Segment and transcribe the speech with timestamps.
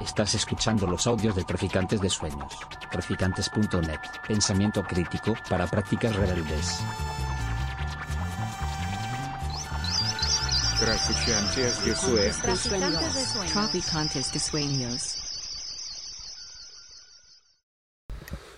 [0.00, 2.58] Estás escuchando los audios de Traficantes de Sueños.
[2.90, 4.00] Traficantes.net.
[4.26, 6.80] Pensamiento crítico para prácticas rebeldes.
[10.80, 13.52] Traficantes de Sueños.
[13.52, 15.18] Traficantes de sueños.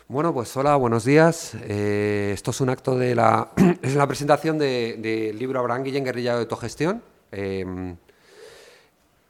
[0.09, 1.55] Bueno, pues hola, buenos días.
[1.62, 3.51] Eh, esto es un acto de la,
[3.82, 7.03] es la presentación del de libro Abraham Guillén, Guerrilla de Autogestión.
[7.32, 7.96] Eh,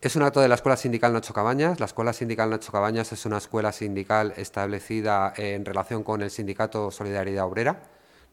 [0.04, 1.80] es un acto de la Escuela Sindical Nacho Cabañas.
[1.80, 6.90] La Escuela Sindical Nacho Cabañas es una escuela sindical establecida en relación con el Sindicato
[6.90, 7.84] Solidaridad Obrera.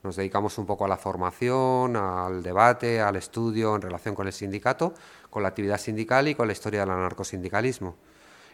[0.03, 4.33] Nos dedicamos un poco a la formación, al debate, al estudio en relación con el
[4.33, 4.93] sindicato,
[5.29, 7.95] con la actividad sindical y con la historia del anarcosindicalismo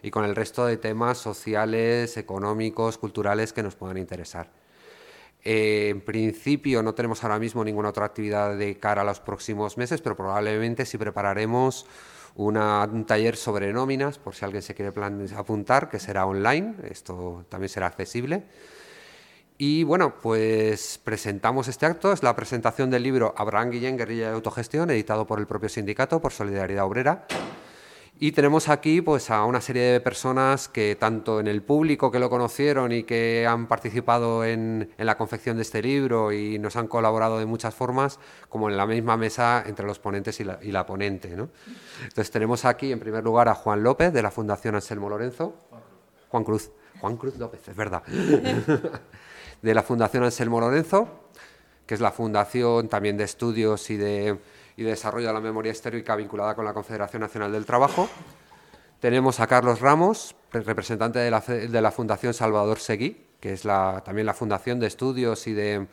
[0.04, 4.52] y con el resto de temas sociales, económicos, culturales que nos puedan interesar.
[5.44, 10.02] En principio no tenemos ahora mismo ninguna otra actividad de cara a los próximos meses,
[10.02, 11.88] pero probablemente sí prepararemos
[12.38, 14.94] un taller sobre nóminas, por si alguien se quiere
[15.36, 18.44] apuntar, que será online, esto también será accesible.
[19.58, 24.36] Y bueno, pues presentamos este acto, es la presentación del libro Abraham Guillén, Guerrilla de
[24.36, 27.26] Autogestión, editado por el propio sindicato, por Solidaridad Obrera.
[28.20, 32.18] Y tenemos aquí pues, a una serie de personas que tanto en el público que
[32.18, 36.88] lo conocieron y que han participado en, la confección de este libro y nos han
[36.88, 41.32] colaborado de muchas formas, como en la misma mesa entre los ponentes y la, ponente.
[41.32, 45.54] Entonces tenemos aquí en primer lugar a Juan López de la Fundación Anselmo Lorenzo.
[46.30, 46.72] Juan Cruz.
[47.00, 48.02] Juan Cruz López, es verdad.
[49.62, 51.30] de la Fundación Anselmo Lorenzo,
[51.86, 54.40] que es la fundación también de estudios y de
[54.78, 58.08] y desarrollo de la memoria histórica vinculada con la Confederación Nacional del Trabajo.
[59.00, 61.32] Tenemos a Carlos Ramos, representante de
[61.82, 65.88] la, Fundación Salvador Seguí, que es también la fundación de estudios y de,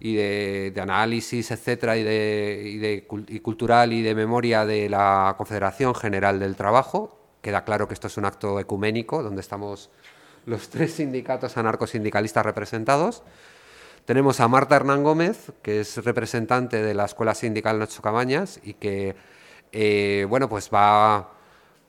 [0.00, 7.18] de, análisis, etcétera, de, y cultural y de memoria de la Confederación General del Trabajo.
[7.40, 9.90] Queda claro que esto es un acto ecuménico, donde estamos
[10.44, 13.22] los tres sindicatos anarcosindicalistas representados.
[14.04, 18.74] Tenemos a Marta Hernán Gómez, que es representante de la Escuela Sindical Nacho Cabañas y
[18.74, 19.14] que,
[19.72, 21.30] eh, bueno, pues va,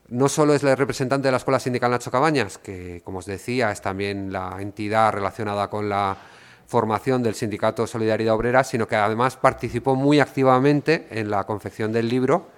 [0.08, 3.72] no solo es la representante de la Escuela Sindical Nacho Cabañas, que, como os decía,
[3.72, 6.16] es también la entidad relacionada con la
[6.66, 12.08] formación del Sindicato Solidaridad Obrera, sino que además participó muy activamente en la confección del
[12.08, 12.48] libro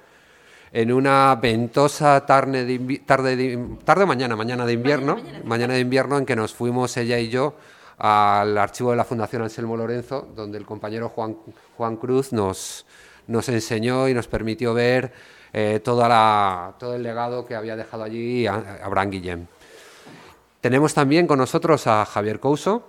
[0.74, 6.26] en una ventosa tarde, de, tarde, tarde mañana, mañana de invierno, mañana de invierno en
[6.26, 7.54] que nos fuimos ella y yo
[7.98, 11.36] al archivo de la Fundación Anselmo Lorenzo, donde el compañero Juan,
[11.76, 12.86] Juan Cruz nos,
[13.26, 15.12] nos enseñó y nos permitió ver
[15.52, 19.48] eh, la, todo el legado que había dejado allí Abraham Guillén.
[20.60, 22.88] Tenemos también con nosotros a Javier Couso.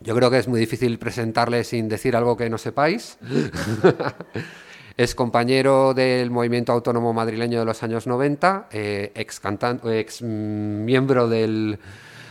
[0.00, 3.18] Yo creo que es muy difícil presentarle sin decir algo que no sepáis.
[4.96, 9.40] es compañero del movimiento autónomo madrileño de los años 90, eh, ex,
[9.84, 11.78] ex miembro del,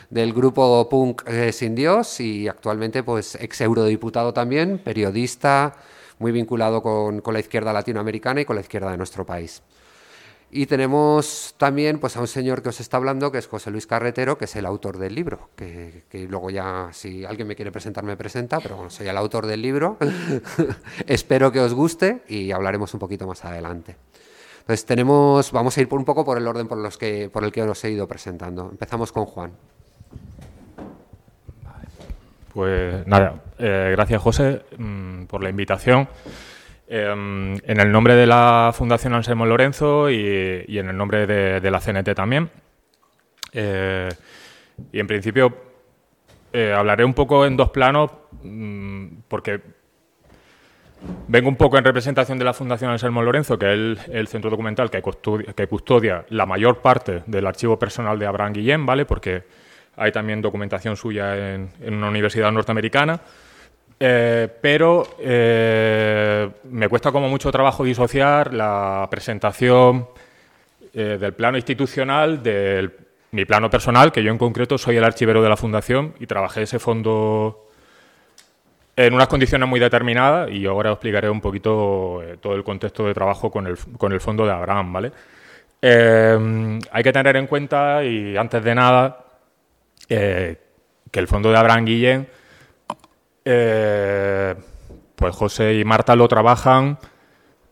[0.10, 5.76] del grupo punk eh, Sin Dios y actualmente pues ex eurodiputado también, periodista,
[6.20, 9.62] muy vinculado con, la izquierda latinoamericana y con la izquierda de nuestro país.
[10.50, 13.86] Y tenemos también pues, a un señor que os está hablando, que es José Luis
[13.86, 18.06] Carretero, que es el autor del libro, que, luego ya, si alguien me quiere presentar,
[18.06, 19.98] me presenta, pero bueno, soy el autor del libro.
[21.06, 23.98] Espero que os guste y hablaremos un poquito más adelante.
[24.62, 27.44] Entonces tenemos, vamos a ir por un poco por el orden por, los que, por
[27.44, 28.70] el que os he ido presentando.
[28.72, 29.52] Empezamos con Juan.
[32.58, 36.10] Pues nada, eh, gracias José mm, por la invitación.
[36.88, 41.80] Em, en el nombre de la Fundación Anselmo Lorenzo y, en el nombre de, la
[41.80, 42.50] CNT también.
[43.54, 44.10] Eh,
[44.92, 45.56] y en principio
[46.52, 48.10] eh, hablaré un poco en dos planos
[48.42, 49.62] mm, porque
[51.28, 54.90] vengo un poco en representación de la Fundación Anselmo Lorenzo, que es el, centro documental
[54.90, 59.06] que custodia, que custodia, la mayor parte del archivo personal de Abraham Guillén, ¿vale?
[59.06, 59.44] Porque
[59.98, 63.20] hay también documentación suya en, una universidad norteamericana.
[64.00, 70.08] Eh, pero eh, me cuesta como mucho trabajo disociar la presentación
[70.94, 72.92] eh, del plano institucional de
[73.32, 76.62] mi plano personal, que yo en concreto soy el archivero de la Fundación y trabajé
[76.62, 77.70] ese fondo
[78.96, 83.50] en unas condiciones muy determinadas y ahora explicaré un poquito todo el contexto de trabajo
[83.50, 85.12] con el, con el fondo de Abraham, ¿vale?
[85.80, 89.27] hay que tener en cuenta, y antes de nada,
[90.10, 90.58] eh,
[91.12, 92.28] que el fondo de Abraham Guillén,
[93.46, 94.56] eh,
[95.16, 96.98] pues José y Marta lo trabajan,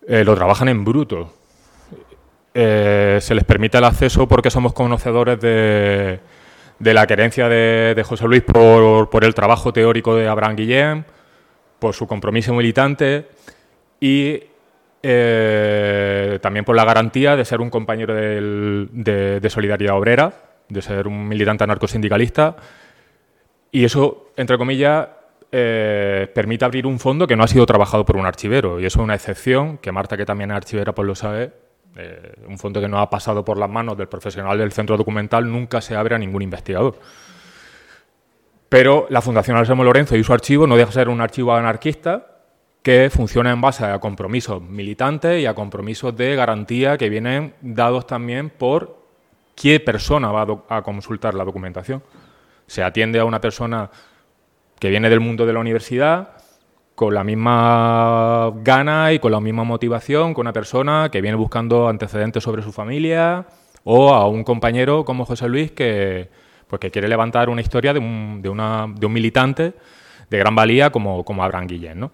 [0.07, 1.33] eh, lo trabajan en bruto.
[2.53, 6.19] se les permite el acceso porque somos conocedores de,
[6.79, 11.05] la querencia de, José Luis por, el trabajo teórico de Abraham Guillén,
[11.79, 13.27] por su compromiso militante
[13.99, 14.39] y
[16.41, 20.33] también por la garantía de ser un compañero de Solidaridad Obrera,
[20.69, 22.55] de ser un militante anarcosindicalista,
[23.71, 25.07] y eso, entre comillas,
[25.51, 28.99] eh, permite abrir un fondo que no ha sido trabajado por un archivero, y eso
[28.99, 31.51] es una excepción, que Marta, que también es archivera, pues lo sabe,
[31.97, 35.49] eh, un fondo que no ha pasado por las manos del profesional del centro documental
[35.49, 36.99] nunca se abre a ningún investigador.
[38.67, 42.27] Pero la Fundación Anselmo Lorenzo y su archivo no deja de ser un archivo anarquista
[42.81, 48.05] que funciona en base a compromisos militantes y a compromisos de garantía que vienen dados
[48.05, 49.04] también por
[49.55, 52.03] qué persona va a, consultar la documentación.
[52.67, 53.89] Se atiende a una persona
[54.79, 56.29] que viene del mundo de la universidad
[56.95, 61.87] con la misma gana y con la misma motivación que una persona que viene buscando
[61.87, 63.45] antecedentes sobre su familia
[63.83, 66.29] o a un compañero como José Luis que,
[66.67, 69.73] pues, que quiere levantar una historia de un, de una- de un militante
[70.29, 72.09] de gran valía como, como Abraham Guillén.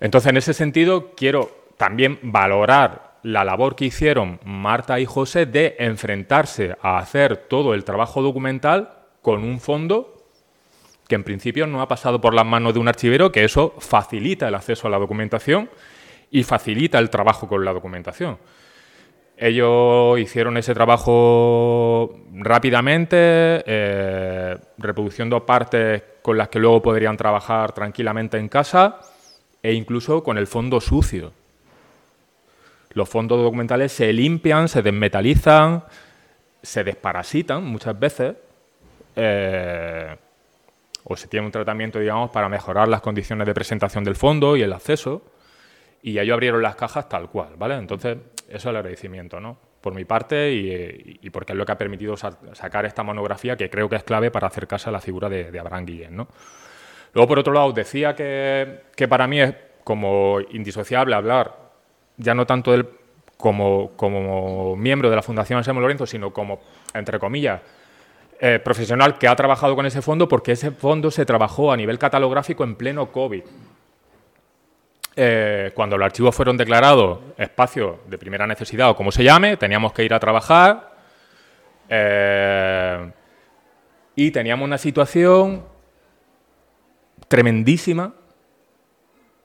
[0.00, 5.74] Entonces, en ese sentido, quiero también valorar la labor que hicieron Marta y José de
[5.80, 8.90] enfrentarse a hacer todo el trabajo documental
[9.20, 10.28] con un fondo
[11.08, 14.46] que en principio no ha pasado por las manos de un archivero, que eso facilita
[14.46, 15.68] el acceso a la documentación
[16.30, 18.38] y facilita el trabajo con la documentación.
[19.36, 23.16] Ellos hicieron ese trabajo rápidamente,
[23.66, 29.00] eh, reproduciendo partes con las que luego podrían trabajar tranquilamente en casa
[29.60, 31.32] e incluso con el fondo sucio.
[32.96, 35.84] Los fondos documentales se limpian, se desmetalizan,
[36.62, 38.34] se desparasitan muchas veces.
[39.14, 40.16] eh,
[41.04, 44.62] o se tiene un tratamiento, digamos, para mejorar las condiciones de presentación del fondo y
[44.62, 45.22] el acceso.
[46.02, 47.76] Y ellos abrieron las cajas tal cual, ¿vale?
[47.76, 48.16] Entonces,
[48.48, 49.58] eso es el agradecimiento, ¿no?
[49.82, 53.56] Por mi parte y, y porque es lo que ha permitido sa- sacar esta monografía
[53.56, 56.28] que creo que es clave para acercarse a la figura de, Abraham Guillén, ¿no?
[57.12, 59.54] Luego, por otro lado, decía que, que para mí es
[59.84, 61.65] como indisociable hablar
[62.16, 62.74] ya no tanto
[63.36, 66.60] como, como miembro de la Fundación Anselmo Lorenzo, sino como,
[66.94, 67.60] entre comillas,
[68.38, 71.98] eh, profesional que ha trabajado con ese fondo, porque ese fondo se trabajó a nivel
[71.98, 73.42] catalográfico en pleno COVID.
[75.18, 79.94] Eh, cuando los archivos fueron declarados espacio de primera necesidad o como se llame, teníamos
[79.94, 80.94] que ir a trabajar
[81.88, 83.10] eh,
[84.14, 85.64] y teníamos una situación
[87.28, 88.12] tremendísima.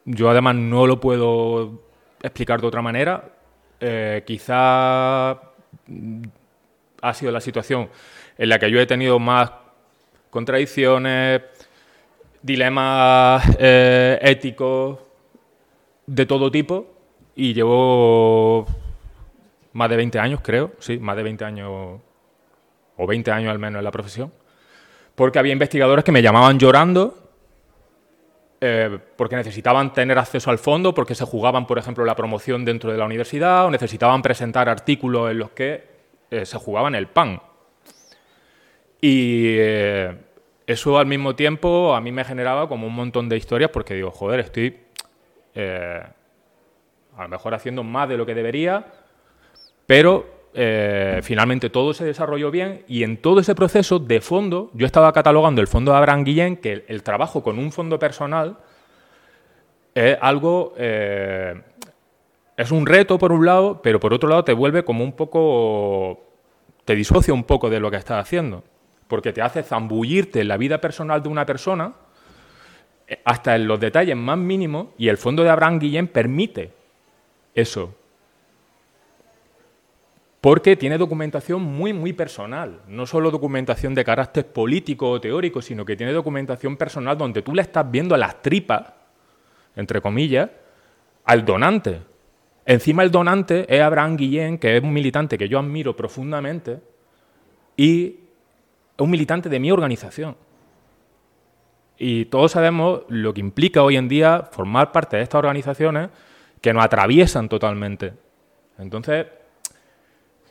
[0.03, 1.90] Yo además no lo puedo
[2.21, 3.23] explicar de otra manera.
[3.79, 5.39] Eh, quizá
[5.87, 6.23] mm,
[7.01, 7.89] ha sido la situación
[8.37, 9.51] en la que yo he tenido más
[10.29, 11.41] contradicciones,
[12.41, 14.99] dilemas eh, éticos
[16.05, 16.87] de todo tipo
[17.35, 18.65] y llevo
[19.73, 22.01] más de 20 años, creo, sí, más de 20 años
[22.97, 24.31] o 20 años al menos en la profesión,
[25.15, 27.20] porque había investigadores que me llamaban llorando
[28.61, 32.91] eh, porque necesitaban tener acceso al fondo, porque se jugaban, por ejemplo, la promoción dentro
[32.91, 35.83] de la universidad o necesitaban presentar artículos en los que
[36.29, 37.41] eh, se jugaban el pan.
[39.01, 40.15] Y eh,
[40.67, 44.11] eso al mismo tiempo a mí me generaba como un montón de historias porque digo,
[44.11, 44.77] joder, estoy
[45.55, 46.03] eh,
[47.17, 48.85] a lo mejor haciendo más de lo que debería,
[49.85, 54.85] pero eh, finalmente todo se desarrolló bien y en todo ese proceso de fondo, yo
[54.85, 58.57] estaba catalogando el fondo de Abraham Guillén, que el, trabajo con un fondo personal
[59.95, 61.61] es algo, eh,
[62.57, 66.21] es un reto por un lado, pero por otro lado te vuelve como un poco,
[66.83, 68.63] te disocia un poco de lo que estás haciendo,
[69.07, 71.93] porque te hace zambullirte en la vida personal de una persona
[73.07, 76.73] eh, hasta en los detalles más mínimos y el fondo de Abraham Guillén permite
[77.55, 77.95] eso.
[80.41, 82.81] Porque tiene documentación muy, muy personal.
[82.87, 87.53] No solo documentación de carácter político o teórico, sino que tiene documentación personal donde tú
[87.53, 88.91] le estás viendo las tripas,
[89.75, 90.49] entre comillas,
[91.25, 92.01] al donante.
[92.65, 96.79] Encima el donante es Abraham Guillén, que es un militante que yo admiro profundamente
[97.77, 98.05] y
[98.97, 100.35] es un militante de mi organización.
[101.99, 106.09] Y todos sabemos lo que implica hoy en día formar parte de estas organizaciones
[106.61, 108.13] que nos atraviesan totalmente.
[108.79, 109.27] Entonces,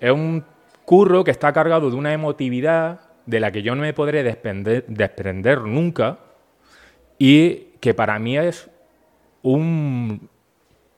[0.01, 0.45] es un
[0.85, 5.61] curro que está cargado de una emotividad de la que yo no me podré desprender,
[5.61, 6.19] nunca
[7.19, 8.69] y que para mí es
[9.43, 10.29] un,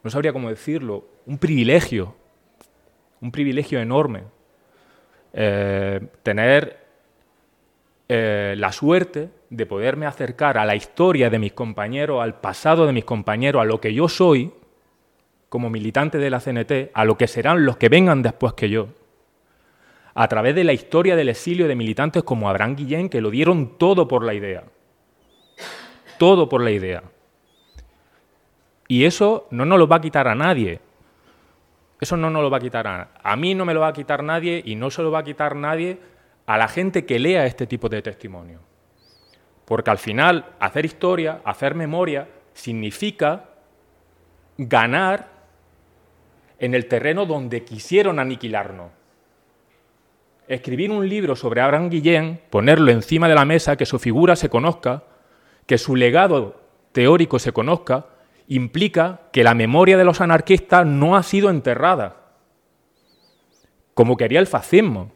[0.02, 2.14] no sabría cómo decirlo, un privilegio,
[3.20, 4.22] un privilegio enorme.
[5.34, 6.78] Eh, tener
[8.08, 12.92] eh, la suerte de poderme acercar a la historia de mis compañeros, al pasado de
[12.92, 14.52] mis compañeros, a lo que yo soy
[15.52, 18.88] como militante de la CNT, a lo que serán los que vengan después que yo,
[20.14, 23.76] a través de la historia del exilio de militantes como Abraham Guillén, que lo dieron
[23.76, 24.64] todo por la idea.
[26.16, 27.02] Todo por la idea.
[28.88, 30.80] Y eso no nos lo va a quitar a nadie.
[32.00, 33.92] Eso no nos lo va a quitar a, a mí, no me lo va a
[33.92, 35.98] quitar nadie y no se lo va a quitar nadie
[36.46, 38.60] a la gente que lea este tipo de testimonio.
[39.66, 43.50] Porque al final, hacer historia, hacer memoria, significa
[44.56, 45.31] ganar
[46.62, 48.92] en el terreno donde quisieron aniquilarnos.
[50.46, 54.48] Escribir un libro sobre Abraham Guillén, ponerlo encima de la mesa, que su figura se
[54.48, 55.02] conozca,
[55.66, 56.60] que su legado
[56.92, 58.06] teórico se conozca,
[58.46, 62.16] implica que la memoria de los anarquistas no ha sido enterrada,
[63.94, 65.10] como quería el fascismo.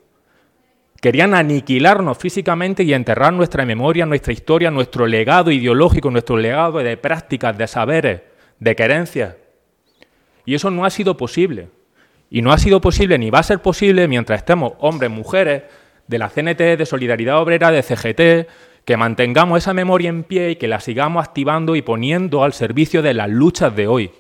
[1.01, 6.97] Querían aniquilarnos físicamente y enterrar nuestra memoria, nuestra historia, nuestro legado ideológico, nuestro legado de
[6.97, 8.23] prácticas, de saberes,
[8.59, 9.46] de querencias.
[10.47, 11.69] Y eso no ha sido posible.
[12.31, 15.65] Y no ha sido posible ni va a ser posible mientras estemos hombres, mujeres,
[16.07, 18.49] de la CNT, de Solidaridad Obrera, de CGT,
[18.85, 23.03] que mantengamos esa memoria en pie y que la sigamos activando y poniendo al servicio
[23.03, 24.11] de las luchas de hoy.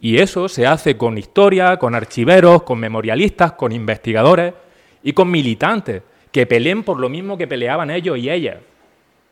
[0.00, 4.54] Y eso se hace con historia, con archiveros, con memorialistas, con investigadores
[5.02, 8.58] y con militantes que peleen por lo mismo que peleaban ellos y ellas.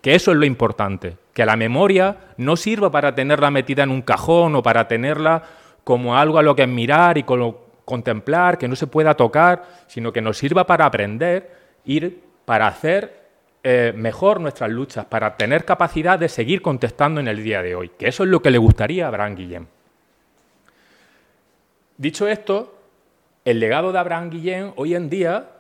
[0.01, 4.01] Que eso es lo importante, que la memoria no sirva para tenerla metida en un
[4.01, 5.43] cajón o para tenerla
[5.85, 7.27] como algo a lo que admirar y
[7.85, 11.51] contemplar, que no se pueda tocar, sino que nos sirva para aprender,
[11.85, 13.21] ir para hacer
[13.63, 17.91] eh, mejor nuestras luchas, para tener capacidad de seguir contestando en el día de hoy,
[17.99, 19.69] que eso es lo que le gustaría a Abraham Guillén.
[21.99, 22.79] Dicho esto,
[23.45, 25.51] el legado de Abraham Guillén hoy en día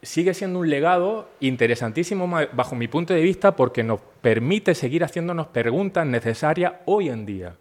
[0.00, 5.48] sigue siendo un legado interesantísimo bajo mi punto de vista porque nos permite seguir haciéndonos
[5.48, 7.54] preguntas necesarias hoy en día.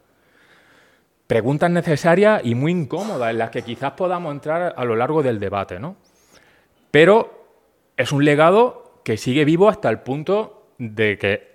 [1.27, 5.39] Preguntas necesarias y muy incómodas en las que quizás podamos entrar a lo largo del
[5.39, 5.95] debate, ¿no?
[6.91, 7.45] Pero
[7.95, 11.49] es un legado que sigue vivo hasta el punto de que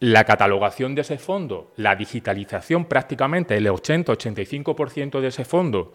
[0.00, 5.94] la catalogación de ese fondo, la digitalización prácticamente, el 80-85% de ese fondo,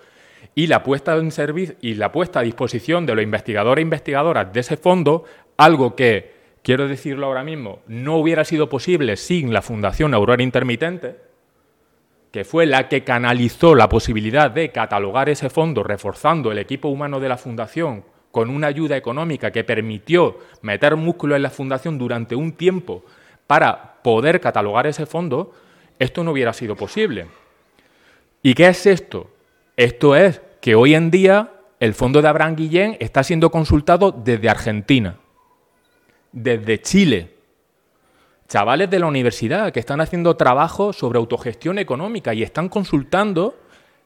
[0.55, 4.51] y la puesta en servicio y la puesta a disposición de los investigadores e investigadoras
[4.51, 5.25] de ese fondo,
[5.57, 6.38] algo que,
[6.69, 11.15] quiero decirlo ahora mismo, no hubiera sido posible sin la Fundación Aurora Intermitente,
[12.31, 17.19] que fue la que canalizó la posibilidad de catalogar ese fondo, reforzando el equipo humano
[17.19, 22.35] de la Fundación con una ayuda económica que permitió meter músculo en la Fundación durante
[22.35, 23.03] un tiempo
[23.47, 25.55] para poder catalogar ese fondo,
[25.97, 27.25] esto no hubiera sido posible.
[28.43, 29.31] ¿Y qué es esto?
[29.75, 34.51] Esto es que hoy en día el fondo de Abraham Guillén está siendo consultado desde
[34.51, 35.15] Argentina,
[36.31, 37.35] desde Chile.
[38.47, 43.55] Chavales de la universidad que están haciendo trabajo sobre autogestión económica y están consultando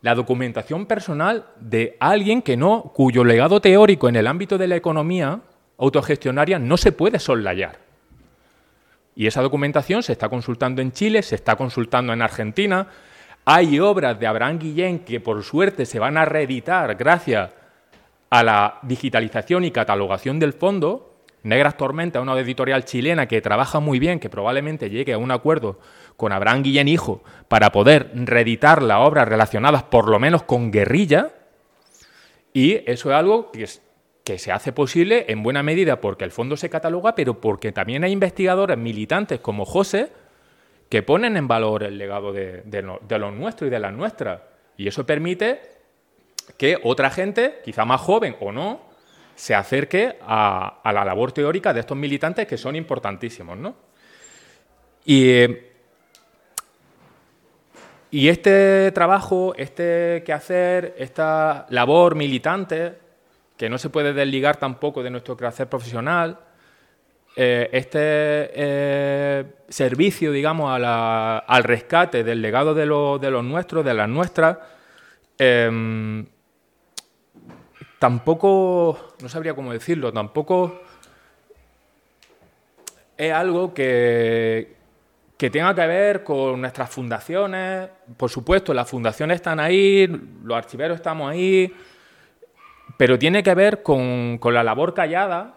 [0.01, 4.75] la documentación personal de alguien que no, cuyo legado teórico en el ámbito de la
[4.75, 5.39] economía
[5.77, 7.79] autogestionaria no se puede soslayar.
[9.15, 12.87] Y esa documentación se está consultando en Chile, se está consultando en Argentina,
[13.45, 17.51] hay obras de Abraham Guillén que por suerte se van a reeditar gracias
[18.29, 21.12] a la digitalización y catalogación del fondo.
[21.43, 25.79] Negras Tormenta, una editorial chilena que trabaja muy bien, que probablemente llegue a un acuerdo
[26.17, 31.31] con Abraham Guillén Hijo para poder reeditar las obras relacionadas por lo menos con guerrilla.
[32.53, 33.67] Y eso es algo que,
[34.23, 38.03] que se hace posible en buena medida porque el fondo se cataloga, pero porque también
[38.03, 40.11] hay investigadores militantes como José,
[40.93, 44.41] que ponen en valor el legado de, los nuestros y de las nuestras.
[44.77, 45.59] Y eso permite
[46.55, 48.92] que otra gente, quizá más joven o no,
[49.35, 53.57] se acerque a, la labor teórica de estos militantes que son importantísimos.
[53.57, 53.75] ¿no?
[55.05, 55.47] Y,
[58.11, 62.93] este trabajo, este quehacer, esta labor militante,
[63.57, 66.39] que no se puede desligar tampoco de nuestro quehacer profesional,
[67.35, 74.59] eh, este eh, servicio, digamos, al rescate del legado de, los nuestros, de las nuestras,
[75.39, 76.27] em,
[78.03, 80.81] tampoco, no sabría cómo decirlo, tampoco
[83.15, 84.75] es algo que,
[85.37, 87.87] que tenga que ver con nuestras fundaciones.
[88.17, 90.05] Por supuesto, las fundaciones están ahí,
[90.43, 91.73] los archiveros estamos ahí,
[92.97, 95.53] pero tiene que ver con, con la labor callada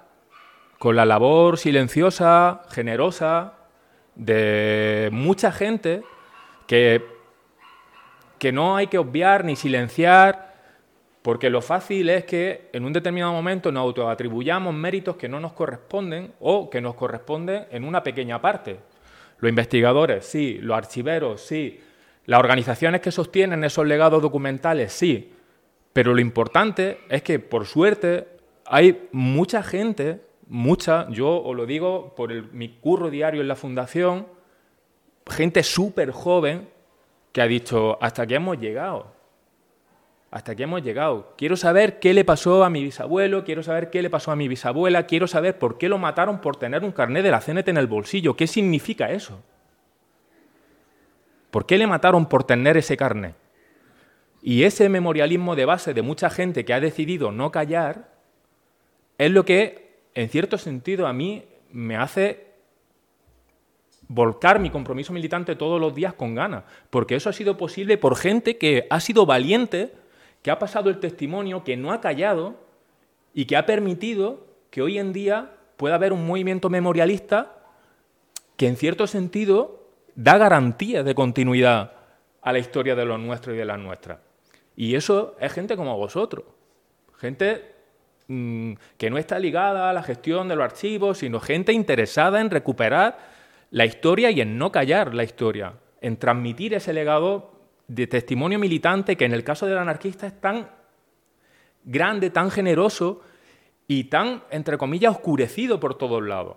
[0.79, 3.55] con la labor silenciosa, generosa,
[4.15, 6.05] de mucha gente
[6.69, 7.05] que,
[8.39, 10.46] que no hay que obviar ni silenciar,
[11.27, 15.55] porque lo fácil es que en un determinado momento nos autoatribuyamos méritos que no nos
[15.55, 18.77] corresponden o que nos corresponden en una pequeña parte.
[19.41, 21.81] Los investigadores, sí, los archiveros, sí,
[22.27, 25.33] las organizaciones que sostienen esos legados documentales, sí,
[25.93, 28.29] pero lo importante es que, por suerte,
[28.65, 34.29] hay mucha gente mucha, yo os lo digo por mi curro diario en la fundación,
[35.27, 36.69] gente súper joven
[37.33, 39.16] que ha dicho, hasta aquí hemos llegado.
[40.31, 41.35] Hasta aquí hemos llegado.
[41.37, 44.49] Quiero saber qué le pasó a mi bisabuelo, quiero saber qué le pasó a mi
[44.49, 47.77] bisabuela, quiero saber por qué lo mataron por tener un carnet de la CNT en
[47.77, 48.35] el bolsillo.
[48.37, 49.41] ¿Qué significa eso?
[51.51, 53.35] ¿Por qué le mataron por tener ese carnet?
[54.43, 58.13] Y ese memorialismo de base de mucha gente que ha decidido no callar
[59.19, 62.47] es lo que, en cierto sentido, a mí me hace
[64.09, 68.17] volcar mi compromiso militante todos los días con ganas, porque eso ha sido posible por
[68.17, 69.95] gente que ha sido valiente,
[70.47, 72.55] que ha pasado el testimonio, que no ha callado
[73.35, 77.57] y que ha permitido que hoy en día pueda haber un movimiento memorialista
[78.57, 81.95] que en cierto sentido da garantía de continuidad
[82.43, 84.21] a la historia de los nuestros y de las nuestras.
[84.77, 86.45] Y eso es gente como vosotros,
[87.19, 87.75] gente
[88.29, 92.51] mm, que no está ligada a la gestión de los archivos, sino gente interesada en
[92.51, 93.19] recuperar
[93.73, 97.56] la historia y en no callar la historia, en transmitir ese legado
[97.89, 100.69] de testimonio militante que en el caso del anarquista es tan
[101.85, 103.23] grande, tan generoso
[103.87, 106.57] y tan, entre comillas, oscurecido por todos lados.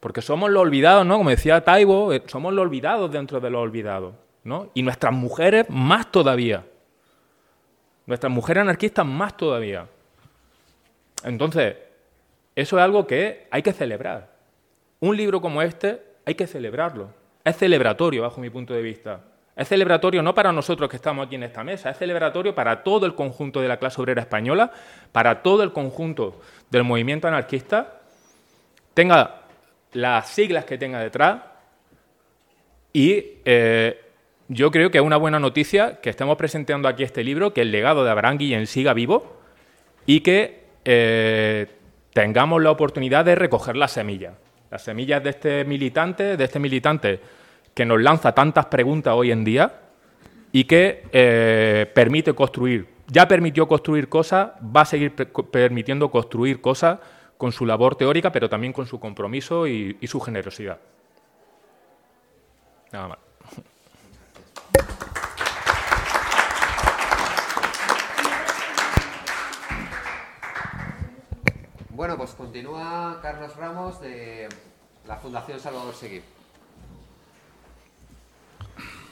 [0.00, 1.18] Porque somos los olvidados, ¿no?
[1.18, 4.14] Como decía Taibo, eh, somos los olvidados dentro de los olvidados,
[4.44, 4.70] ¿no?
[4.74, 6.64] Y nuestras mujeres más todavía.
[8.06, 9.88] Nuestras mujeres anarquistas más todavía.
[11.24, 11.76] Entonces,
[12.54, 14.36] eso es algo que hay que celebrar.
[15.00, 17.10] Un libro como este hay que celebrarlo.
[17.44, 19.20] Es celebratorio, bajo mi punto de vista.
[19.58, 23.06] Es celebratorio no para nosotros que estamos aquí en esta mesa, es celebratorio para todo
[23.06, 24.70] el conjunto de la clase obrera española,
[25.10, 27.98] para todo el conjunto del movimiento anarquista,
[28.94, 29.42] tenga
[29.94, 31.40] las siglas que tenga detrás
[32.92, 34.00] y eh,
[34.46, 37.72] yo creo que es una buena noticia que estemos presentando aquí este libro, que el
[37.72, 39.40] legado de Abraham Guillén siga vivo
[40.06, 41.66] y que eh,
[42.12, 44.34] tengamos la oportunidad de recoger las semillas.
[44.70, 47.20] Las semillas de este militante, de este militante
[47.78, 49.82] que nos lanza tantas preguntas hoy en día
[50.50, 52.88] y que eh, permite construir.
[53.06, 56.98] Ya permitió construir cosas, va a seguir permitiendo construir cosas
[57.36, 60.80] con su labor teórica, pero también con su compromiso y, y su generosidad.
[62.90, 63.18] Nada más.
[71.90, 74.48] Bueno, pues continúa Carlos Ramos de
[75.06, 76.20] la Fundación Salvador Seguí.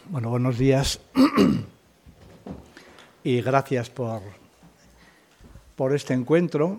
[0.09, 1.01] Bueno, buenos días
[3.25, 4.23] y gracias por,
[5.75, 6.79] por este encuentro.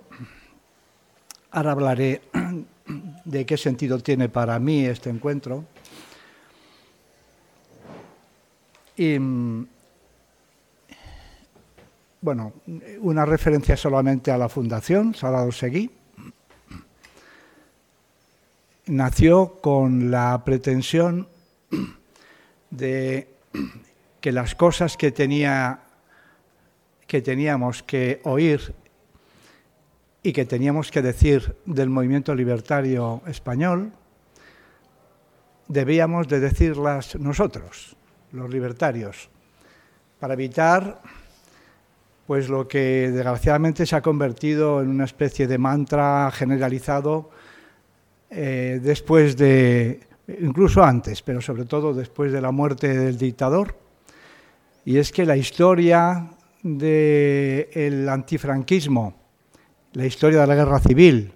[1.51, 2.21] Ahora hablaré
[3.25, 5.65] de qué sentido tiene para mí este encuentro.
[8.95, 9.17] Y
[12.21, 12.53] bueno,
[13.01, 15.91] una referencia solamente a la Fundación Salvador Seguí.
[18.85, 21.27] Nació con la pretensión
[22.77, 23.27] de
[24.21, 25.79] que las cosas que, tenía,
[27.05, 28.73] que teníamos que oír
[30.23, 33.91] y que teníamos que decir del movimiento libertario español,
[35.67, 37.95] debíamos de decirlas nosotros,
[38.31, 39.29] los libertarios,
[40.19, 41.01] para evitar
[42.25, 47.29] pues lo que desgraciadamente se ha convertido en una especie de mantra generalizado
[48.29, 53.75] eh, después de, incluso antes, pero sobre todo después de la muerte del dictador,
[54.85, 56.29] y es que la historia
[56.63, 59.15] del antifranquismo,
[59.93, 61.33] la historia de la guerra civil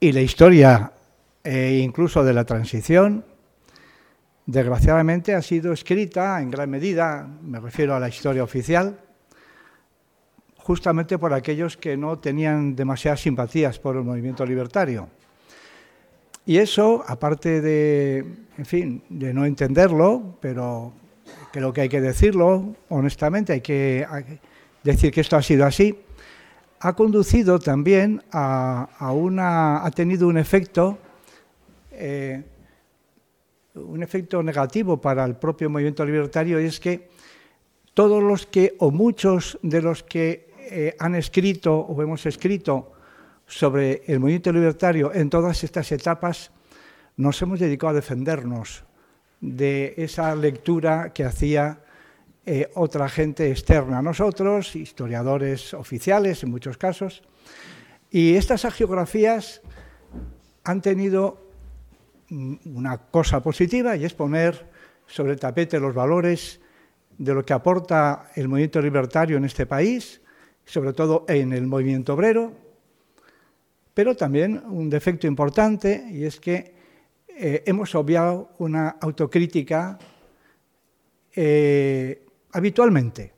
[0.00, 0.92] y la historia
[1.44, 3.24] eh, incluso de la transición,
[4.46, 8.98] desgraciadamente ha sido escrita en gran medida, me refiero a la historia oficial,
[10.58, 15.08] justamente por aquellos que no tenían demasiadas simpatías por el movimiento libertario.
[16.44, 18.18] Y eso, aparte de,
[18.58, 20.92] en fin, de no entenderlo, pero
[21.52, 24.06] creo que hay que decirlo honestamente, hay que
[24.82, 25.96] decir que esto ha sido así,
[26.80, 30.98] ha conducido también a, una, ha tenido un efecto,
[31.92, 32.42] eh,
[33.74, 37.08] un efecto negativo para el propio movimiento libertario, y es que
[37.94, 42.91] todos los que, o muchos de los que eh, han escrito o hemos escrito
[43.52, 46.50] sobre el movimiento libertario en todas estas etapas,
[47.18, 48.82] nos hemos dedicado a defendernos
[49.42, 51.80] de esa lectura que hacía
[52.46, 57.22] eh, otra gente externa a nosotros, historiadores oficiales en muchos casos.
[58.10, 59.60] Y estas agiografías
[60.64, 61.46] han tenido
[62.30, 64.66] una cosa positiva y es poner
[65.06, 66.58] sobre el tapete los valores
[67.18, 70.22] de lo que aporta el movimiento libertario en este país,
[70.64, 72.61] sobre todo en el movimiento obrero,
[73.94, 76.74] pero también un defecto importante y es que
[77.28, 79.98] eh, hemos obviado una autocrítica
[81.34, 83.32] eh, habitualmente.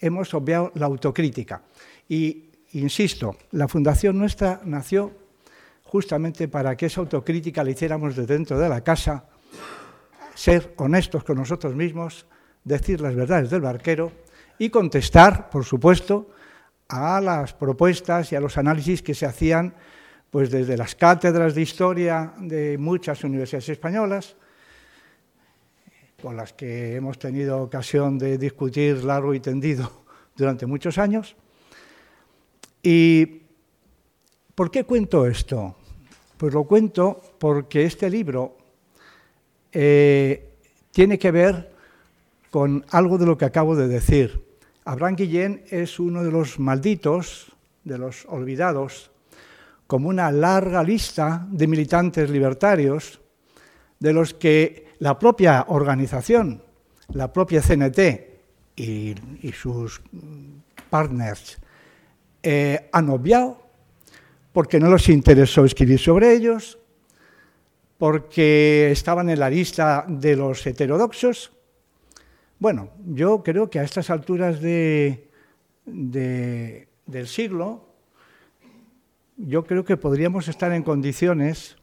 [0.00, 1.62] hemos obviado la autocrítica.
[2.08, 5.12] Y, insisto, la fundación nuestra nació
[5.82, 9.28] justamente para que esa autocrítica la hiciéramos de dentro de la casa,
[10.34, 12.26] ser honestos con nosotros mismos,
[12.62, 14.12] decir las verdades del barquero
[14.58, 16.30] y contestar, por supuesto,
[16.88, 19.74] a las propuestas y a los análisis que se hacían
[20.30, 24.36] pues desde las cátedras de historia de muchas universidades españolas,
[26.20, 30.04] con las que hemos tenido ocasión de discutir largo y tendido
[30.36, 31.36] durante muchos años.
[32.82, 33.42] ¿Y
[34.54, 35.76] por qué cuento esto?
[36.36, 38.56] Pues lo cuento porque este libro
[39.72, 40.54] eh,
[40.90, 41.72] tiene que ver
[42.50, 44.47] con algo de lo que acabo de decir.
[44.88, 47.52] Abraham Guillén es uno de los malditos,
[47.84, 49.10] de los olvidados,
[49.86, 53.20] como una larga lista de militantes libertarios,
[53.98, 56.62] de los que la propia organización,
[57.12, 57.98] la propia CNT
[58.76, 59.14] y,
[59.52, 60.00] sus
[60.88, 61.58] partners
[62.42, 63.60] eh, han obviado
[64.54, 66.78] porque no les interesó escribir sobre ellos,
[67.98, 71.52] porque estaban en la lista de los heterodoxos.
[72.60, 75.28] Bueno, yo creo que a estas alturas del
[77.26, 77.88] siglo,
[79.36, 81.76] yo creo que podríamos estar en condiciones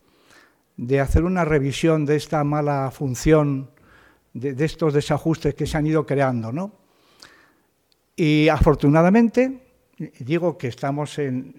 [0.76, 3.72] de hacer una revisión de esta mala función,
[4.34, 6.52] de, estos desajustes que se han ido creando.
[6.52, 6.74] ¿no?
[8.18, 9.62] Y afortunadamente,
[10.20, 11.56] digo que estamos en,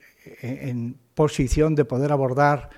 [1.15, 2.69] posición de poder abordar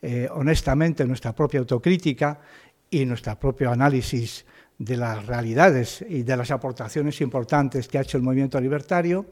[0.00, 2.40] eh, honestamente nuestra propia autocrítica
[2.88, 4.46] y nuestro propio análisis
[4.78, 9.26] de las realidades y de las aportaciones importantes que ha hecho el movimiento libertario.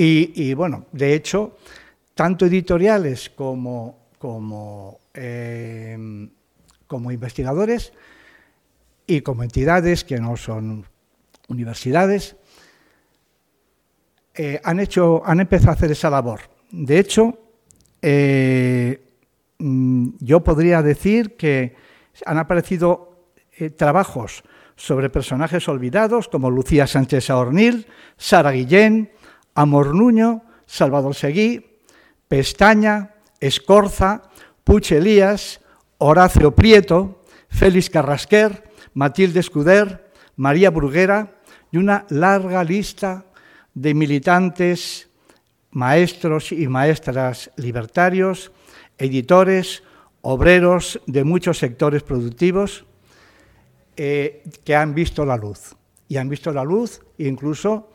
[0.00, 1.56] y bueno, de hecho,
[2.18, 4.08] tanto editoriales como,
[5.14, 6.28] em,
[6.88, 7.92] como investigadores
[9.06, 10.84] y como entidades que no son
[11.46, 12.34] universidades,
[14.34, 16.40] eh, han, hecho, han empezado a hacer esa labor.
[16.72, 17.38] De hecho,
[18.02, 19.00] eh,
[19.58, 21.76] mm, yo podría decir que
[22.26, 23.17] han aparecido
[23.58, 24.42] eh, trabajos
[24.76, 29.10] sobre personajes olvidados como Lucía Sánchez Aornil, Sara Guillén,
[29.54, 31.80] Amor Nuño, Salvador Seguí,
[32.28, 34.22] Pestaña, Escorza,
[34.62, 35.60] Puch Elías,
[35.98, 41.40] Horacio Prieto, Félix Carrasquer, Matilde Escuder, María Bruguera
[41.72, 43.24] y una larga lista
[43.74, 45.08] de militantes,
[45.70, 48.52] maestros y maestras libertarios,
[48.96, 49.82] editores,
[50.20, 52.84] obreros de muchos sectores productivos
[54.00, 55.74] eh, que han visto la luz.
[56.06, 57.90] Y han visto la luz incluso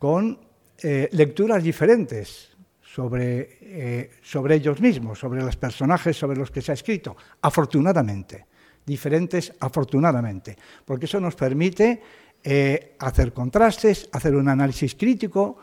[0.00, 0.36] con
[0.82, 2.50] eh, lecturas diferentes
[2.82, 8.46] sobre, eh, sobre ellos mismos, sobre los personajes sobre los que se ha escrito, afortunadamente,
[8.84, 12.02] diferentes afortunadamente, porque eso nos permite
[12.98, 15.58] hacer contrastes, hacer un análisis crítico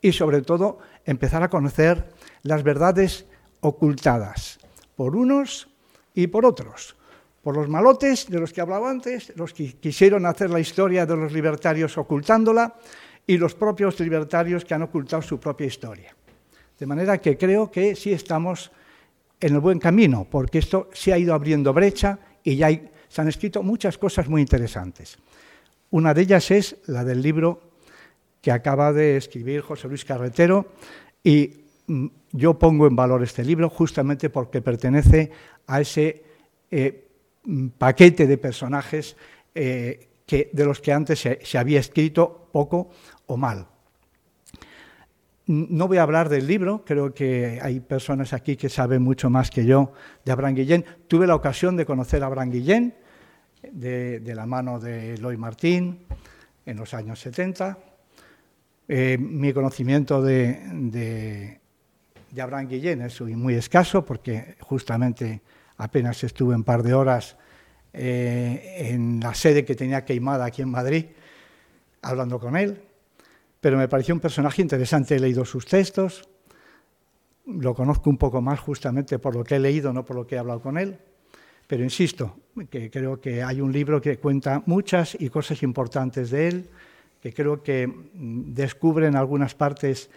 [0.00, 2.08] y sobre todo empezar a conocer
[2.42, 3.26] las verdades
[3.60, 4.58] ocultadas
[4.96, 5.68] por unos
[6.14, 6.95] y por otros.
[7.46, 11.16] Por los malotes de los que hablaba antes, los que quisieron hacer la historia de
[11.16, 12.74] los libertarios ocultándola,
[13.24, 16.12] y los propios libertarios que han ocultado su propia historia.
[16.76, 18.72] De manera que creo que sí estamos
[19.38, 22.68] en el buen camino, porque esto se ha ido abriendo brecha y ya
[23.06, 25.16] se han escrito muchas cosas muy interesantes.
[25.90, 27.60] Una de ellas es la del libro
[28.40, 30.72] que acaba de escribir José Luis Carretero
[31.22, 31.52] y
[31.86, 35.30] mm, yo pongo en valor este libro justamente porque pertenece
[35.68, 36.24] a ese
[36.72, 37.05] eh,
[37.78, 39.16] paquete de personajes
[39.54, 42.90] eh, que, de los que antes se había escrito poco
[43.26, 43.66] o mal.
[45.46, 49.48] No voy a hablar del libro, creo que hay personas aquí que saben mucho más
[49.48, 49.92] que yo
[50.24, 50.84] de Abraham Guillén.
[51.06, 52.94] Tuve la ocasión de conocer a Abraham Guillén
[53.72, 56.00] de, la mano de Eloy Martín
[56.64, 57.78] en los años 70.
[58.88, 61.60] Eh, mi conocimiento de, de,
[62.42, 65.42] Abraham Guillén es muy escaso porque justamente
[65.78, 67.36] apenas estuve un par de horas
[67.92, 71.06] eh, en la sede que tenía queimada aquí en Madrid
[72.02, 72.82] hablando con él
[73.66, 75.16] pero me pareció un personaje interesante.
[75.16, 76.28] He leído sus textos,
[77.46, 80.36] lo conozco un poco más justamente por lo que he leído, no por lo que
[80.36, 80.96] he hablado con él.
[81.66, 82.36] Pero insisto,
[82.70, 86.68] que creo que hay un libro que cuenta muchas y cosas importantes de él,
[87.20, 90.10] que creo que descubren algunas partes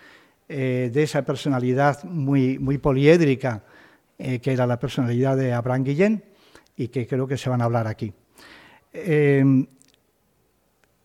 [0.47, 3.63] eh, de esa personalidad muy, muy poliédrica,
[4.19, 6.23] eh, que era la personalidad de Abraham Guillén,
[6.75, 8.13] y que creo que se van a hablar aquí.
[8.93, 9.43] Eh,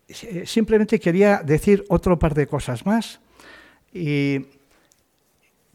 [0.09, 3.21] eh, simplemente quería decir otro par de cosas más.
[3.93, 4.47] Y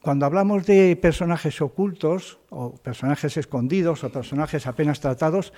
[0.02, 5.54] cuando hablamos de personajes ocultos, o personajes escondidos, o personajes apenas tratados,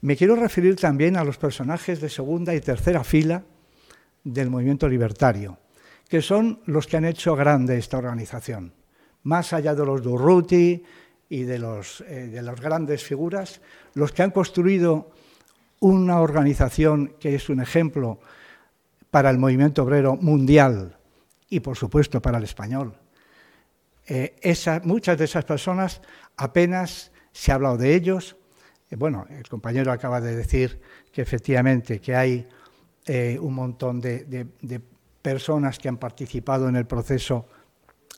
[0.00, 3.42] me quiero referir también a los personajes de segunda y tercera fila
[4.22, 5.58] del movimiento libertario,
[6.08, 8.72] que son los que han hecho grande esta organización.
[9.22, 10.84] Más allá de los Durruti
[11.34, 13.60] y de, los, eh, de las grandes figuras,
[13.94, 15.10] los que han construido
[15.80, 18.20] una organización que es un ejemplo
[19.10, 20.96] para el movimiento obrero mundial
[21.48, 22.94] y, por supuesto, para el español.
[24.06, 24.36] Eh,
[24.84, 26.02] muchas de esas personas
[26.36, 28.36] apenas se ha hablado de ellos.
[28.88, 32.48] Eh, bueno, el compañero acaba de decir que efectivamente que hay
[33.40, 34.46] un montón de,
[35.20, 37.48] personas que han participado en el proceso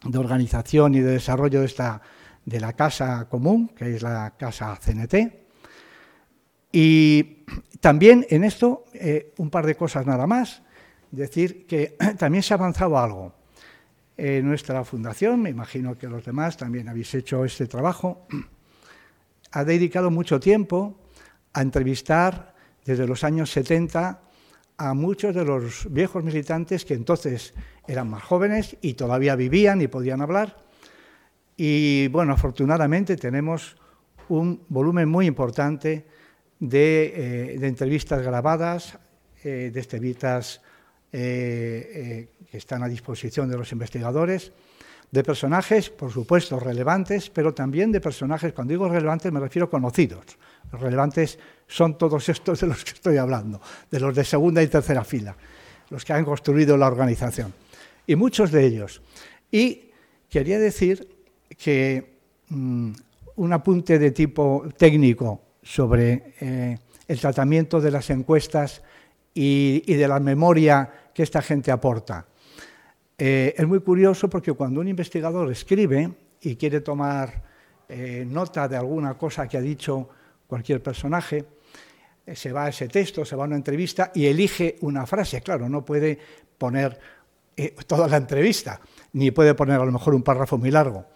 [0.05, 2.02] de organización y de desarrollo de, esta,
[2.46, 5.44] de la Casa Común, que es la Casa CNT.
[6.72, 7.44] Y
[7.80, 8.85] también en esto,
[9.37, 10.62] un par de cosas nada más
[11.11, 13.35] decir que también se ha avanzado algo.
[14.16, 18.26] En nuestra fundación, me imagino que los demás también habéis hecho este trabajo,
[19.52, 20.98] ha dedicado mucho tiempo
[21.52, 22.54] a entrevistar
[22.85, 24.20] desde los años 70
[24.78, 27.54] a muchos de los viejos militantes que entonces
[27.87, 30.65] eran más jóvenes y todavía vivían y podían hablar.
[31.57, 33.77] Y bueno, afortunadamente tenemos
[34.29, 36.07] un volumen muy importante
[36.59, 38.99] de, eh, entrevistas grabadas,
[39.45, 40.61] eh, de entrevistas
[41.12, 44.53] eh, eh, que están a disposición de los investigadores,
[45.11, 49.71] de personajes, por supuesto, relevantes, pero también de personajes, cuando digo relevantes me refiero a
[49.71, 50.25] conocidos.
[50.71, 54.66] Los relevantes son todos estos de los que estoy hablando, de los de segunda y
[54.66, 55.37] tercera fila,
[55.90, 57.55] los que han construido la organización,
[58.07, 59.01] y muchos de ellos.
[59.51, 59.90] Y
[60.29, 61.15] quería decir
[61.57, 62.92] que mm,
[63.37, 68.83] un apunte de tipo técnico sobre eh, el tratamiento de las encuestas
[69.35, 72.27] y, de la memoria que esta gente aporta.
[73.19, 77.42] Eh, es muy curioso porque cuando un investigador escribe y quiere tomar
[77.88, 80.09] eh, nota de alguna cosa que ha dicho
[80.47, 81.45] cualquier personaje,
[82.35, 85.42] se va a ese texto, se va a una entrevista y elige una frase.
[85.42, 86.19] Claro, no puede
[86.59, 86.99] poner
[87.87, 88.81] toda la entrevista,
[89.12, 91.07] ni puede poner a lo mejor un párrafo muy largo.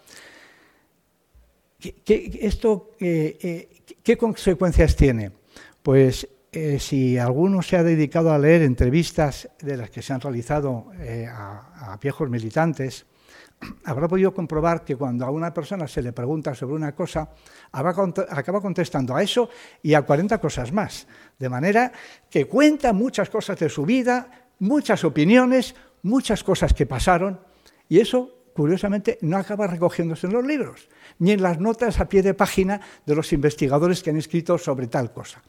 [2.05, 2.91] Esto,
[4.03, 5.31] ¿Qué consecuencias tiene?
[5.83, 10.21] Pues eh, si alguno se ha dedicado a leer entrevistas de las que se han
[10.21, 13.05] realizado eh, a, viejos militantes,
[13.85, 17.29] habrá podido comprobar que cuando a una persona se le pregunta sobre una cosa,
[17.71, 19.49] acaba contestando a eso
[19.83, 21.07] y a 40 cosas más.
[21.37, 21.91] De manera
[22.29, 27.39] que cuenta muchas cosas de su vida, muchas opiniones, muchas cosas que pasaron,
[27.87, 32.21] y eso, curiosamente, no acaba recogiéndose en los libros, ni en las notas a pie
[32.21, 35.41] de página de los investigadores que han escrito sobre tal cosa.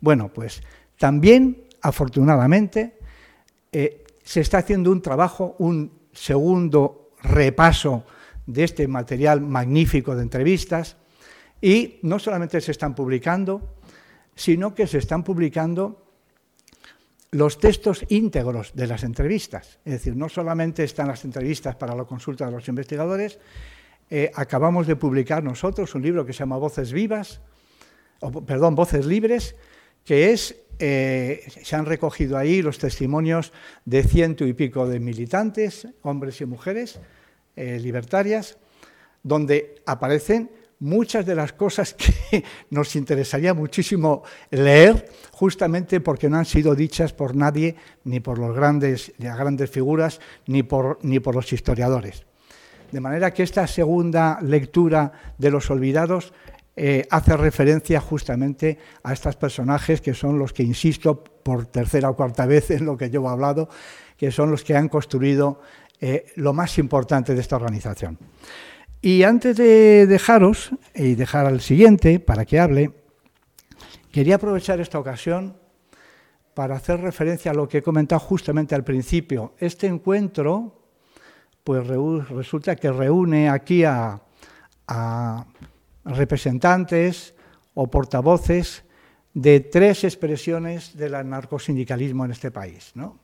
[0.00, 0.62] Bueno, pues
[0.98, 2.98] también, afortunadamente,
[3.72, 8.04] eh, se está haciendo un trabajo, un segundo repaso
[8.46, 10.96] de este material magnífico de entrevistas
[11.60, 13.76] y no solamente se están publicando,
[14.34, 16.05] sino que se están publicando
[17.30, 19.78] los textos íntegros de las entrevistas.
[19.84, 23.38] Es decir, no solamente están las entrevistas para la consulta de los investigadores,
[24.08, 27.40] eh, acabamos de publicar nosotros un libro que se llama Voces Vivas,
[28.20, 29.56] o, perdón, Voces Libres,
[30.04, 33.52] que es, eh, se han recogido ahí los testimonios
[33.84, 37.00] de ciento y pico de militantes, hombres y mujeres
[37.56, 38.58] eh, libertarias,
[39.22, 46.44] donde aparecen muchas de las cosas que nos interesaría muchísimo leer, justamente porque no han
[46.44, 51.34] sido dichas por nadie, ni por los grandes, las grandes figuras, ni por, ni por
[51.34, 52.24] los historiadores.
[52.92, 56.32] De manera que esta segunda lectura de los olvidados
[56.76, 62.16] eh, hace referencia justamente a estos personajes que son los que, insisto, por tercera o
[62.16, 63.68] cuarta vez en lo que yo he hablado,
[64.16, 65.60] que son los que han construido
[66.00, 68.18] eh, lo más importante de esta organización.
[69.02, 72.92] Y antes de dejaros y dejar al siguiente para que hable,
[74.10, 75.56] quería aprovechar esta ocasión
[76.54, 79.54] para hacer referencia a lo que he comentado justamente al principio.
[79.58, 80.88] Este encuentro,
[81.62, 84.20] pues resulta que reúne aquí a
[86.04, 87.34] representantes
[87.74, 88.84] o portavoces
[89.34, 92.92] de tres expresiones del anarcosindicalismo en este país.
[92.94, 93.18] ¿no?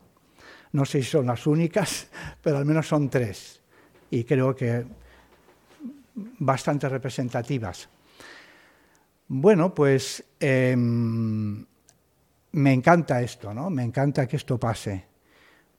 [0.72, 2.08] no sé si son las únicas,
[2.42, 3.60] pero al menos son tres,
[4.10, 4.84] y creo que
[6.14, 7.88] bastante representativas.
[9.28, 11.64] Bueno, pues em,
[12.52, 13.70] me encanta esto, ¿no?
[13.70, 15.04] Me encanta que esto pase,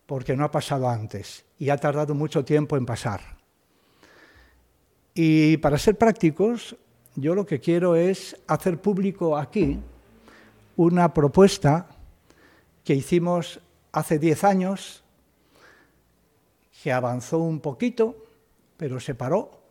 [0.06, 3.22] porque no ha pasado antes y ha tardado mucho tiempo en pasar.
[5.14, 6.76] Y para ser prácticos,
[7.16, 9.80] yo lo que quiero es hacer público aquí
[10.76, 11.88] una propuesta
[12.84, 13.60] que hicimos
[13.92, 15.04] hace diez años,
[16.82, 18.16] que avanzó un poquito,
[18.76, 19.63] pero se paró,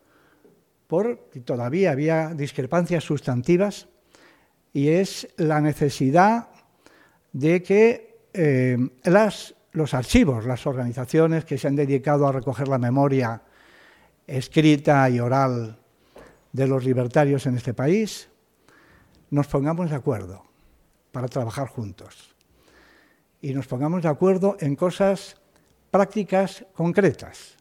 [0.92, 3.88] porque todavía había discrepancias sustantivas,
[4.74, 6.50] y es la necesidad
[7.32, 8.76] de que eh,
[9.72, 13.40] los archivos, las organizaciones que se han dedicado a recoger la memoria
[14.26, 15.78] escrita y oral
[16.52, 18.28] de los libertarios en este país,
[19.30, 20.44] nos pongamos de acuerdo
[21.10, 22.34] para trabajar juntos.
[23.40, 25.40] Y nos pongamos de acuerdo en cosas
[25.90, 27.56] prácticas concretas.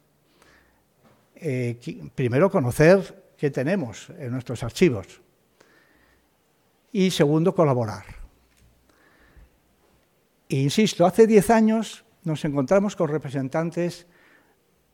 [1.34, 1.78] Eh,
[2.14, 5.20] primero, conocer qué tenemos en nuestros archivos.
[6.92, 8.04] Y segundo, colaborar.
[10.48, 14.06] E insisto, hace diez años nos encontramos con representantes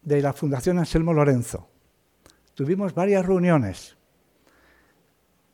[0.00, 1.68] de la Fundación Anselmo Lorenzo.
[2.54, 3.98] Tuvimos varias reuniones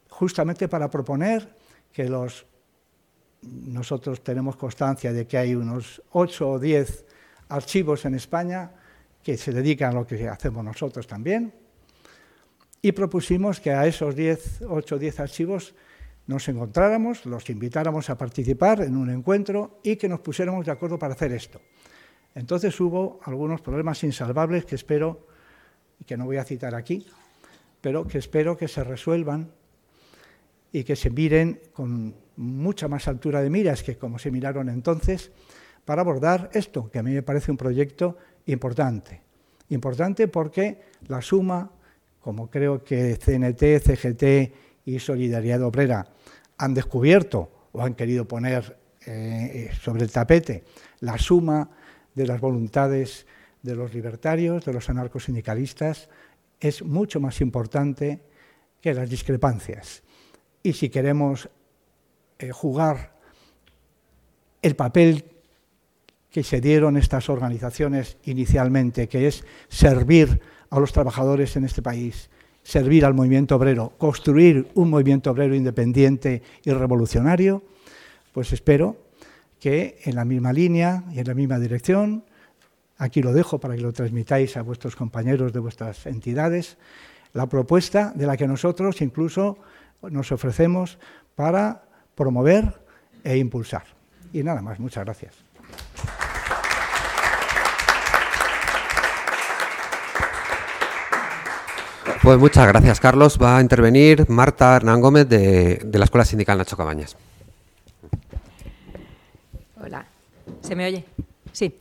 [0.09, 1.53] justamente para proponer
[1.93, 2.47] que los
[3.43, 7.05] nosotros tenemos constancia de que hay unos ocho o diez
[7.49, 8.71] archivos en España
[9.21, 11.64] que se dedican a lo que hacemos nosotros también,
[12.85, 15.75] y propusimos que a esos 10, 8 o 10 archivos
[16.27, 20.99] nos encontráramos, los invitáramos a participar en un encuentro y que nos pusiéramos de acuerdo
[20.99, 21.63] para hacer esto.
[22.35, 25.27] Entonces hubo algunos problemas insalvables que espero,
[25.99, 27.07] y que no voy a citar aquí,
[27.81, 29.51] pero que espero que se resuelvan
[30.71, 35.33] y que se miren con mucha más altura de miras que como se miraron entonces
[35.87, 39.23] para abordar esto, que a mí me parece un proyecto importante.
[39.71, 41.71] Importante porque la suma,
[42.25, 46.07] como creo que CNT, CGT y Solidaridad Obrera
[46.57, 50.65] han descubierto o han querido poner eh, sobre el tapete,
[51.01, 51.69] la suma
[52.15, 53.27] de las voluntades
[53.63, 56.09] de los libertarios, de los anarcosindicalistas,
[56.59, 58.21] es mucho más importante
[58.81, 60.03] que las discrepancias.
[60.63, 61.51] Y si queremos
[62.39, 63.19] eh, jugar
[64.63, 65.27] el papel
[66.31, 70.41] que se dieron estas organizaciones inicialmente, que es servir
[70.75, 72.29] a los trabajadores en este país,
[72.65, 77.63] servir al movimiento obrero, construir un movimiento obrero independiente y revolucionario,
[78.33, 78.97] pues espero
[79.61, 82.25] que en la misma línea y en la misma dirección,
[82.99, 86.77] aquí lo dejo para que lo transmitáis a vuestros compañeros de vuestras entidades,
[87.35, 89.59] la propuesta de la que nosotros incluso
[90.03, 90.99] nos ofrecemos
[91.37, 91.85] para
[92.17, 92.81] promover
[93.23, 93.85] e impulsar.
[94.33, 95.44] Y nada más, muchas gracias.
[102.25, 103.39] Pues muchas gracias, Carlos.
[103.41, 107.19] Va a intervenir Marta Hernán Gómez de, la Escuela Sindical Nacho Cabañas.
[109.79, 110.07] Hola,
[110.63, 111.05] ¿se me oye?
[111.53, 111.77] Sí.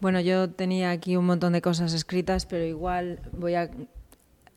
[0.00, 3.70] Bueno, yo tenía aquí un montón de cosas escritas, pero igual voy a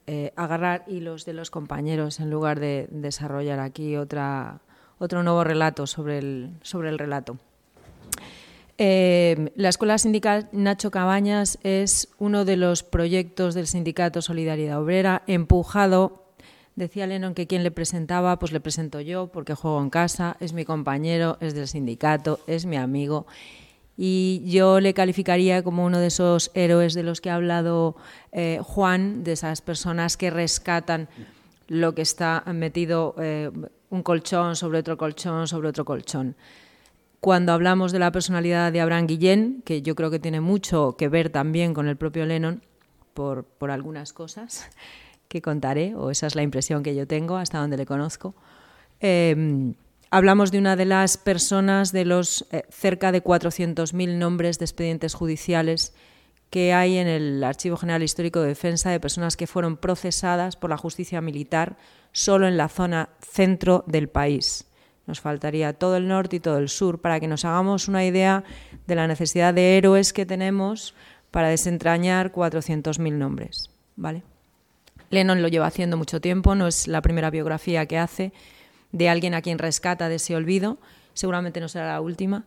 [0.07, 4.59] eh, agarrar hilos de los compañeros en lugar de desarrollar aquí otra,
[4.99, 7.37] otro nuevo relato sobre el, sobre el relato.
[8.83, 15.21] Eh, la Escuela Sindical Nacho Cabañas es uno de los proyectos del Sindicato Solidaridad Obrera,
[15.27, 16.25] empujado,
[16.75, 20.53] decía Lennon que quien le presentaba, pues le presento yo, porque juego en casa, es
[20.53, 23.27] mi compañero, es del sindicato, es mi amigo.
[23.97, 27.95] Y yo le calificaría como uno de esos héroes de los que ha hablado
[28.31, 31.07] eh, Juan, de esas personas que rescatan
[31.67, 33.51] lo que está metido eh,
[33.91, 36.35] un colchón sobre otro colchón sobre otro colchón
[37.21, 41.07] cuando hablamos de la personalidad de Abraham Guillén, que yo creo que tiene mucho que
[41.07, 42.63] ver también con el propio Lennon,
[43.13, 44.67] por, algunas cosas
[45.27, 48.33] que contaré, o esa es la impresión que yo tengo hasta donde le conozco.
[48.99, 49.75] Em,
[50.09, 55.13] hablamos de una de las personas de los eh, cerca de 400.000 nombres de expedientes
[55.13, 55.93] judiciales
[56.49, 60.71] que hay en el Archivo General Histórico de Defensa de personas que fueron procesadas por
[60.71, 61.77] la justicia militar
[62.13, 64.70] solo en la zona centro del país.
[65.11, 68.45] Nos faltaría todo el norte y todo el sur para que nos hagamos una idea
[68.87, 70.95] de la necesidad de héroes que tenemos
[71.31, 73.69] para desentrañar 400.000 nombres.
[73.97, 74.23] ¿vale?
[75.09, 78.31] Lennon lo lleva haciendo mucho tiempo, no es la primera biografía que hace
[78.93, 80.77] de alguien a quien rescata de ese olvido,
[81.13, 82.45] seguramente no será la última,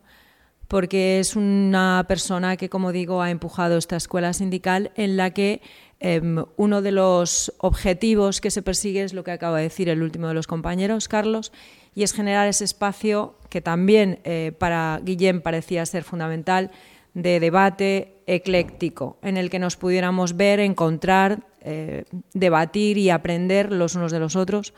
[0.67, 5.61] porque es una persona que, como digo, ha empujado esta escuela sindical en la que
[5.99, 10.01] em, uno de los objetivos que se persigue es lo que acaba de decir el
[10.01, 11.51] último de los compañeros, Carlos,
[11.95, 16.71] y es generar ese espacio que también eh, para Guillén parecía ser fundamental
[17.13, 22.03] de debate ecléctico, en el que nos pudiéramos ver, encontrar, eh,
[22.33, 24.73] debatir y aprender los unos de los otros,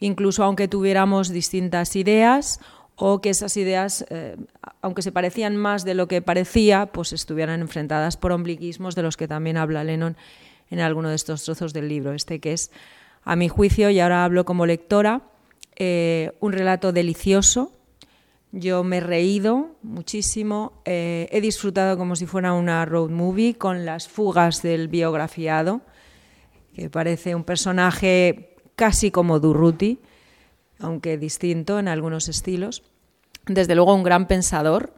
[0.00, 2.58] incluso aunque tuviéramos distintas ideas
[2.96, 4.36] o que esas ideas, eh,
[4.80, 9.18] aunque se parecían más de lo que parecía, pues estuvieran enfrentadas por ombliguismos de los
[9.18, 10.16] que también habla Lennon
[10.70, 12.70] en alguno de estos trozos del libro, este que es,
[13.22, 15.22] a mi juicio, y ahora hablo como lectora,
[15.76, 17.72] eh, un relato delicioso.
[18.52, 23.84] Yo me he reído muchísimo, eh, he disfrutado como si fuera una road movie con
[23.84, 25.82] las fugas del biografiado,
[26.74, 30.00] que parece un personaje casi como Durruti,
[30.78, 32.82] aunque distinto en algunos estilos.
[33.46, 34.94] Desde luego un gran pensador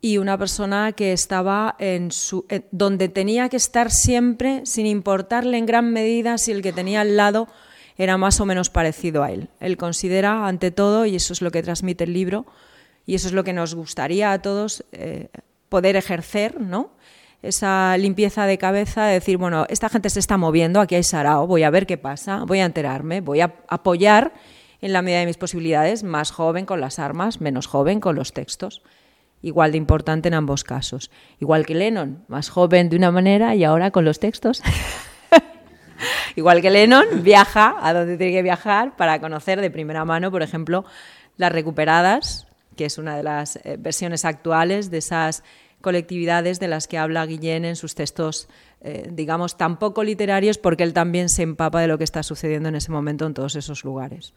[0.00, 5.66] y una persona que estaba en su donde tenía que estar siempre sin importarle en
[5.66, 7.48] gran medida si el que tenía al lado
[8.02, 9.50] era más o menos parecido a él.
[9.60, 12.46] Él considera ante todo y eso es lo que transmite el libro
[13.04, 15.28] y eso es lo que nos gustaría a todos eh,
[15.68, 16.92] poder ejercer, ¿no?
[17.42, 21.46] Esa limpieza de cabeza de decir, bueno, esta gente se está moviendo, aquí hay sarao,
[21.46, 24.32] voy a ver qué pasa, voy a enterarme, voy a apoyar
[24.80, 28.32] en la medida de mis posibilidades, más joven con las armas, menos joven con los
[28.32, 28.82] textos
[29.42, 31.10] igual de importante en ambos casos.
[31.38, 34.62] Igual que Lennon, más joven de una manera y ahora con los textos.
[36.36, 40.42] igual que Lennon, viaja a donde tiene que viajar para conocer de primera mano, por
[40.42, 40.84] ejemplo,
[41.36, 45.42] las recuperadas, que es una de las eh, versiones actuales de esas
[45.80, 48.48] colectividades de las que habla Guillén en sus textos,
[48.82, 52.68] eh, digamos, tan poco literarios, porque él también se empapa de lo que está sucediendo
[52.68, 54.34] en ese momento en todos esos lugares.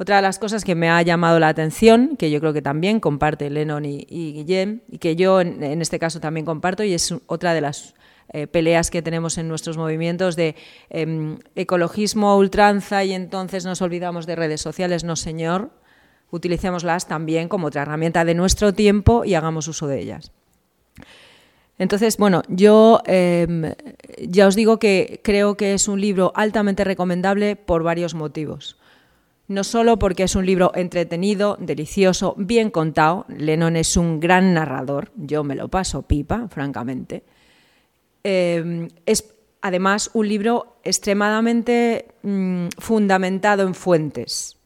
[0.00, 3.00] Otra de las cosas que me ha llamado la atención, que yo creo que también
[3.00, 7.52] comparte Lennon y, Guillem, y que yo en, este caso también comparto, y es otra
[7.52, 7.94] de las
[8.32, 10.54] eh, peleas que tenemos en nuestros movimientos de
[10.88, 15.02] em, ecologismo ultranza y entonces nos olvidamos de redes sociales.
[15.02, 15.70] No, señor,
[16.30, 20.32] utilicémoslas también como otra herramienta de nuestro tiempo y hagamos uso de ellas.
[21.78, 23.72] Entonces, bueno, yo em,
[24.18, 28.76] ya os digo que creo que es un libro altamente recomendable por varios motivos.
[29.48, 35.10] No solo porque es un libro entretenido, delicioso, bien contado, Lennon es un gran narrador,
[35.16, 37.24] yo me lo paso pipa, francamente,
[38.24, 44.56] eh, es además un libro extremadamente mm, fundamentado en fuentes.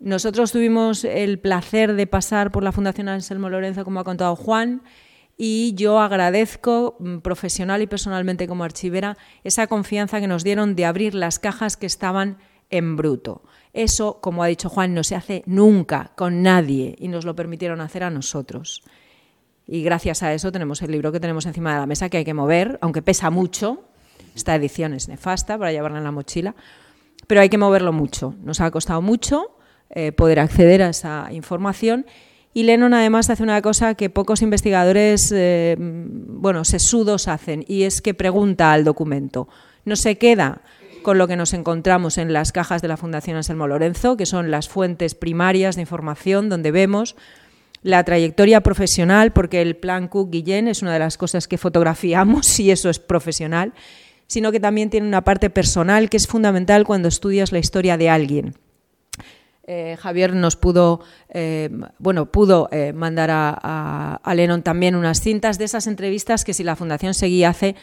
[0.00, 4.82] Nosotros tuvimos el placer de pasar por la Fundación Anselmo Lorenzo, como ha contado Juan,
[5.36, 10.84] y yo agradezco mm, profesional y personalmente como archivera esa confianza que nos dieron de
[10.84, 12.38] abrir las cajas que estaban
[12.70, 13.42] en bruto.
[13.72, 17.80] Eso, como ha dicho Juan, no se hace nunca con nadie y nos lo permitieron
[17.80, 18.82] hacer a nosotros.
[19.66, 22.24] Y gracias a eso tenemos el libro que tenemos encima de la mesa que hay
[22.24, 23.84] que mover, aunque pesa mucho.
[24.34, 26.54] Esta edición es nefasta para llevarla en la mochila,
[27.26, 28.34] pero hay que moverlo mucho.
[28.42, 29.56] Nos ha costado mucho
[29.90, 32.06] eh, poder acceder a esa información.
[32.52, 38.00] Y Lennon además hace una cosa que pocos investigadores, eh, bueno, sesudos hacen, y es
[38.00, 39.48] que pregunta al documento.
[39.84, 40.62] No se queda
[41.02, 44.50] con lo que nos encontramos en las cajas de la Fundación Anselmo Lorenzo, que son
[44.50, 47.16] las fuentes primarias de información donde vemos
[47.84, 52.72] la trayectoria profesional, porque el plan Cook-Guillén es una de las cosas que fotografiamos y
[52.72, 53.72] eso es profesional,
[54.26, 58.08] sino que también tiene una parte personal que es fundamental cuando estudias la historia de
[58.08, 58.54] alguien.
[59.66, 65.58] Eh, Javier nos pudo, eh, bueno, pudo eh, mandar a, a, Lennon también unas cintas
[65.58, 67.74] de esas entrevistas que si la Fundación seguía hace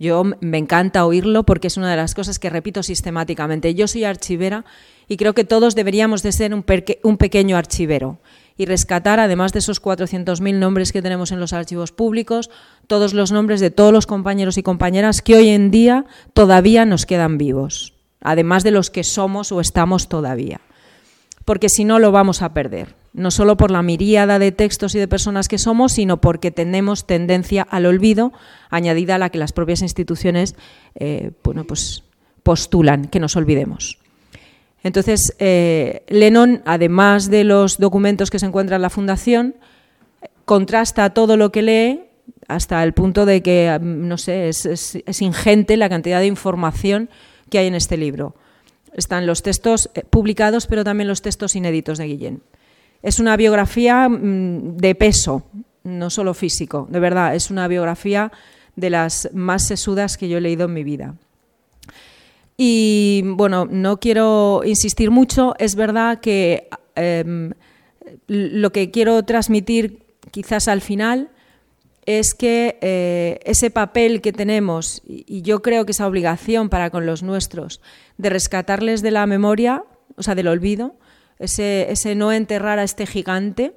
[0.00, 3.74] yo me encanta oírlo porque es una de las cosas que repito sistemáticamente.
[3.74, 4.64] Yo soy archivera
[5.08, 8.18] y creo que todos deberíamos de ser un pequeño archivero
[8.58, 12.50] y rescatar, además de esos 400.000 nombres que tenemos en los archivos públicos,
[12.86, 16.04] todos los nombres de todos los compañeros y compañeras que hoy en día
[16.34, 20.60] todavía nos quedan vivos, además de los que somos o estamos todavía.
[21.46, 24.98] Porque si no, lo vamos a perder no solo por la miríada de textos y
[24.98, 28.32] de personas que somos, sino porque tenemos tendencia al olvido,
[28.70, 30.54] añadida a la que las propias instituciones
[30.94, 32.04] eh, bueno, pues
[32.42, 33.98] postulan que nos olvidemos.
[34.82, 39.56] Entonces, eh, Lennon, además de los documentos que se encuentran en la Fundación,
[40.44, 42.00] contrasta todo lo que lee
[42.46, 47.10] hasta el punto de que, no sé, es, es ingente la cantidad de información
[47.50, 48.34] que hay en este libro.
[48.92, 52.42] Están los textos eh, publicados, pero también los textos inéditos de Guillén.
[53.02, 55.44] Es una biografía mm, de peso,
[55.84, 58.32] no solo físico, de verdad, es una biografía
[58.76, 61.14] de las más sesudas que yo he leído en mi vida.
[62.60, 67.52] Y bueno, no quiero insistir mucho, es verdad que em,
[68.26, 70.02] lo que quiero transmitir
[70.32, 71.30] quizás al final
[72.04, 77.06] es que eh, ese papel que tenemos, y yo creo que esa obligación para con
[77.06, 77.80] los nuestros,
[78.16, 79.84] de rescatarles de la memoria,
[80.16, 80.96] o sea, del olvido,
[81.38, 83.74] ese, no enterrar a este gigante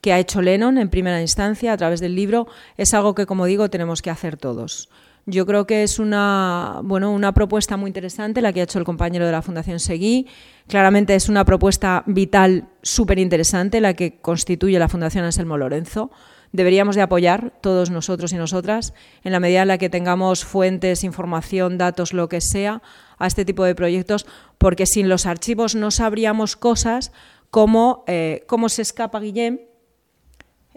[0.00, 3.46] que ha hecho Lennon en primera instancia a través del libro, es algo que, como
[3.46, 4.88] digo, tenemos que hacer todos.
[5.28, 8.84] Yo creo que es una, bueno, una propuesta muy interesante la que ha hecho el
[8.84, 10.28] compañero de la Fundación Seguí.
[10.68, 16.12] Claramente es una propuesta vital súper interesante la que constituye la Fundación Anselmo Lorenzo.
[16.52, 21.02] Deberíamos de apoyar todos nosotros y nosotras en la medida en la que tengamos fuentes,
[21.02, 22.80] información, datos, lo que sea,
[23.18, 24.26] a este tipo de proyectos,
[24.58, 27.10] porque sin los archivos no sabríamos cosas
[27.50, 29.58] como eh, cómo se escapa Guillem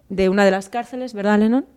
[0.10, 1.68] de una de las cárceles, ¿verdad, Lennon?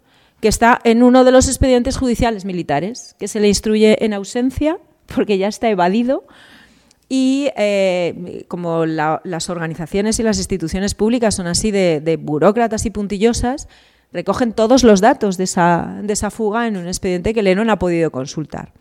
[0.42, 4.76] Que está en uno de los expedientes judiciales militares, que se le instruye en ausencia,
[5.14, 6.24] porque ya está evadido.
[7.08, 12.90] Y eh, como las organizaciones y las instituciones públicas son así de, de burócratas y
[12.90, 13.68] puntillosas,
[14.12, 17.78] recogen todos los datos de esa, de esa fuga en un expediente que Lennon ha
[17.78, 18.72] podido consultar.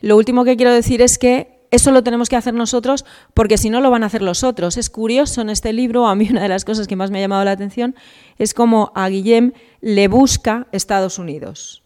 [0.00, 3.04] Lo último que quiero decir es que eso lo tenemos que hacer nosotros
[3.34, 4.76] porque si no lo van a hacer los otros.
[4.76, 7.22] Es curioso en este libro, a mí una de las cosas que más me ha
[7.22, 7.96] llamado la atención
[8.38, 11.82] es como a Guillem le busca Estados Unidos.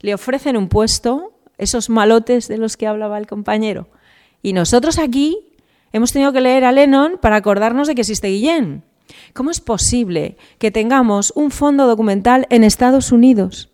[0.00, 3.88] Le ofrecen un puesto, esos malotes de los que hablaba el compañero.
[4.42, 5.38] Y nosotros aquí
[5.92, 8.82] hemos tenido que leer a Lennon para acordarnos de que existe Guillem.
[9.32, 13.70] ¿Cómo es posible que tengamos un fondo documental en Estados Unidos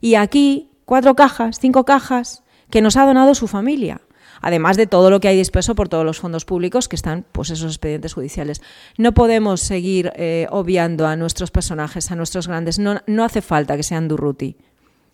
[0.00, 4.00] y aquí cuatro cajas, cinco cajas que nos ha donado su familia?
[4.42, 7.48] Además de todo lo que hay disperso por todos los fondos públicos que están, pues
[7.48, 8.60] esos expedientes judiciales.
[8.98, 12.78] No podemos seguir eh, obviando a nuestros personajes, a nuestros grandes.
[12.78, 14.56] No, no hace falta que sean Durruti.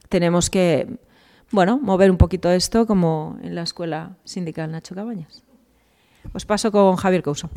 [0.09, 0.89] Tenemos que,
[1.53, 5.45] bueno, mover un poquito esto como en la escuela sindical Nacho Cabañas.
[6.33, 7.51] Os paso con Javier Couso.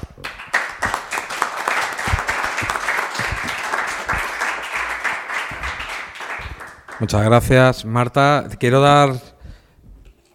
[6.99, 8.47] Muchas gracias, Marta.
[8.59, 9.30] Quiero dar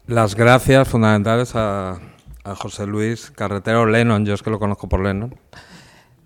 [0.07, 1.99] las gracias fundamentales a,
[2.45, 5.35] José Luis Carretero Lennon, yo es que lo conozco por Lennon.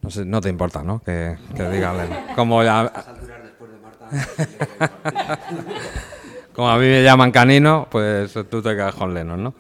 [0.03, 1.01] No, sé, no te importa, ¿no?
[1.03, 2.19] Que, diga Lennon.
[2.37, 2.93] Como, ya...
[6.55, 9.55] Como a mí me llaman canino, pues tú te quedas con Lennon, ¿no?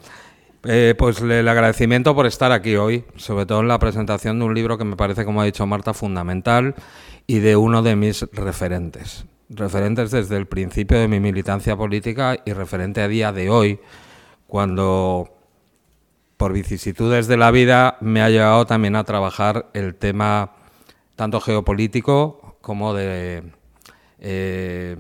[0.64, 4.54] Eh, pues el agradecimiento por estar aquí hoy, sobre todo en la presentación de un
[4.54, 6.74] libro que me parece, como ha dicho Marta, fundamental
[7.26, 9.24] y de uno de mis referentes.
[9.48, 13.80] Referentes desde el principio de mi militancia política y referente a día de hoy,
[14.50, 15.28] cuando
[16.36, 20.52] por vicisitudes de la vida me ha llevado también a trabajar el tema
[21.14, 23.44] tanto geopolítico como de
[24.18, 24.96] eh,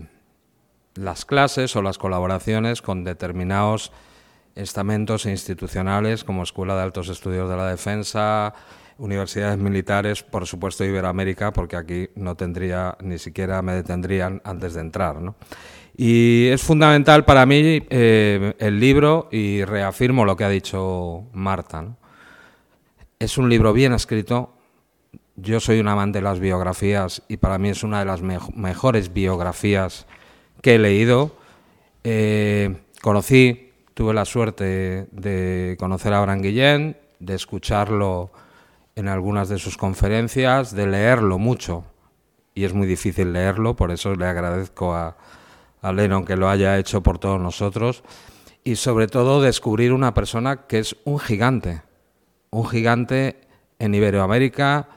[0.94, 3.90] las clases o las colaboraciones con determinados
[4.54, 8.54] estamentos institucionales como Escuela de Altos Estudios de la Defensa,
[8.98, 14.82] universidades militares, por supuesto Iberoamérica, porque aquí no tendría, ni siquiera me detendrían antes de
[14.82, 15.20] entrar.
[15.20, 15.34] ¿no?
[16.02, 21.94] Y es fundamental para mí eh, el libro, y reafirmo lo que ha dicho Marta.
[23.18, 24.54] Es un libro bien escrito.
[25.36, 29.12] Yo soy un amante de las biografías y para mí es una de las mejores
[29.12, 30.06] biografías
[30.62, 31.36] que he leído.
[32.02, 38.30] Eh, conocí, tuve la suerte de conocer a Abraham Guillén, de escucharlo
[38.96, 41.84] en algunas de sus conferencias, de leerlo mucho.
[42.54, 45.18] Y es muy difícil leerlo, por eso le agradezco a,
[45.82, 48.02] a Lennon que lo haya hecho por todos nosotros.
[48.64, 51.82] Y sobre todo descubrir una persona que es un gigante,
[52.50, 53.40] un gigante
[53.78, 54.88] en Iberoamérica,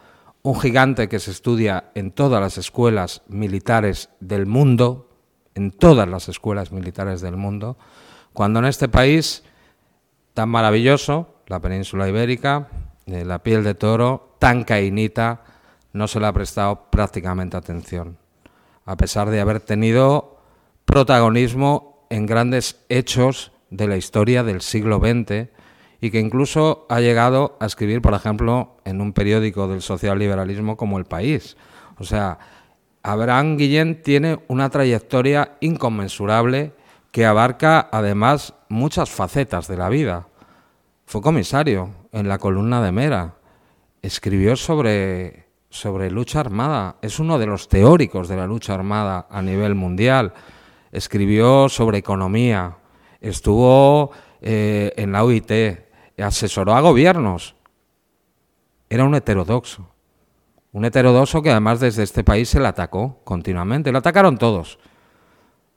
[0.41, 5.09] un gigante que se estudia en todas las escuelas militares del mundo,
[5.55, 7.77] en todas las escuelas militares del mundo,
[8.33, 9.43] cuando en este país
[10.33, 12.67] tan maravilloso, la península ibérica,
[13.05, 15.43] eh, la piel de toro, tan cainita,
[15.93, 18.17] no se le ha prestado prácticamente atención,
[18.85, 20.32] a pesar de haber tenido
[20.93, 25.49] protagonismo en grandes hechos de la historia del siglo XX
[25.99, 30.99] y que incluso ha llegado a escribir, por ejemplo, en un periódico del socialliberalismo como
[30.99, 31.57] El País.
[31.97, 32.37] O sea,
[33.01, 36.73] Abraham Guillén tiene una trayectoria inconmensurable
[37.09, 40.27] que abarca además muchas facetas de la vida.
[41.07, 43.33] Fue comisario en la columna de Mera,
[44.03, 49.41] escribió sobre, sobre lucha armada, es uno de los teóricos de la lucha armada a
[49.41, 50.33] nivel mundial
[50.93, 52.77] escribió sobre economía,
[53.19, 55.51] estuvo eh, en la OIT,
[56.19, 57.55] asesoró a gobiernos.
[58.89, 59.89] Era un heterodoxo.
[60.71, 63.91] Un heterodoxo que además desde este país se le atacó continuamente.
[63.91, 64.79] Lo atacaron todos.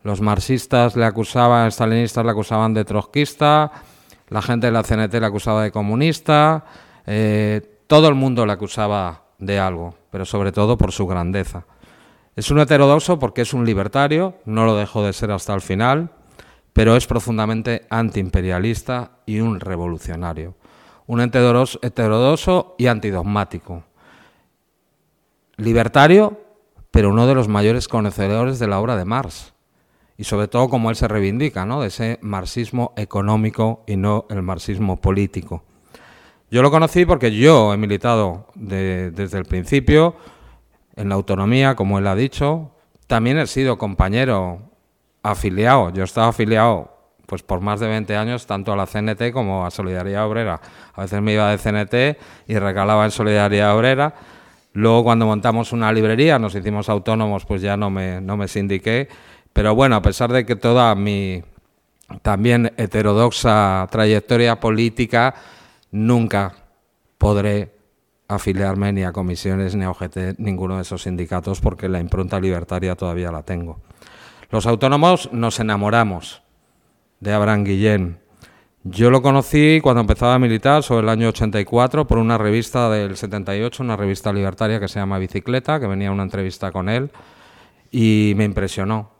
[0.03, 3.73] Los marxistas le acusaban, stalinistas le acusaban de trotskista,
[4.29, 6.65] la gente de la CNT le acusaba de comunista,
[7.07, 11.65] eh, todo el mundo le acusaba de algo, pero sobre todo por su grandeza.
[12.37, 16.11] Es un heterodoxo porque es un libertario, no lo dejó de ser hasta el final,
[16.75, 20.55] pero es profundamente antiimperialista y un revolucionario.
[21.07, 23.85] Un heterodoxo y antidogmático.
[25.57, 26.39] Libertario,
[26.91, 29.55] pero uno de los mayores conocedores de la obra de Marx.
[30.19, 31.81] Y sobre todo como él se reivindica, ¿no?
[31.81, 35.65] de ese marxismo económico y no el marxismo político.
[36.51, 40.17] Yo lo conocí porque yo he militado desde el principio,
[40.97, 42.73] en la autonomía, como él ha dicho.
[43.07, 44.61] También he sido compañero
[45.23, 45.93] afiliado.
[45.93, 49.67] Yo he estado afiliado pues por más de 20 años tanto a la CNT como
[49.67, 50.61] a Solidaridad Obrera.
[50.95, 52.19] A veces me iba de CNT
[52.49, 54.15] y recalaba en Solidaridad Obrera.
[54.73, 59.09] Luego cuando montamos una librería, nos hicimos autónomos, pues ya no me, no me sindiqué.
[59.53, 61.43] Pero bueno, a pesar de que toda mi
[62.23, 65.35] también heterodoxa trayectoria política,
[65.91, 66.55] nunca
[67.19, 67.76] podré
[68.29, 72.95] afiliarme ni a comisiones ni a OGT, ninguno de esos sindicatos, porque la impronta libertaria
[72.97, 73.81] todavía la tengo.
[74.51, 76.43] Los autónomos nos enamoramos
[77.21, 78.19] de Abraham Guillén.
[78.85, 83.17] Yo lo conocí cuando empezaba a militar, sobre el año 84, por una revista del
[83.17, 87.11] 78, una revista libertaria que se llama Bicicleta, que venía una entrevista con él,
[87.91, 89.11] y me impresionó.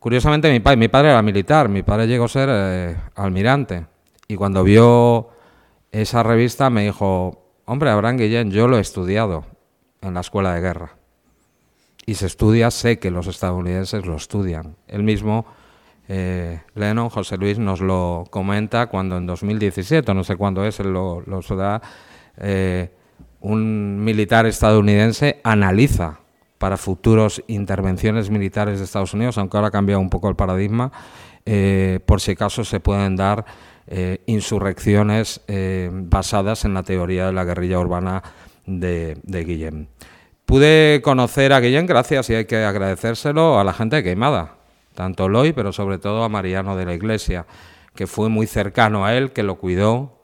[0.00, 3.86] Curiosamente, mi, padre, mi padre era militar, mi padre llegó a ser eh, almirante,
[4.26, 5.28] y cuando vio
[5.92, 9.44] esa revista me dijo, hombre, Abraham Guillén, yo lo he estudiado
[10.00, 10.96] en la escuela de guerra.
[12.04, 14.76] Y se estudia, sé que los estadounidenses lo estudian.
[14.88, 15.46] Él mismo
[16.08, 21.22] eh, Lennon, José Luis, nos lo comenta cuando en 2017, no sé cuándo es, lo,
[21.22, 21.80] lo da,
[22.38, 22.90] eh,
[23.40, 26.20] un militar estadounidense analiza
[26.58, 30.92] para futuros intervenciones militares de Estados Unidos, aunque ahora ha cambiado un poco el paradigma,
[31.44, 33.44] eh, por si acaso se pueden dar
[34.26, 35.40] insurrecciones
[35.90, 38.22] basadas en la teoría de la guerrilla urbana
[38.64, 39.88] de, Guillem.
[40.46, 44.62] Pude conocer a Guillem gracias, y hay que agradecérselo, a la gente de Queimada
[44.94, 47.46] tanto Loy, pero sobre todo a Mariano de la Iglesia,
[47.94, 50.20] que fue muy cercano a él, que lo cuidó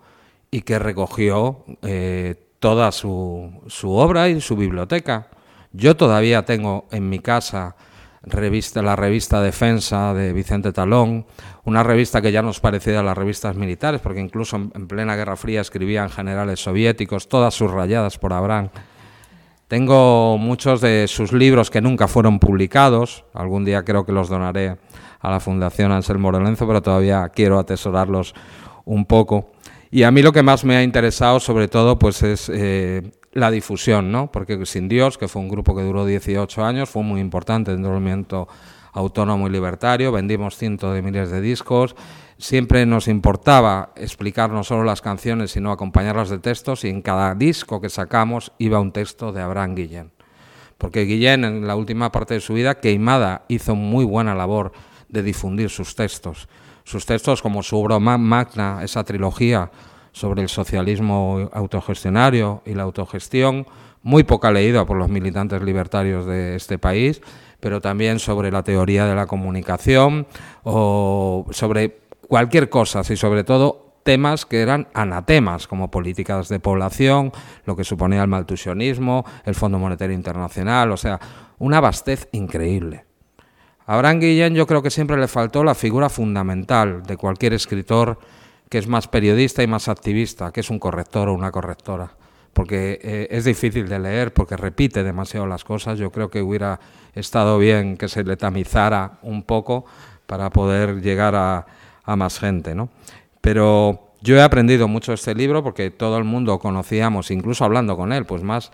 [0.51, 5.29] y que recogió eh, toda su, su, obra y su biblioteca.
[5.73, 7.77] Yo todavía tengo en mi casa
[8.23, 11.27] revista, la revista Defensa de Vicente Talón,
[11.65, 15.17] una revista que ya nos parecía a las revistas militares, porque incluso en, en plena
[15.17, 18.71] Guerra Fría escribían generales soviéticos, todas subrayadas por Abraham.
[19.69, 23.27] Tengo muchos de sus libros que nunca fueron publicados.
[23.35, 24.79] Algún día creo que los donaré
[25.21, 28.35] a la Fundación Anselmo Lorenzo, pero todavía quiero atesorarlos
[28.87, 29.51] un poco.
[29.91, 33.51] Y a mí lo que más me ha interesado, sobre todo, pues es eh, la
[33.51, 34.31] difusión, ¿no?
[34.33, 37.93] Porque Sin Dios, que fue un grupo que duró 18 años, fue muy importante dentro
[37.93, 38.49] del movimiento
[38.93, 40.13] autónomo y libertario.
[40.13, 41.95] Vendimos cientos de miles de discos
[42.39, 47.35] siempre nos importaba explicar no solo las canciones, sino acompañarlas de textos, y en cada
[47.35, 50.13] disco que sacamos iba un texto de Abraham Guillén.
[50.79, 54.73] Porque Guillén, en la última parte de su vida, Queimada, hizo muy buena labor
[55.09, 56.49] de difundir sus textos.
[56.85, 59.71] Sus textos, como su obra magna, esa trilogía
[60.19, 63.67] sobre el socialismo autogestionario y la autogestión,
[64.03, 67.23] muy poca leída por los militantes libertarios de este país,
[67.61, 70.27] pero también sobre la teoría de la comunicación
[70.65, 77.31] o sobre cualquier cosa, y sobre todo temas que eran anatemas, como políticas de población,
[77.65, 81.21] lo que suponía el maltusionismo, el Fondo Monetario Internacional, o sea,
[81.59, 83.05] una vastez increíble.
[83.87, 88.19] A Abraham Guillén yo creo que siempre le faltó la figura fundamental de cualquier escritor
[88.69, 92.11] que es más periodista y más activista, que es un corrector o una correctora,
[92.53, 95.99] porque eh, es difícil de leer, porque repite demasiado las cosas.
[95.99, 96.81] Yo creo que hubiera
[97.15, 99.85] estado bien que se le tamizara un poco
[100.27, 101.67] para poder llegar a,
[102.17, 102.89] más gente, ¿no?
[103.43, 108.13] Pero yo he aprendido mucho este libro porque todo el mundo conocíamos, incluso hablando con
[108.15, 108.73] él, pues más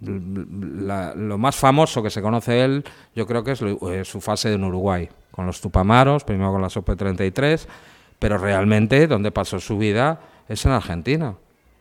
[0.00, 4.64] lo más famoso que se conoce él, yo creo que es eh, su fase en
[4.64, 7.68] Uruguay, con los Tupamaros, primero con la SOP 33,
[8.22, 11.34] pero realmente donde pasó su vida es en Argentina.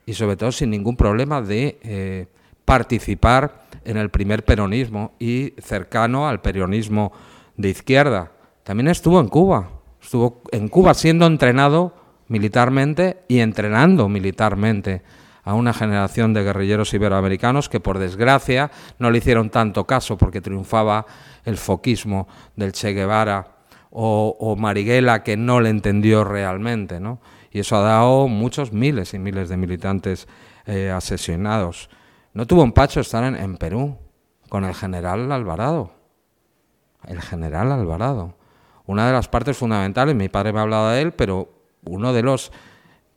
[0.07, 2.25] Y sobre todo sin ningún problema de eh,
[2.65, 7.11] participar en el primer peronismo y cercano al peronismo
[7.57, 8.31] de izquierda.
[8.63, 9.69] También estuvo en Cuba,
[10.01, 11.93] Estuvo en Cuba siendo entrenado
[12.27, 15.03] militarmente y entrenando militarmente
[15.43, 20.41] a una generación de guerrilleros iberoamericanos que por desgracia no le hicieron tanto caso porque
[20.41, 21.05] triunfaba
[21.45, 23.60] el foquismo del Che Guevara
[23.91, 27.19] o, Marighella que no le entendió realmente, ¿no?
[27.51, 30.27] Y eso ha dado muchos miles y miles de militantes
[30.65, 31.89] eh, asesinados.
[32.33, 33.97] No tuvo empacho estar en, en Perú
[34.49, 35.91] con el general Alvarado.
[37.05, 38.35] El general Alvarado
[38.91, 41.49] una de las partes fundamentales, mi padre me ha hablado de él, pero
[41.85, 42.51] uno de los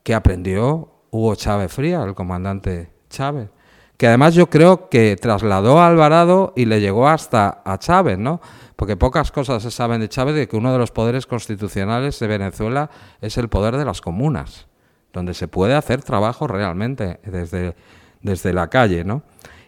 [0.03, 3.51] que aprendió Hugo Chávez Fría, el comandante Chávez,
[3.97, 8.41] que además yo creo que trasladó a Alvarado y le llegó hasta a Chávez, ¿no?
[8.77, 12.27] Porque pocas cosas se saben de Chávez, de que uno de los poderes constitucionales de
[12.27, 14.67] Venezuela es el poder de las comunas,
[15.13, 17.77] donde se puede hacer trabajo realmente desde,
[18.21, 19.23] desde la calle, ¿no?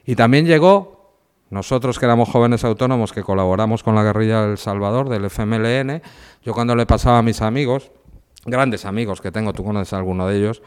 [0.04, 0.96] Y también llegó
[1.50, 6.02] nosotros que éramos jóvenes autónomos que colaboramos con la guerrilla del Salvador, del FMLN,
[6.42, 7.92] yo cuando le pasaba a mis amigos,
[8.44, 10.62] grandes amigos que tengo, tú conoces a alguno de ellos,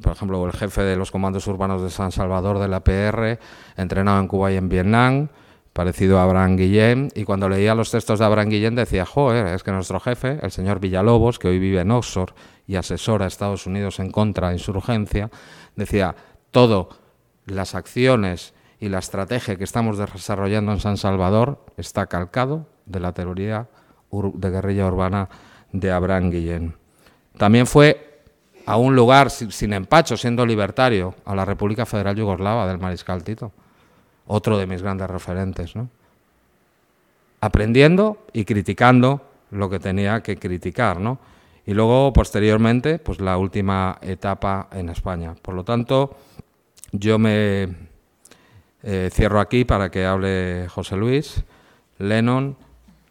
[0.00, 3.38] por ejemplo, el jefe de los comandos urbanos de San Salvador de la PR,
[3.76, 5.28] entrenado en Cuba y en Vietnam,
[5.72, 9.62] parecido a Abraham Guillén, y cuando leía los textos de Abraham Guillén decía, joder, es
[9.62, 12.34] que nuestro jefe, el señor Villalobos, que hoy vive en Oxford
[12.66, 15.30] y asesora a Estados Unidos en contra de insurgencia,
[15.76, 16.14] decía,
[16.50, 16.90] todo,
[17.46, 23.12] las acciones y la estrategia que estamos desarrollando en San Salvador está calcado de la
[23.12, 23.68] teoría
[24.10, 25.28] de guerrilla urbana
[25.72, 26.76] de Abraham Guillén.
[27.36, 28.22] También fue
[28.66, 33.52] a un lugar sin, empacho, siendo libertario, a la República Federal Yugoslava del Mariscal Tito.
[34.32, 35.74] Otro de mis grandes referentes.
[37.40, 41.18] Aprendiendo y criticando lo que tenía que criticar, ¿no?
[41.66, 45.34] Y luego, posteriormente, pues la última etapa en España.
[45.42, 46.16] Por lo tanto,
[46.92, 47.74] yo me
[48.84, 51.42] eh, cierro aquí para que hable José Luis,
[51.98, 52.56] Lennon.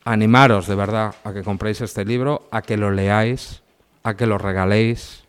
[0.06, 3.62] Animaros de verdad a que compréis este libro, a que lo leáis,
[4.04, 5.26] a que lo regaléis,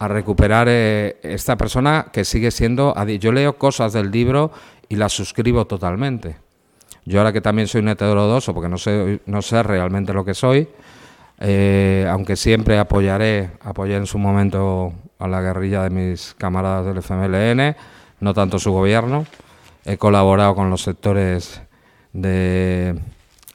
[0.00, 2.92] a recuperar eh, esta persona que sigue siendo...
[3.20, 4.50] Yo leo cosas del libro
[4.92, 6.36] y las suscribo totalmente.
[7.06, 10.34] Yo ahora que también soy un heterodoso, porque no sé, no sé realmente lo que
[10.34, 10.68] soy,
[11.40, 16.98] eh, aunque siempre apoyaré, apoyé en su momento a la guerrilla de mis camaradas del
[16.98, 17.74] FMLN,
[18.20, 19.24] no tanto su gobierno.
[19.86, 21.62] He colaborado con los sectores
[22.12, 22.94] de,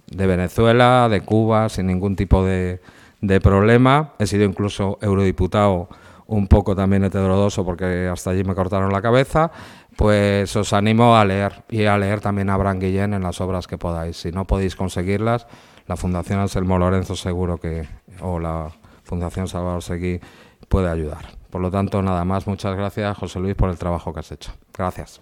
[0.08, 2.82] de Venezuela, de Cuba, sin ningún tipo de,
[3.22, 4.14] de problema.
[4.18, 5.88] He sido incluso eurodiputado
[6.28, 9.52] un poco también heterodoso porque hasta allí me cortaron la cabeza,
[9.98, 13.66] pues os animo a leer y a leer también a Abraham Guillén en las obras
[13.66, 14.16] que podáis.
[14.16, 15.48] Si no podéis conseguirlas,
[15.88, 17.88] la Fundación Anselmo Lorenzo seguro que,
[18.22, 18.70] o la
[19.04, 20.22] Fundación Salvador Seguí
[20.70, 21.38] puede ayudar.
[21.50, 22.46] Por lo tanto, nada más.
[22.46, 24.52] Muchas gracias, José Luis, por el trabajo que has hecho.
[24.72, 25.20] Gracias.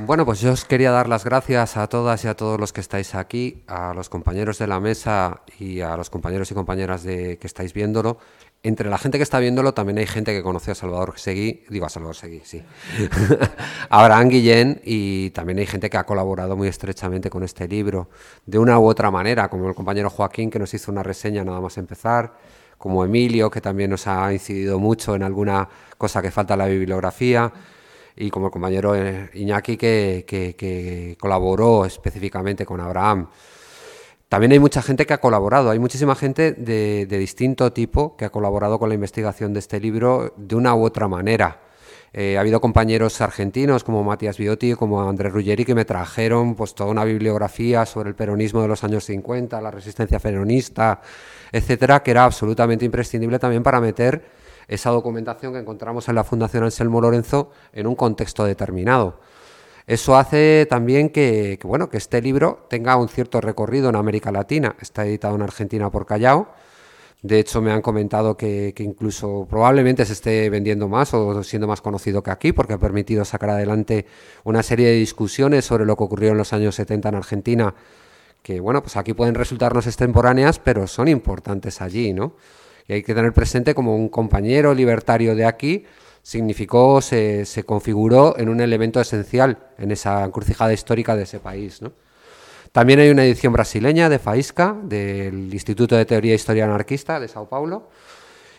[0.00, 2.80] Bueno, pues yo os quería dar las gracias a todas y a todos los que
[2.80, 7.36] estáis aquí, a los compañeros de la mesa y a los compañeros y compañeras de
[7.38, 8.18] que estáis viéndolo.
[8.62, 11.86] Entre la gente que está viéndolo también hay gente que conoce a Salvador Seguí, digo
[11.86, 12.62] a Salvador Seguí, sí,
[13.90, 18.08] a Abraham Guillén y también hay gente que ha colaborado muy estrechamente con este libro
[18.46, 21.60] de una u otra manera, como el compañero Joaquín que nos hizo una reseña nada
[21.60, 22.34] más empezar,
[22.78, 26.66] como Emilio que también nos ha incidido mucho en alguna cosa que falta en la
[26.66, 27.52] bibliografía
[28.18, 33.28] y como el compañero eh, Iñaki que, colaboró específicamente con Abraham.
[34.28, 38.26] También hay mucha gente que ha colaborado, hay muchísima gente de, de, distinto tipo que
[38.26, 41.60] ha colaborado con la investigación de este libro de una u otra manera.
[42.12, 46.74] Eh, ha habido compañeros argentinos como Matías Biotti, como Andrés Ruggeri, que me trajeron pues,
[46.74, 51.02] toda una bibliografía sobre el peronismo de los años 50, la resistencia peronista,
[51.52, 54.37] etcétera, que era absolutamente imprescindible también para meter
[54.68, 59.18] esa documentación que encontramos en la Fundación Anselmo Lorenzo en un contexto determinado.
[59.86, 64.76] Eso hace también que, bueno, que este libro tenga un cierto recorrido en América Latina.
[64.80, 66.52] Está editado en Argentina por Callao.
[67.22, 71.66] De hecho, me han comentado que, que, incluso probablemente se esté vendiendo más o siendo
[71.66, 74.04] más conocido que aquí, porque ha permitido sacar adelante
[74.44, 77.74] una serie de discusiones sobre lo que ocurrió en los años 70 en Argentina,
[78.42, 82.34] que bueno, pues aquí pueden resultarnos extemporáneas, pero son importantes allí, ¿no?
[82.88, 85.84] Y hay que tener presente como un compañero libertario de aquí
[86.22, 91.80] significó, se, se, configuró en un elemento esencial en esa encrucijada histórica de ese país.
[91.80, 91.92] ¿no?
[92.72, 97.28] También hay una edición brasileña de Faísca, del Instituto de Teoría e Historia Anarquista de
[97.28, 97.88] Sao Paulo.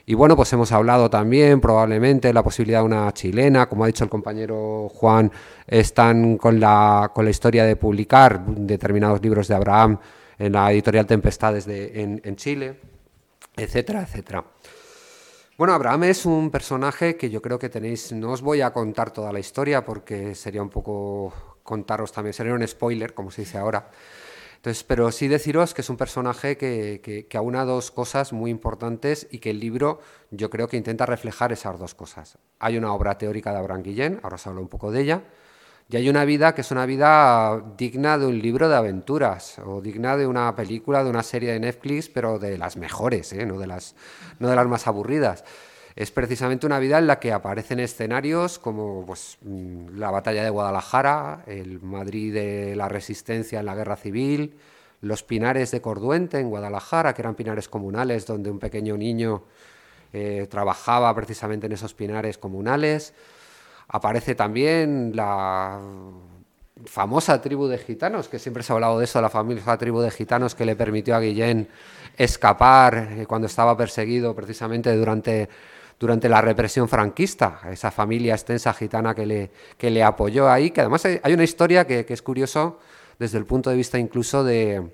[0.07, 3.87] Y bueno, pues hemos hablado también probablemente de la posibilidad de una chilena, como ha
[3.87, 5.31] dicho el compañero Juan,
[5.67, 9.99] están con la, con la historia de publicar determinados libros de Abraham
[10.39, 12.88] en la editorial Tempestades de, en, en Chile
[13.63, 14.45] etcétera, etcétera.
[15.57, 19.11] Bueno, Abraham es un personaje que yo creo que tenéis, no os voy a contar
[19.11, 23.57] toda la historia porque sería un poco contaros también, sería un spoiler, como se dice
[23.57, 23.91] ahora.
[24.55, 28.51] Entonces, pero sí deciros que es un personaje que, que, que aúna dos cosas muy
[28.51, 29.99] importantes y que el libro
[30.31, 32.37] yo creo que intenta reflejar esas dos cosas.
[32.59, 35.23] Hay una obra teórica de Abraham Guillén, ahora os hablo un poco de ella,
[35.91, 39.81] y hay una vida que es una vida digna de un libro de aventuras o
[39.81, 43.43] digna de una película, de una serie de Netflix, pero de las mejores, ¿eh?
[43.43, 43.95] no, de las,
[44.37, 45.43] no de las más aburridas.
[45.95, 51.43] Es precisamente una vida en la que aparecen escenarios como pues, la batalla de Guadalajara,
[51.47, 54.57] el Madrid de la resistencia en la guerra civil,
[55.01, 59.43] los pinares de Corduente en Guadalajara, que eran pinares comunales donde un pequeño niño
[60.13, 63.15] eh, trabajaba precisamente en esos pinares comunales
[63.89, 65.79] Aparece también la
[66.85, 70.11] famosa tribu de gitanos, que siempre se ha hablado de eso, la famosa tribu de
[70.11, 71.67] gitanos que le permitió a Guillén
[72.17, 75.49] escapar eh, cuando estaba perseguido precisamente durante,
[75.99, 80.81] durante la represión franquista, esa familia extensa gitana que le, que le apoyó ahí, que
[80.81, 82.79] además hay, una historia que, que, es curioso
[83.17, 84.91] desde el punto de vista incluso de,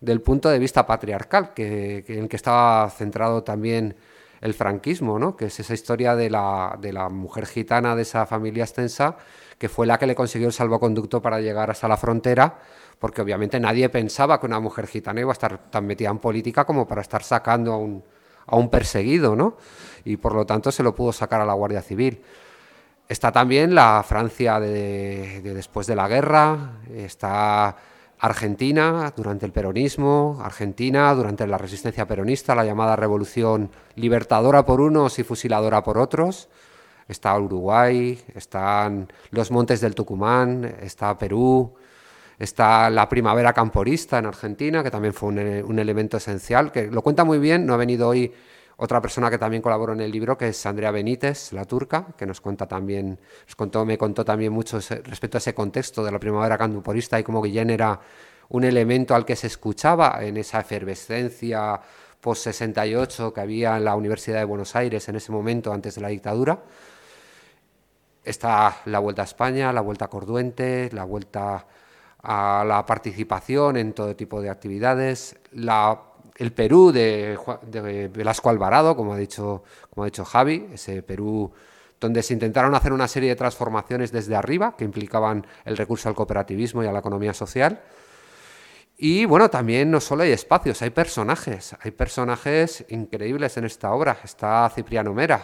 [0.00, 3.94] del punto de vista patriarcal, que, que en el que estaba centrado también
[4.42, 5.36] el franquismo, ¿no?
[5.36, 9.16] que es esa historia de la, de la mujer gitana de esa familia extensa,
[9.56, 12.58] que fue la que le consiguió el salvoconducto para llegar hasta la frontera,
[12.98, 16.64] porque obviamente nadie pensaba que una mujer gitana iba a estar tan metida en política
[16.64, 18.02] como para estar sacando a un,
[18.46, 19.56] a un perseguido, ¿no?
[20.04, 22.20] y por lo tanto se lo pudo sacar a la Guardia Civil.
[23.08, 27.76] Está también la Francia de, de después de la guerra, está
[28.22, 35.18] Argentina durante el peronismo, Argentina durante la resistencia peronista, la llamada revolución libertadora por unos
[35.18, 36.48] y fusiladora por otros.
[37.08, 41.74] Está Uruguay, están los montes del Tucumán, está Perú,
[42.38, 47.24] está la primavera camporista en Argentina, que también fue un, elemento esencial, que lo cuenta
[47.24, 48.32] muy bien, no ha venido hoy
[48.82, 52.26] otra persona que también colaboró en el libro, que es Andrea Benítez, la turca, que
[52.26, 53.16] nos cuenta también,
[53.86, 57.70] me contó también mucho respecto a ese contexto de la primavera camporista y cómo Guillén
[57.70, 58.00] era
[58.48, 61.80] un elemento al que se escuchaba en esa efervescencia
[62.20, 66.08] post-68 que había en la Universidad de Buenos Aires en ese momento, antes de la
[66.08, 66.58] dictadura.
[68.24, 71.66] Está la Vuelta a España, la Vuelta a Corduente, la Vuelta
[72.20, 75.36] a la participación en todo tipo de actividades,
[76.36, 77.38] el Perú de,
[78.12, 81.52] Velasco Alvarado, como ha, dicho, como ha dicho Javi, ese Perú
[82.00, 86.16] donde se intentaron hacer una serie de transformaciones desde arriba que implicaban el recurso al
[86.16, 87.80] cooperativismo y a la economía social.
[88.96, 94.18] Y bueno, también no solo hay espacios, hay personajes, hay personajes increíbles en esta obra.
[94.24, 95.42] Está Cipriano Mera,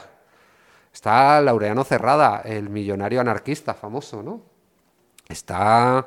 [0.92, 4.42] está Laureano Cerrada, el millonario anarquista famoso, ¿no?
[5.28, 6.06] Está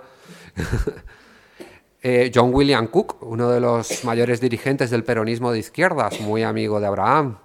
[2.02, 6.80] eh, John William Cook, uno de los mayores dirigentes del peronismo de izquierdas, muy amigo
[6.80, 7.38] de Abraham.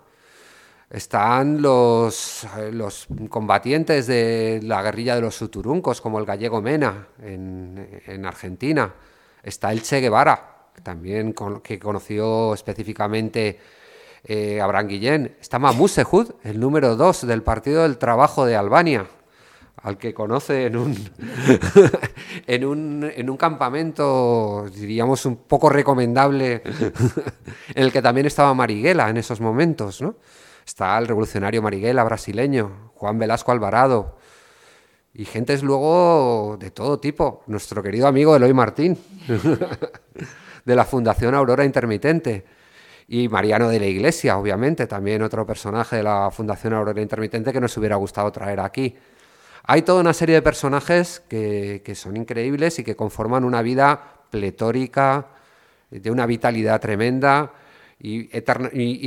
[0.88, 7.08] Están los, eh, los combatientes de la guerrilla de los suturuncos, como el gallego Mena
[7.20, 8.92] en, en Argentina
[9.46, 11.32] Está el Che Guevara, también
[11.62, 13.60] que conoció específicamente
[14.24, 15.36] eh, Abraham Guillén.
[15.40, 19.06] Está Mahmoud Sehud, el número dos del Partido del Trabajo de Albania,
[19.76, 20.96] al que conoce en un,
[22.46, 26.62] en un, en un campamento, diríamos, un poco recomendable,
[27.74, 30.02] en el que también estaba Marighella en esos momentos.
[30.02, 30.16] ¿no?
[30.66, 34.18] Está el revolucionario Marighella brasileño, Juan Velasco Alvarado,
[35.14, 37.42] y gentes luego de todo tipo.
[37.46, 38.98] Nuestro querido amigo Eloy Martín,
[40.64, 42.44] de la Fundación Aurora Intermitente.
[43.08, 47.60] Y Mariano de la Iglesia, obviamente, también otro personaje de la Fundación Aurora Intermitente que
[47.60, 48.96] nos hubiera gustado traer aquí.
[49.68, 54.00] Hay toda una serie de personajes que, son increíbles y que conforman una vida
[54.30, 55.26] pletórica,
[55.90, 57.52] de una vitalidad tremenda
[57.98, 58.28] y,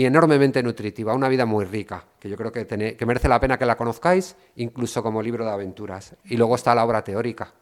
[0.04, 3.66] enormemente nutritiva, una vida muy rica, que yo creo que, que merece la pena que
[3.66, 6.16] la conozcáis, incluso como libro de aventuras.
[6.26, 7.54] Y luego está la obra teórica,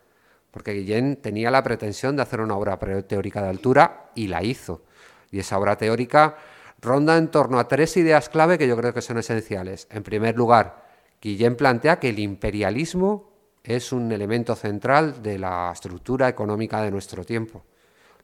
[0.50, 4.82] porque Guillén tenía la pretensión de hacer una obra teórica de altura y la hizo.
[5.30, 6.36] Y esa obra teórica
[6.82, 9.88] ronda en torno a tres ideas clave que yo creo que son esenciales.
[9.92, 10.87] En primer lugar,
[11.22, 13.32] Guillén plantea que el imperialismo
[13.64, 17.64] es un elemento central de la estructura económica de nuestro tiempo.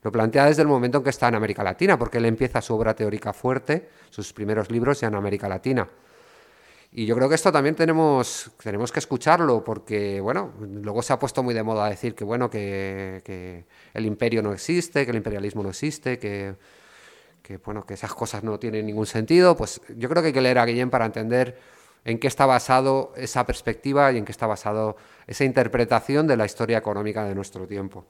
[0.01, 2.75] Lo plantea desde el momento en que está en América Latina, porque él empieza su
[2.75, 5.87] obra teórica fuerte, sus primeros libros ya en América Latina.
[6.95, 11.17] Y yo creo que esto también tenemos, tenemos que escucharlo, porque bueno, luego se ha
[11.17, 15.63] puesto muy de moda decir que bueno, que, el imperio no existe, que el imperialismo
[15.63, 16.55] no existe, que,
[17.65, 19.57] bueno, que esas cosas no tienen ningún sentido.
[19.57, 21.57] Pues yo creo que hay que leer a Guillén para entender
[22.05, 24.97] en qué está basado esa perspectiva y en qué está basado
[25.27, 28.05] esa interpretación de la historia económica de nuestro tiempo.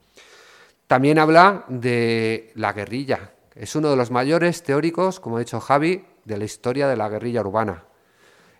[0.88, 3.32] También habla de la guerrilla.
[3.56, 7.10] Es uno de los mayores teóricos, como ha dicho Javi, de la historia de la
[7.10, 7.84] guerrilla urbana.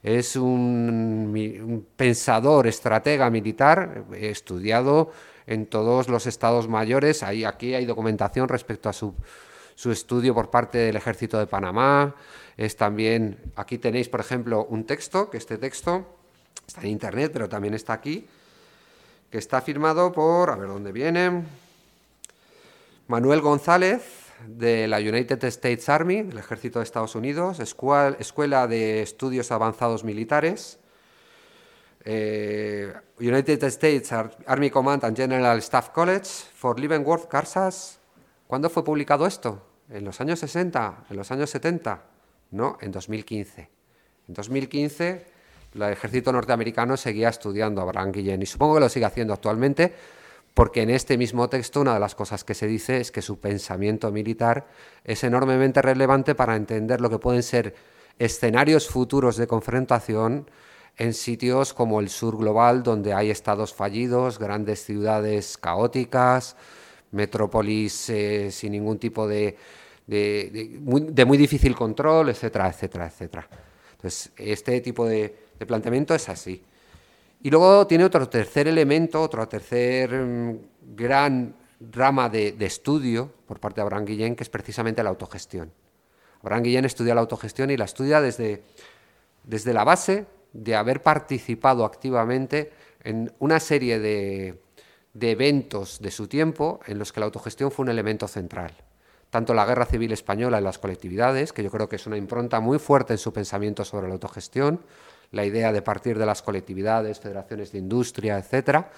[0.04, 5.12] Es un, pensador, estratega militar, estudiado
[5.48, 7.24] en todos los estados mayores.
[7.24, 9.16] Ahí, aquí hay documentación respecto a su,
[9.76, 12.16] su estudio por parte del Ejército de Panamá.
[12.58, 16.06] Es también, aquí tenéis, por ejemplo, un texto, que este texto
[16.68, 18.28] está en internet, pero también está aquí,
[19.32, 21.44] que está firmado por, a ver dónde viene,
[23.08, 29.52] Manuel González, de la United States Army, del Ejército de Estados Unidos, Escuela de Estudios
[29.52, 30.80] Avanzados Militares,
[32.06, 38.00] eh, United States Army Command and General Staff College for Leavenworth, Kansas.
[38.48, 39.66] ¿Cuándo fue publicado esto?
[39.90, 41.06] ¿En los años 60?
[41.10, 42.13] ¿En los años 70?
[42.54, 43.70] No, en 2015.
[44.28, 45.26] En 2015
[45.74, 49.92] el ejército norteamericano seguía estudiando a Abraham Guillén y supongo que lo sigue haciendo actualmente
[50.54, 53.40] porque en este mismo texto una de las cosas que se dice es que su
[53.40, 54.68] pensamiento militar
[55.04, 57.74] es enormemente relevante para entender lo que pueden ser
[58.20, 60.48] escenarios futuros de confrontación
[60.98, 66.56] en sitios como el sur global, donde hay estados fallidos, grandes ciudades caóticas,
[67.10, 69.58] metrópolis eh, sin ningún tipo de,
[70.08, 73.48] de, muy, difícil control, etcétera, etcétera, etcétera.
[73.94, 75.34] Entonces, este tipo de
[75.66, 76.64] planteamiento es así.
[77.44, 80.58] Y luego tiene otro tercer elemento, otro tercer mm,
[80.96, 81.54] gran
[81.92, 85.70] rama de, estudio por parte de Abraham Guillén, que es precisamente la autogestión.
[86.42, 88.64] Abraham Guillén estudia la autogestión y la estudia desde,
[89.44, 92.72] desde la base de haber participado activamente
[93.04, 94.62] en una serie de,
[95.14, 98.74] de eventos de su tiempo en los que la autogestión fue un elemento central.
[99.34, 102.60] Tanto la Guerra Civil Española en las colectividades, que yo creo que es una impronta
[102.60, 104.82] muy fuerte en su pensamiento sobre la autogestión,
[105.32, 108.92] la idea de partir de las colectividades, federaciones de industria, etcétera.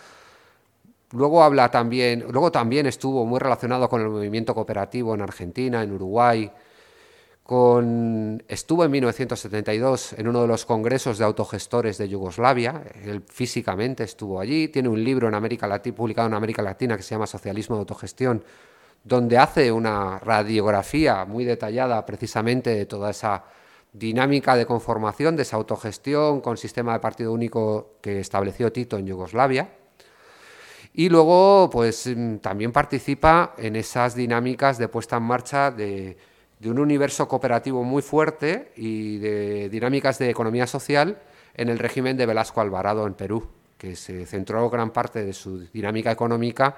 [1.14, 5.94] Luego habla también, luego también estuvo muy relacionado con el movimiento cooperativo en Argentina, en
[5.94, 6.52] Uruguay,
[7.42, 14.04] con, estuvo en 1972 en uno de los congresos de autogestores de Yugoslavia, él físicamente
[14.04, 17.26] estuvo allí, tiene un libro en América Latina, publicado en América Latina que se llama
[17.26, 18.44] Socialismo de Autogestión,
[19.06, 23.46] donde hace una radiografía muy detallada precisamente de toda esa
[23.94, 29.08] dinámica de conformación, de esa autogestión con sistema de partido único que estableció Tito en
[29.08, 29.70] Yugoslavia.
[30.94, 32.10] Y luego, pues
[32.42, 36.18] también participa en esas dinámicas de puesta en marcha de
[36.60, 41.20] de un universo cooperativo muy fuerte y de dinámicas de economía social
[41.54, 43.48] en el régimen de Velasco Alvarado en Perú,
[43.78, 46.78] que se centró gran parte de su dinámica económica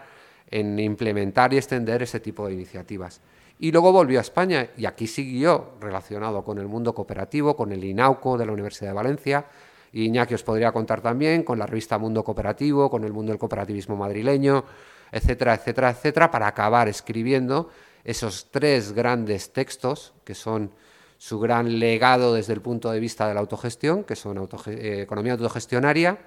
[0.50, 3.22] en implementar y extender ese tipo de iniciativas.
[3.60, 7.84] Y luego volvió a España y aquí siguió relacionado con el mundo cooperativo, con el
[7.84, 9.46] INAUCO de la Universidad de Valencia,
[9.92, 13.40] y Iñaki os podría contar también con la revista Mundo Cooperativo, con el mundo del
[13.40, 14.64] cooperativismo madrileño,
[15.12, 17.70] etcétera, etcétera, etcétera, para acabar escribiendo
[18.04, 20.72] esos tres grandes textos, que son
[21.18, 24.38] su gran legado desde el punto de vista de la autogestión, que son
[24.68, 26.20] eh, economía autogestionaria,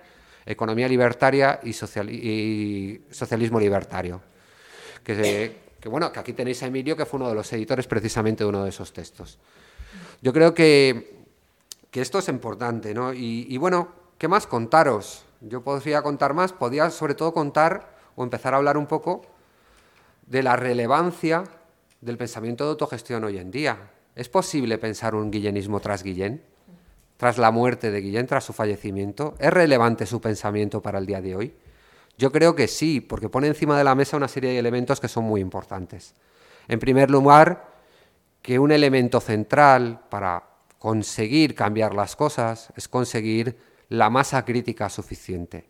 [0.46, 4.20] economía libertaria y, socialismo libertario.
[5.04, 8.48] Que, bueno, que aquí tenéis a Emilio, que fue uno de los editores precisamente de
[8.48, 9.38] uno de esos textos.
[10.22, 11.18] Yo creo que,
[11.92, 13.12] esto es importante, ¿no?
[13.12, 13.88] Y, y, bueno,
[14.18, 15.24] ¿qué más contaros?
[15.40, 19.22] Yo podría contar más, podría sobre todo contar o empezar a hablar un poco
[20.26, 21.44] de la relevancia
[22.00, 23.90] del pensamiento de autogestión hoy en día.
[24.14, 26.42] ¿Es posible pensar un guillenismo tras Guillén?
[27.20, 29.34] Tras la muerte de Guillén, tras su fallecimiento.
[29.38, 31.54] ¿Es relevante su pensamiento para el día de hoy?
[32.16, 35.06] Yo creo que sí, porque pone encima de la mesa una serie de elementos que
[35.06, 36.14] son muy importantes.
[36.66, 37.74] En primer lugar,
[38.40, 40.44] que un elemento central para
[40.78, 43.54] conseguir cambiar las cosas es conseguir
[43.90, 45.66] la masa crítica suficiente.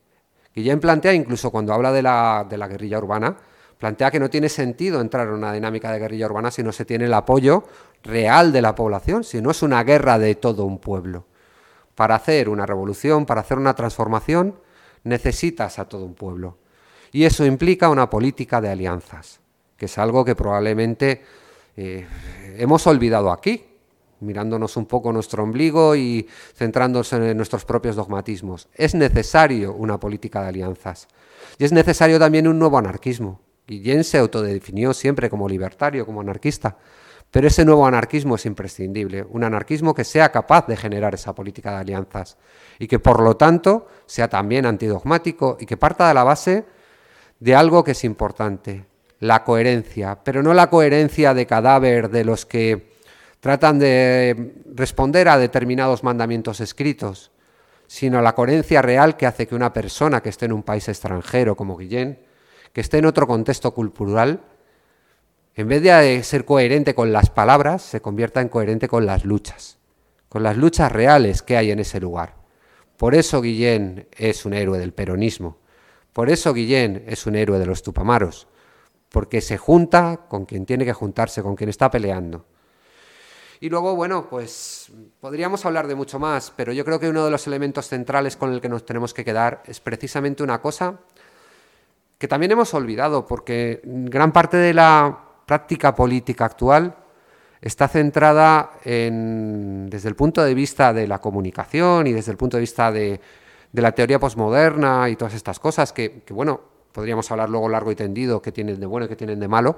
[0.55, 3.37] Guillén plantea, incluso cuando habla de la, de la guerrilla urbana,
[3.77, 6.85] plantea que no tiene sentido entrar en una dinámica de guerrilla urbana si no se
[6.85, 7.65] tiene el apoyo
[8.05, 11.27] real de la población, si no es una guerra de todo un pueblo.
[12.01, 14.59] Para hacer una revolución, para hacer una transformación,
[15.05, 16.57] necesitas a todo un pueblo.
[17.13, 19.39] Y eso implica una política de alianzas,
[19.77, 21.23] que es algo que probablemente
[21.77, 22.07] eh,
[22.57, 23.67] hemos olvidado aquí,
[24.21, 28.71] mirándonos un poco nuestro ombligo y centrándonos en nuestros propios dogmatismos.
[28.73, 31.07] Es necesario una política de alianzas.
[31.59, 33.43] Y es necesario también un nuevo anarquismo.
[33.67, 36.79] Guillén se autodefinió siempre como libertario, como anarquista,
[37.31, 41.71] pero ese nuevo anarquismo es imprescindible, un anarquismo que sea capaz de generar esa política
[41.73, 42.37] de alianzas
[42.79, 46.65] y que por lo tanto sea también antidogmático y que parta de la base
[47.39, 48.85] de algo que es importante,
[49.21, 52.91] la coherencia, pero no la coherencia de cadáver de los que
[53.41, 57.31] tratan de responder a determinados mandamientos escritos,
[57.87, 61.57] sino la coherencia real que hace que una persona que esté en un país extranjero
[61.57, 62.19] como Guillén
[62.73, 64.41] que esté en otro contexto cultural,
[65.61, 69.79] en vez de ser coherente con las palabras, se convierta en coherente con las luchas,
[70.31, 72.35] con las luchas reales que hay en ese lugar.
[72.97, 75.59] Por eso Guillén es un héroe del peronismo,
[76.15, 78.49] por eso Guillén es un héroe de los tupamaros,
[79.11, 82.47] porque se junta con quien tiene que juntarse, con quien está peleando.
[83.61, 84.91] Y luego, bueno, pues
[85.21, 88.51] podríamos hablar de mucho más, pero yo creo que uno de los elementos centrales con
[88.55, 91.01] el que nos tenemos que quedar es precisamente una cosa
[92.17, 96.95] que también hemos olvidado, porque gran parte de la práctica política actual
[97.61, 102.57] está centrada en, desde el punto de vista de la comunicación y desde el punto
[102.57, 103.21] de vista de,
[103.73, 106.61] la teoría posmoderna y todas estas cosas, que, bueno,
[106.93, 109.77] podríamos hablar luego largo y tendido, que tienen de bueno y que tienen de malo,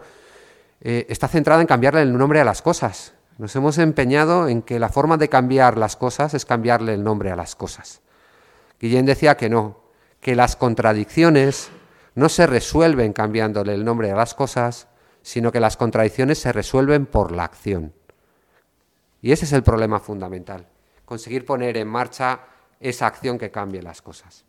[0.82, 3.14] eh, está centrada en cambiarle el nombre a las cosas.
[3.38, 7.30] Nos hemos empeñado en que la forma de cambiar las cosas es cambiarle el nombre
[7.30, 8.02] a las cosas.
[8.78, 9.78] Guillén decía que no,
[10.20, 11.70] que las contradicciones
[12.14, 14.88] no se resuelven cambiándole el nombre a las cosas,
[15.22, 17.92] sino que las contradicciones se resuelven por la acción.
[19.20, 20.66] Y ese es el problema fundamental,
[21.04, 22.40] conseguir poner en marcha
[22.80, 24.44] esa acción que cambie las cosas.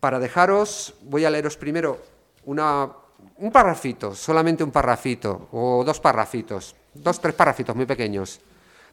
[0.00, 2.00] Para dejaros, voy a leeros primero
[2.44, 8.40] un parrafito, solamente un parrafito, o dos parrafitos, dos, tres parrafitos muy pequeños,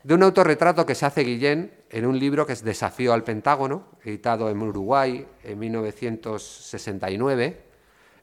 [0.03, 3.87] de un autorretrato que se hace Guillén en un libro que es Desafío al Pentágono,
[4.03, 7.64] editado en Uruguay en 1969.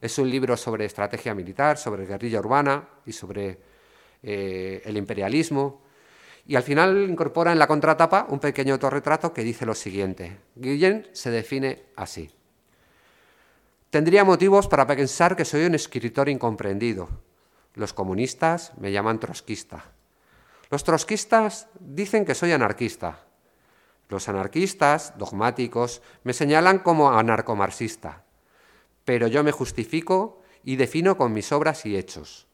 [0.03, 3.61] Es un libro sobre estrategia militar, sobre guerrilla urbana y sobre
[4.21, 5.81] eh, el imperialismo.
[6.45, 10.39] Y al final incorpora en la contratapa un pequeño autorretrato que dice lo siguiente.
[10.57, 12.29] Guillén se define así.
[13.91, 17.09] Tendría motivos para pensar que soy un escritor incomprendido.
[17.75, 19.85] Los comunistas me llaman trotskista.
[20.69, 23.21] Los trotskistas dicen que soy anarquista.
[24.09, 28.25] Los anarquistas, dogmáticos, me señalan como anarcomarxista.
[29.05, 32.47] Pero yo me justifico y defino con mis obras y hechos.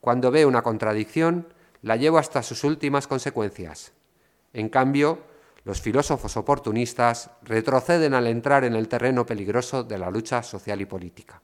[0.00, 3.92] Cuando veo una contradicción, la llevo hasta sus últimas consecuencias.
[4.52, 5.20] En cambio,
[5.64, 10.86] los filósofos oportunistas retroceden al entrar en el terreno peligroso de la lucha social y
[10.86, 11.40] política.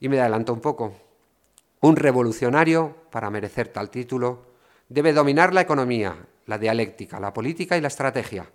[0.00, 0.94] Y me adelanto un poco.
[1.80, 4.52] Un revolucionario, para merecer tal título,
[4.88, 8.50] debe dominar la economía, la dialéctica, la política y la estrategia,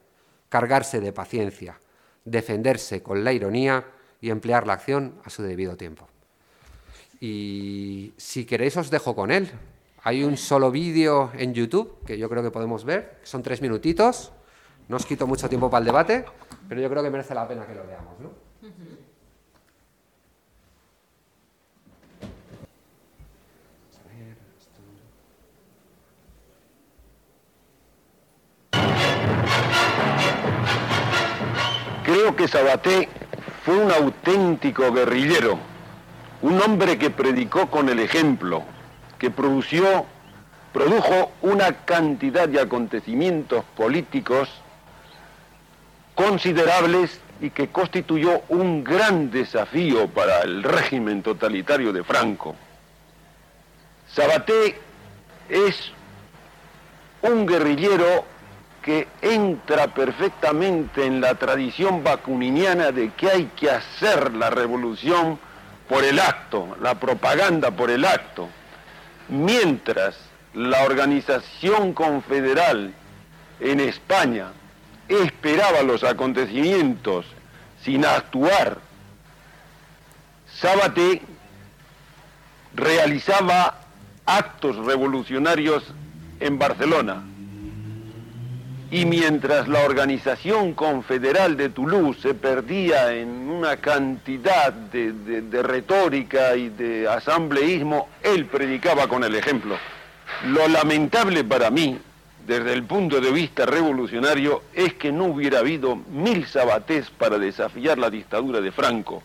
[0.49, 1.79] cargarse de paciencia,
[2.25, 3.85] defenderse con la ironía
[4.21, 6.07] y emplear la acción a su debido tiempo.
[7.19, 9.49] Y si queréis os dejo con él.
[10.03, 14.31] Hay un solo vídeo en YouTube que yo creo que podemos ver, son tres minutitos,
[14.87, 16.25] no os quito mucho tiempo para el debate,
[16.69, 18.19] pero yo creo que merece la pena que lo veamos.
[18.19, 18.47] ¿no?
[32.05, 33.09] Creo que Sabaté
[33.67, 35.59] fue un auténtico guerrillero,
[36.41, 38.63] un hombre que predicó con el ejemplo,
[39.19, 40.05] que produció,
[40.71, 44.47] produjo una cantidad de acontecimientos políticos
[46.15, 52.55] considerables y que constituyó un gran desafío para el régimen totalitario de Franco.
[54.07, 54.79] Sabaté
[55.49, 55.91] es
[57.21, 58.23] un guerrillero
[58.87, 65.37] que entra perfectamente en la tradición bakuniniana de que hay que hacer la revolución
[65.89, 68.47] por el acto, la propaganda por el acto,
[69.27, 70.17] mientras
[70.53, 72.93] la organización confederal
[73.59, 74.53] en España
[75.09, 77.25] esperaba los acontecimientos
[77.83, 78.77] sin actuar,
[80.61, 81.21] Sábate
[82.73, 83.81] realizaba
[84.25, 85.83] actos revolucionarios
[86.39, 87.21] en Barcelona.
[88.89, 96.55] Y mientras la organización confederal de Toulouse se perdía en una cantidad de, de, retórica
[96.55, 99.77] y de asambleísmo, él predicaba con el ejemplo.
[100.45, 101.99] Lo lamentable para mí
[102.45, 107.97] desde el punto de vista revolucionario es que no hubiera habido mil sabatés para desafiar
[107.97, 109.21] la dictadura de Franco,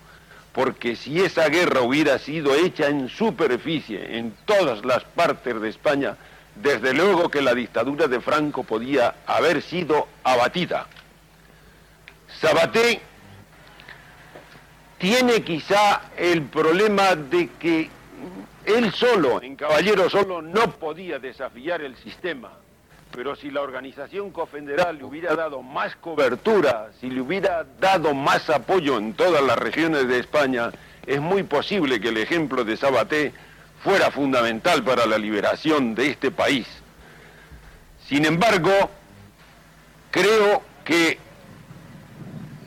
[0.52, 6.16] porque si esa guerra hubiera sido hecha en superficie, en todas las partes de España,
[6.57, 10.86] desde luego que la dictadura de Franco podía haber sido abatida.
[12.40, 13.00] Sabaté
[14.98, 17.90] tiene quizá el problema de que
[18.64, 22.53] él solo, en Caballero solo, no podía desafiar el sistema
[23.12, 28.48] pero si la organización confederal le hubiera dado más cobertura, si le hubiera dado más
[28.50, 30.70] apoyo en todas las regiones de España,
[31.07, 33.32] es muy posible que el ejemplo de Sabaté
[33.83, 36.66] fuera fundamental para la liberación de este país.
[38.09, 38.70] Sin embargo,
[40.11, 41.18] creo que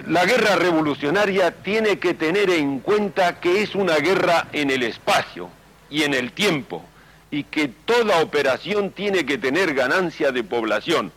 [0.07, 5.49] la guerra revolucionaria tiene que tener en cuenta que es una guerra en el espacio
[5.89, 6.84] y en el tiempo
[7.32, 11.11] y que toda operación tiene que tener ganancia de población.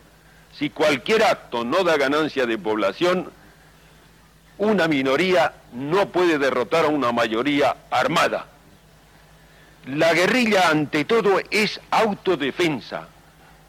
[0.53, 3.31] Si cualquier acto no da ganancia de población,
[4.57, 8.47] una minoría no puede derrotar a una mayoría armada.
[9.89, 13.09] La guerrilla ante todo es autodefensa,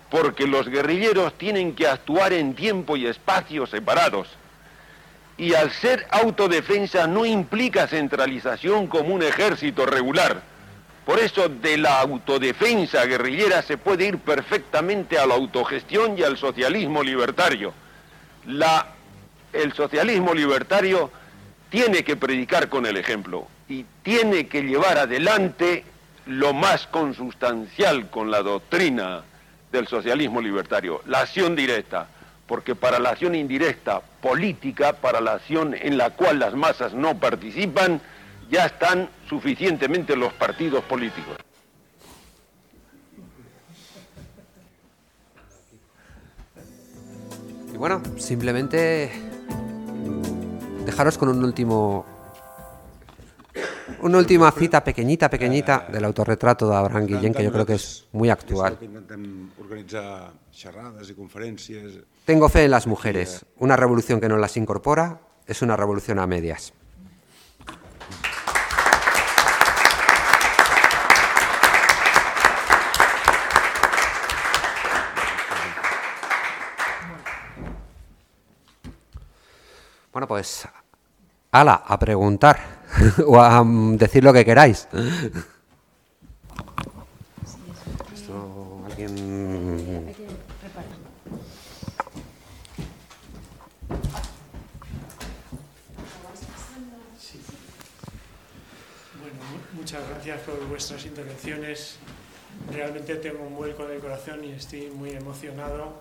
[0.09, 4.27] porque los guerrilleros tienen que actuar en tiempo y espacio separados.
[5.37, 10.41] Y al ser autodefensa no implica centralización como un ejército regular
[11.09, 16.37] por eso de la autodefensa guerrillera se puede ir perfectamente a la autogestión y al
[16.37, 17.73] socialismo libertario.
[19.51, 21.09] El socialismo libertario
[21.71, 25.83] tiene que predicar con el ejemplo y tiene que llevar adelante
[26.29, 29.23] lo más consustancial con la doctrina
[29.71, 32.07] del socialismo libertario, la acción directa,
[32.45, 37.17] porque para la acción indirecta política, para la acción en la cual las masas no
[37.19, 37.99] participan,
[38.51, 41.35] ya están suficientemente los partidos políticos.
[47.73, 49.11] Y bueno, simplemente
[50.85, 52.18] dejaros con un último
[54.01, 58.07] una última cita pequeñita, pequeñita del autorretrato de Abraham Guillén que yo creo que es
[58.11, 58.77] muy actual.
[62.25, 63.45] Tengo fe en las mujeres.
[63.57, 66.73] Una revolución que no las incorpora es una revolución a medias.
[80.11, 80.67] Bueno, pues,
[81.51, 82.78] ala, a preguntar.
[83.27, 84.87] o a mm, decir lo que queráis.
[88.13, 90.13] Esto, alguien...
[99.19, 101.95] Bueno, mu- muchas gracias por vuestras intervenciones.
[102.71, 105.93] Realmente tengo un vuelco en el corazón y estoy muy emocionado.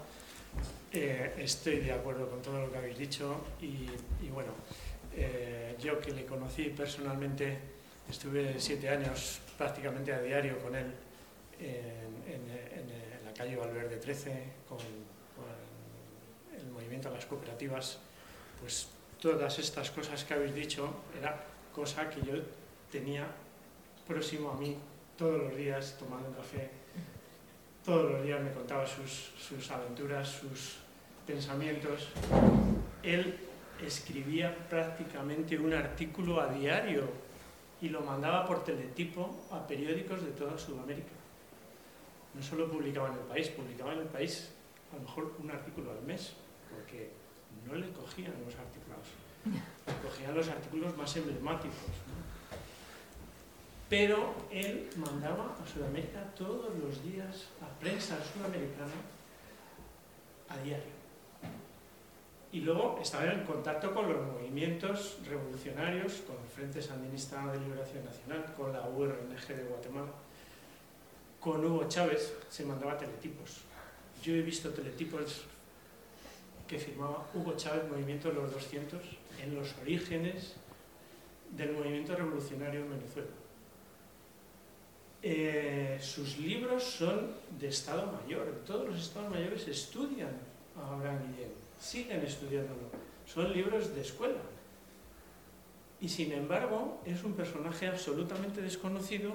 [0.93, 3.89] Eh, estoy de acuerdo con todo lo que habéis dicho y,
[4.25, 4.53] y bueno,
[5.21, 7.59] eh, yo que le conocí personalmente,
[8.09, 10.87] estuve siete años prácticamente a diario con él
[11.61, 17.99] en, en- en- la calle Valverde 13 con, con el movimiento de las cooperativas,
[18.61, 18.89] pues
[19.21, 22.35] todas estas cosas que habéis dicho era cosa que yo
[22.91, 23.27] tenía
[24.07, 24.77] próximo a mí
[25.17, 26.71] todos los días tomando un café.
[27.85, 30.77] Todos los días me contaba sus, sus aventuras, sus
[31.27, 32.09] pensamientos.
[33.03, 33.39] Él
[33.83, 37.09] escribía prácticamente un artículo a diario
[37.81, 41.13] y lo mandaba por teletipo a periódicos de toda Sudamérica.
[42.35, 44.51] No solo publicaba en el país, publicaba en el país
[44.93, 46.33] a lo mejor un artículo al mes,
[46.71, 47.11] porque
[47.67, 49.09] no le cogían los articulados,
[49.45, 51.77] le cogían los artículos más emblemáticos.
[53.89, 58.93] Pero él mandaba a Sudamérica todos los días a prensa sudamericana
[60.49, 60.98] a diario.
[62.51, 68.05] Y luego estaba en contacto con los movimientos revolucionarios, con el Frente Sandinista de Liberación
[68.05, 70.13] Nacional, con la URNG de Guatemala,
[71.41, 73.59] con Hugo Chávez, se mandaba teletipos.
[74.23, 75.45] Yo he visto teletipos
[76.67, 79.01] que firmaba Hugo Chávez, Movimiento de los 200,
[79.43, 80.55] en los orígenes
[81.51, 83.29] del movimiento revolucionario en Venezuela.
[85.23, 88.63] Eh, sus libros son de Estado Mayor.
[88.67, 90.31] Todos los Estados Mayores estudian
[90.77, 92.91] a Abraham Guillén, siguen estudiándolo.
[93.27, 94.41] Son libros de escuela.
[96.01, 99.33] Y sin embargo, es un personaje absolutamente desconocido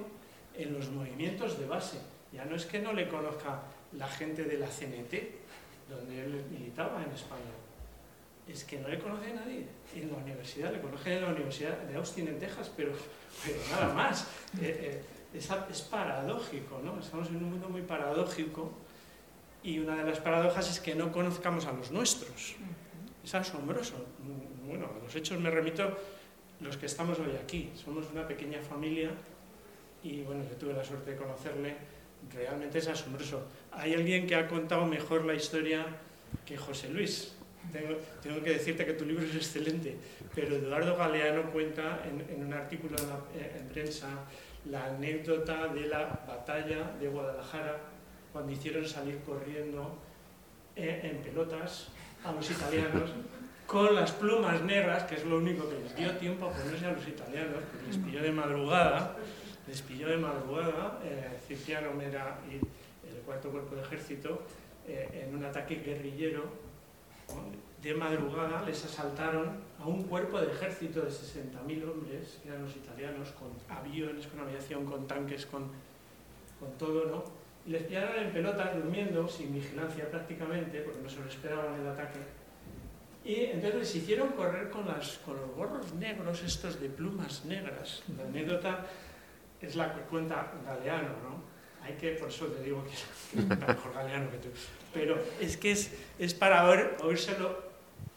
[0.55, 1.97] en los movimientos de base.
[2.31, 3.63] Ya no es que no le conozca
[3.93, 5.13] la gente de la CNT,
[5.89, 7.41] donde él militaba en España.
[8.47, 9.67] Es que no le conoce nadie.
[9.95, 12.91] En la universidad, le conoce en la Universidad de Austin en Texas, pero,
[13.45, 14.27] pero nada más.
[14.61, 15.03] Eh, eh,
[15.33, 16.99] es, es paradójico, ¿no?
[16.99, 18.71] Estamos en un mundo muy paradójico
[19.63, 22.55] y una de las paradojas es que no conozcamos a los nuestros.
[23.23, 23.95] Es asombroso.
[24.67, 25.97] Bueno, a los hechos me remito
[26.59, 27.71] los que estamos hoy aquí.
[27.75, 29.11] Somos una pequeña familia
[30.03, 31.75] y bueno, yo tuve la suerte de conocerle.
[32.33, 33.47] Realmente es asombroso.
[33.71, 35.85] Hay alguien que ha contado mejor la historia
[36.45, 37.33] que José Luis.
[37.71, 39.95] Tengo, tengo que decirte que tu libro es excelente,
[40.35, 44.09] pero Eduardo Galeano cuenta en, en un artículo en, la, en prensa
[44.69, 47.92] la anécdota de la batalla de Guadalajara
[48.33, 49.95] cuando hicieron salir corriendo
[50.75, 51.89] eh, en pelotas
[52.25, 53.11] a los italianos
[53.67, 56.91] con las plumas negras, que es lo único que les dio tiempo a ponerse a
[56.91, 59.15] los italianos, porque les pilló de madrugada,
[59.67, 62.55] les pilló de madrugada eh, Cipriano Mera y
[63.07, 64.41] el cuarto cuerpo de ejército
[64.87, 66.43] eh, en un ataque guerrillero.
[67.81, 72.75] De madrugada les asaltaron a un cuerpo de ejército de 60.000 hombres, que eran los
[72.75, 75.63] italianos, con aviones, con aviación, con tanques, con,
[76.59, 77.42] con todo, ¿no?
[77.65, 81.87] Y les pillaron en pelotas, durmiendo, sin vigilancia prácticamente, porque no se lo esperaban el
[81.87, 82.19] ataque.
[83.23, 85.19] Y entonces les hicieron correr con, los
[85.55, 88.03] gorros negros, estos de plumas negras.
[88.17, 88.85] La anécdota
[89.61, 91.53] es la que cuenta Galeano, ¿no?
[91.81, 92.91] Hay que, por eso te digo que
[93.39, 94.49] es mejor Galeano que tú.
[94.93, 97.63] Pero es que es, es para oír, oírselo,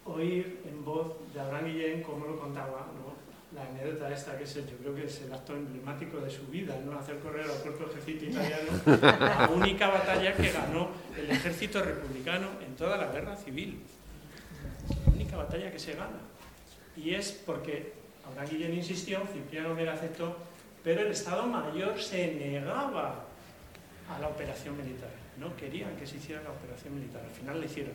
[0.05, 3.06] oír en voz de Abraham Guillén cómo lo contaba, ¿no?
[3.57, 6.47] La anécdota esta, que es el, yo creo que es el acto emblemático de su
[6.49, 6.99] vida, ¿no?
[6.99, 12.77] Hacer correr al cuerpo ejército italiano, la única batalla que ganó el ejército republicano en
[12.77, 13.81] toda la guerra civil.
[15.07, 16.21] La única batalla que se gana.
[16.99, 17.95] Y es porque
[18.27, 20.37] Abraham Guillén insistió, Cipriano Mera aceptó,
[20.85, 23.25] pero el Estado Mayor se negaba
[24.11, 25.11] a la operación militar.
[25.39, 27.23] No querían que se hiciera la operación militar.
[27.25, 27.95] Al final la hicieron.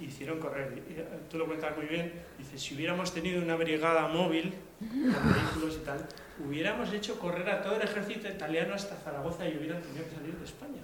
[0.00, 0.72] Hicieron correr.
[0.76, 2.12] Y Tú lo cuentas muy bien.
[2.38, 6.06] Dice, si hubiéramos tenido una brigada móvil con vehículos y tal,
[6.46, 10.34] hubiéramos hecho correr a todo el ejército italiano hasta Zaragoza y hubieran tenido que salir
[10.34, 10.82] de España.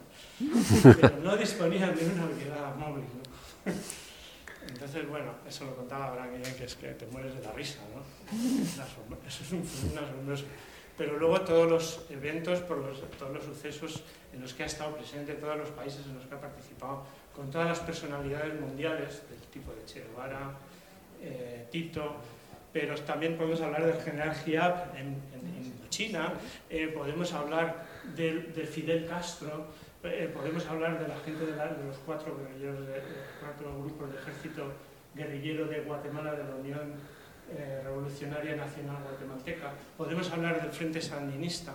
[1.01, 3.05] Pero no disponían de una brigada móvil.
[3.05, 3.73] ¿no?
[4.69, 8.03] Entonces, bueno, eso lo contaba Abraham que es que te mueres de la risa, ¿no?
[9.27, 10.45] Eso es un asombroso.
[10.97, 14.03] Pero luego todos los eventos, por los, todos los sucesos
[14.33, 17.51] en los que ha estado presente, todos los países en los que ha participado, con
[17.51, 20.05] todas las personalidades mundiales, del tipo de Che
[21.23, 22.17] eh, Tito,
[22.73, 25.33] pero también podemos hablar del general Giap en,
[25.89, 26.33] China,
[26.71, 27.85] eh, podemos hablar
[28.17, 29.67] de Fidel Castro,
[30.03, 31.53] eh, podemos hablar de la gente de,
[31.87, 33.03] los cuatro guerrilleros, de, de,
[33.39, 34.73] cuatro grupos de ejército
[35.15, 36.95] guerrillero de Guatemala, de la Unión
[37.85, 41.75] Revolucionaria Nacional Guatemalteca, podemos hablar del Frente Sandinista,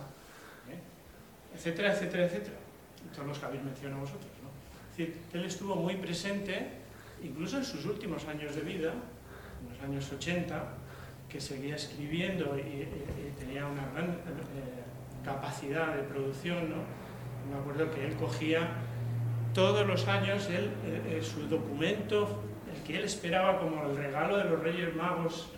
[1.54, 2.56] etcétera, etcétera, etcétera,
[3.14, 4.37] todos los que habéis mencionado vosotros.
[5.04, 6.68] Él estuvo muy presente,
[7.22, 10.74] incluso en sus últimos años de vida, en los años 80,
[11.28, 12.86] que seguía escribiendo y,
[13.38, 14.16] tenía una gran eh,
[15.24, 16.76] capacidad de producción, ¿no?
[17.50, 18.68] Me acuerdo que él cogía
[19.54, 22.42] todos los años él, eh, eh, su documento,
[22.74, 25.50] el que él esperaba como el regalo de los Reyes Magos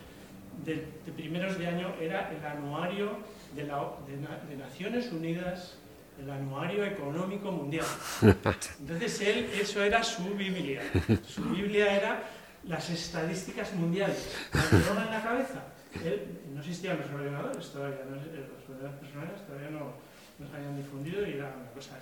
[0.65, 0.87] de,
[1.17, 3.19] primeros de año, era el anuario
[3.55, 5.79] de, de Naciones Unidas,
[6.21, 7.87] el anuario económico mundial.
[8.23, 10.83] Entonces él, eso era su Biblia.
[11.27, 12.23] Su Biblia era
[12.65, 14.37] las estadísticas mundiales.
[14.53, 15.65] La en la cabeza.
[16.05, 19.93] Él, no existían los ordenadores todavía, no, los ordenadores personales todavía no,
[20.39, 21.99] no se habían difundido y era una cosa.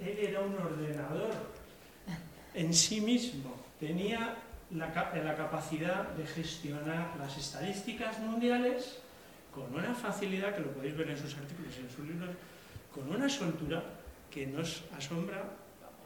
[0.00, 1.30] Él era un ordenador
[2.54, 3.54] en sí mismo.
[3.78, 4.36] Tenía
[4.70, 8.98] la, la capacidad de gestionar las estadísticas mundiales
[9.54, 12.30] con una facilidad, que lo podéis ver en sus artículos y en sus libros,
[12.92, 13.82] con una soltura
[14.30, 15.42] que nos asombra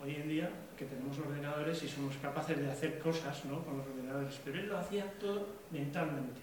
[0.03, 3.65] hoy en día que tenemos ordenadores y somos capaces de hacer cosas ¿no?
[3.65, 6.41] con los ordenadores, pero él lo hacía todo mentalmente.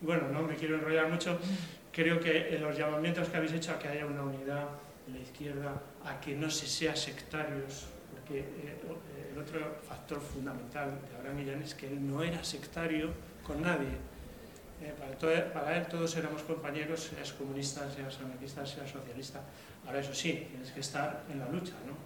[0.00, 1.38] Bueno, no me quiero enrollar mucho,
[1.92, 4.68] creo que en los llamamientos que habéis hecho a que haya una unidad
[5.06, 8.80] de la izquierda, a que no se sea sectarios, porque eh,
[9.32, 13.10] el otro factor fundamental de Abraham Millán es que él no era sectario
[13.42, 14.13] con nadie.
[14.84, 19.40] Eh, para, to- para él todos éramos compañeros, seas comunista, seas anarquista, seas socialista.
[19.86, 21.96] Ahora eso sí, tienes que estar en la lucha, ¿no?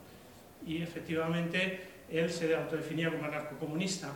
[0.68, 1.80] Y efectivamente
[2.10, 4.10] él se autodefinía como anarcocomunista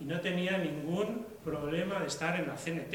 [0.00, 2.94] y no tenía ningún problema de estar en la CNT.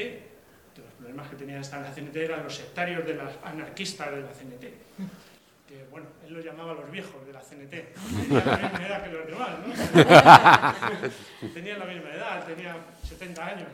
[0.78, 4.10] Los problemas que tenía de estar en la CNT eran los sectarios de las anarquistas
[4.10, 4.62] de la CNT.
[5.68, 7.70] Que bueno, él los llamaba los viejos de la CNT.
[7.94, 11.48] Tenían la misma edad que los demás, ¿no?
[11.54, 12.76] Tenían la misma edad, tenía
[13.08, 13.68] 70 años.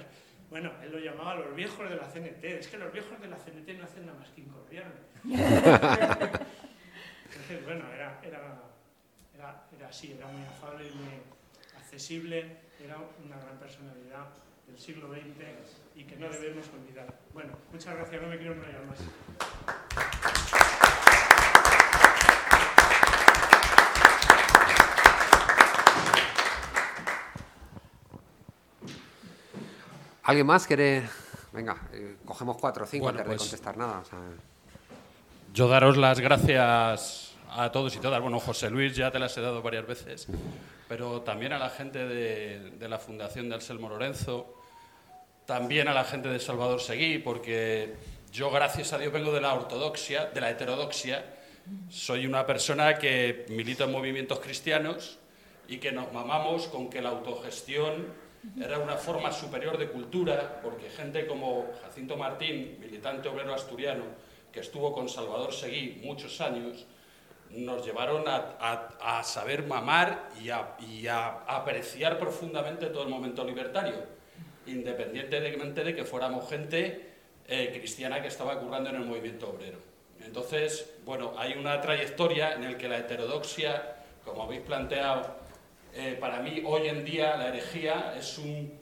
[0.51, 2.45] Bueno, él lo llamaba los viejos de la CNT.
[2.45, 4.95] Es que los viejos de la CNT no hacen nada más que incordiarme.
[7.25, 8.63] Entonces, bueno, era, era,
[9.35, 11.13] era, era así, era muy afable y muy
[11.77, 14.29] accesible, era una gran personalidad
[14.67, 15.25] del siglo XX
[15.95, 17.19] y que no debemos olvidar.
[17.33, 18.99] Bueno, muchas gracias, no me quiero enrollar más.
[30.29, 31.09] ¿Alguien más quiere...?
[31.55, 34.01] Venga, eh, cogemos cuatro o cinco Bueno, antes de pues- contestar nada.
[34.01, 34.19] o sea,
[35.55, 38.21] Yo daros las gracias a todos y todas.
[38.21, 40.27] Bueno, José Luis ya te las he dado varias veces,
[40.87, 44.55] pero también a la gente de, de la Fundación de Anselmo Lorenzo,
[45.47, 47.95] también a la gente de Salvador Seguí, porque
[48.31, 51.25] yo, gracias a Dios, vengo de la ortodoxia, de la heterodoxia.
[51.89, 55.19] Soy una persona que milita en movimientos cristianos
[55.69, 58.28] y que nos mamamos con que la autogestión
[58.61, 64.05] era una forma superior de cultura, porque gente como Jacinto Martín, militante obrero asturiano,
[64.53, 66.87] que estuvo con Salvador Seguí muchos años,
[67.51, 74.05] nos llevaron a, saber mamar y a, y a apreciar profundamente todo el momento libertario,
[74.67, 77.09] independientemente de que fuéramos gente
[77.47, 79.79] eh, cristiana que estaba currando en el movimiento obrero.
[80.25, 85.39] Entonces, bueno, hay una trayectoria en la que la heterodoxia, como habéis planteado,
[85.99, 88.79] eh, para mí hoy en día la herejía es un,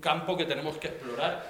[0.00, 1.44] campo que tenemos que explorar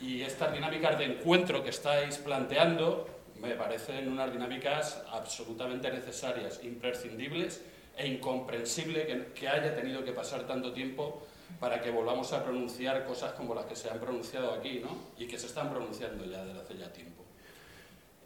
[0.00, 3.08] y estas dinámicas de encuentro que estáis planteando
[3.40, 7.64] me parecen unas dinámicas absolutamente necesarias, imprescindibles
[7.96, 11.26] e incomprensible que, que haya tenido que pasar tanto tiempo
[11.58, 14.96] para que volvamos a pronunciar cosas como las que se han pronunciado aquí ¿no?
[15.18, 17.24] y que se están pronunciando ya desde hace ya tiempo.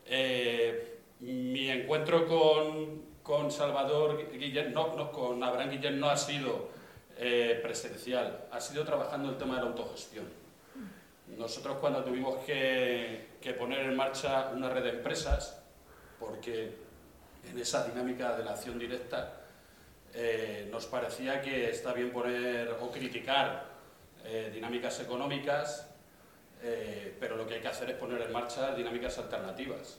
[0.05, 6.71] Eh, mi encuentro con, con Salvador Guillén, no, no, con Abraham Guillén no ha sido
[7.19, 10.25] eh, presencial, ha sido trabajando el tema de la autogestión.
[11.37, 15.63] Nosotros cuando tuvimos que, que poner en marcha una red de empresas,
[16.19, 16.75] porque
[17.51, 19.43] en esa dinámica de la acción directa
[20.15, 23.67] eh, nos parecía que está bien poner o criticar
[24.25, 25.87] eh, dinámicas económicas,
[26.63, 29.99] eh, pero lo que hay que hacer es poner en marcha dinámicas alternativas.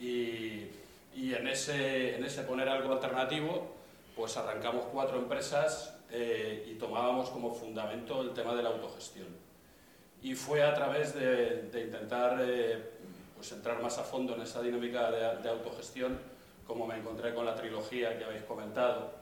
[0.00, 0.66] Y,
[1.14, 3.74] y en, ese, en ese poner algo alternativo,
[4.16, 9.28] pues arrancamos cuatro empresas eh, y tomábamos como fundamento el tema de la autogestión.
[10.22, 12.90] Y fue a través de, de intentar eh,
[13.36, 16.18] pues entrar más a fondo en esa dinámica de, de autogestión,
[16.66, 19.12] como me encontré con la trilogía que habéis comentado,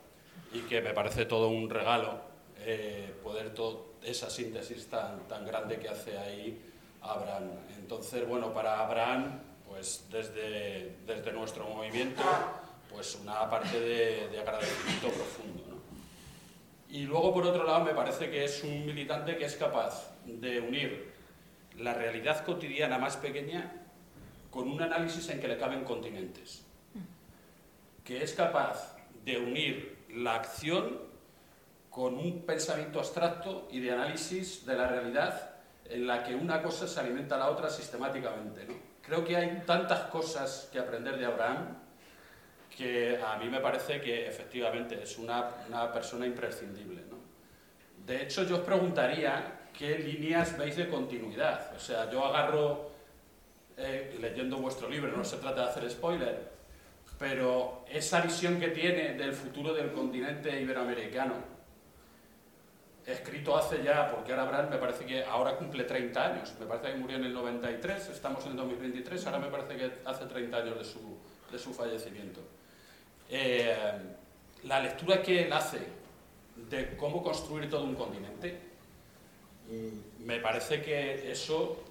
[0.52, 2.20] y que me parece todo un regalo
[2.60, 6.60] eh, poder todo esa síntesis tan, tan grande que hace ahí
[7.00, 7.50] Abraham.
[7.78, 9.40] Entonces, bueno, para Abraham,
[9.82, 12.22] pues desde, nuestro movimiento,
[12.88, 15.64] pues una parte de, de agradecimiento profundo.
[15.70, 15.76] ¿no?
[16.88, 20.60] Y luego, por otro lado, me parece que es un militante que es capaz de
[20.60, 21.12] unir
[21.78, 23.72] la realidad cotidiana más pequeña
[24.52, 26.64] con un análisis en que le caben continentes.
[28.04, 31.00] Que es capaz de unir la acción
[31.90, 35.56] con un pensamiento abstracto y de análisis de la realidad
[35.86, 38.91] en la que una cosa se alimenta a la otra sistemáticamente.
[39.12, 41.76] Creo que hay tantas cosas que aprender de Abraham
[42.74, 47.02] que a mí me parece que efectivamente es una, una persona imprescindible.
[48.06, 51.76] De hecho, yo os preguntaría qué líneas veis de continuidad.
[51.76, 52.90] O sea, yo agarro,
[53.76, 56.50] eh, leyendo vuestro libro, no se trata de hacer spoiler,
[57.18, 61.34] pero esa visión que tiene del futuro del continente iberoamericano,
[63.06, 66.92] escrito hace ya, porque ahora Abraham me parece que ahora cumple 30 años, me parece
[66.92, 70.56] que murió en el 93, estamos en el 2023, ahora me parece que hace 30
[70.56, 71.18] años de su,
[71.50, 72.40] de su fallecimiento.
[73.28, 73.74] Eh,
[74.64, 75.78] la lectura que él hace
[76.70, 78.58] de cómo construir todo un continente,
[79.68, 81.82] mm, me parece que eso,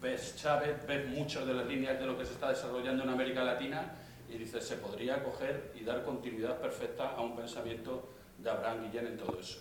[0.00, 3.44] ves Chávez, ves muchas de las líneas de lo que se está desarrollando en América
[3.44, 3.92] Latina
[4.30, 8.08] y dices, se podría coger y dar continuidad perfecta a un pensamiento
[8.38, 9.60] de Abraham Guillén en todo eso.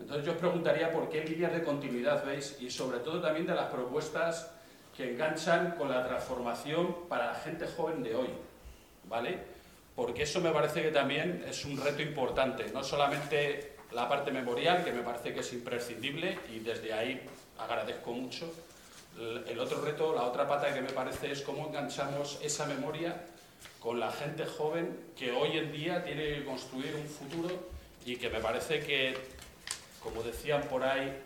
[0.00, 3.54] Entonces yo os preguntaría por qué líneas de continuidad veis y sobre todo también de
[3.54, 4.50] las propuestas
[4.96, 8.28] que enganchan con la transformación para la gente joven de hoy,
[9.08, 9.38] ¿vale?
[10.00, 14.82] porque eso me parece que también es un reto importante, no solamente la parte memorial,
[14.82, 17.20] que me parece que es imprescindible y desde ahí
[17.58, 18.50] agradezco mucho.
[19.46, 23.26] El otro reto, la otra pata que me parece es cómo enganchamos esa memoria
[23.78, 27.68] con la gente joven que hoy en día tiene que construir un futuro
[28.06, 29.14] y que me parece que,
[30.02, 31.22] como decían por ahí,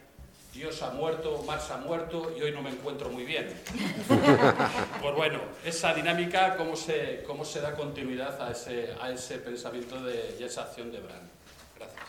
[0.55, 3.49] Dios ha muerto, Marx ha muerto y hoy no me encuentro muy bien.
[5.03, 10.01] pues bueno, esa dinámica, cómo se, cómo se da continuidad a ese, a ese pensamiento
[10.01, 11.29] de, y esa acción de Brand.
[11.77, 12.01] Gracias.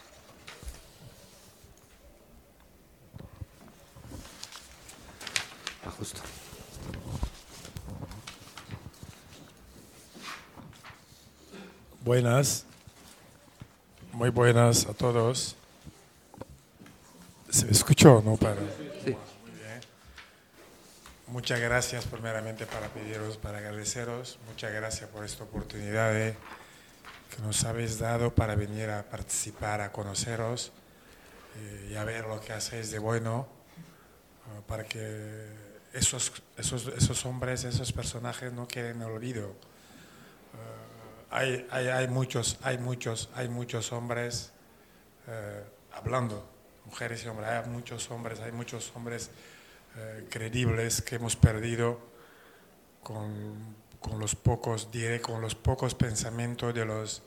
[5.84, 6.22] Ah, justo.
[12.02, 12.66] Buenas,
[14.12, 15.56] muy buenas a todos.
[17.56, 18.36] ¿Se escuchó no?
[18.36, 18.58] Para...
[19.06, 19.16] Sí.
[19.42, 19.80] Muy bien.
[21.28, 24.38] Muchas gracias primeramente para pediros, para agradeceros.
[24.46, 30.74] Muchas gracias por esta oportunidad que nos habéis dado para venir a participar, a conoceros
[31.56, 33.48] eh, y a ver lo que hacéis de bueno
[34.68, 35.48] para que
[35.94, 39.48] esos, esos, esos hombres, esos personajes no queden en olvido.
[39.48, 39.56] Uh,
[41.32, 44.52] hay, hay, hay, muchos, hay muchos, hay muchos hombres
[45.94, 46.55] hablando
[46.86, 49.30] mujeres y hombres, hay muchos hombres, hay muchos hombres
[49.98, 52.00] eh, credibles que hemos perdido
[53.02, 57.24] con, con, los pocos, diré, con los pocos pensamientos de los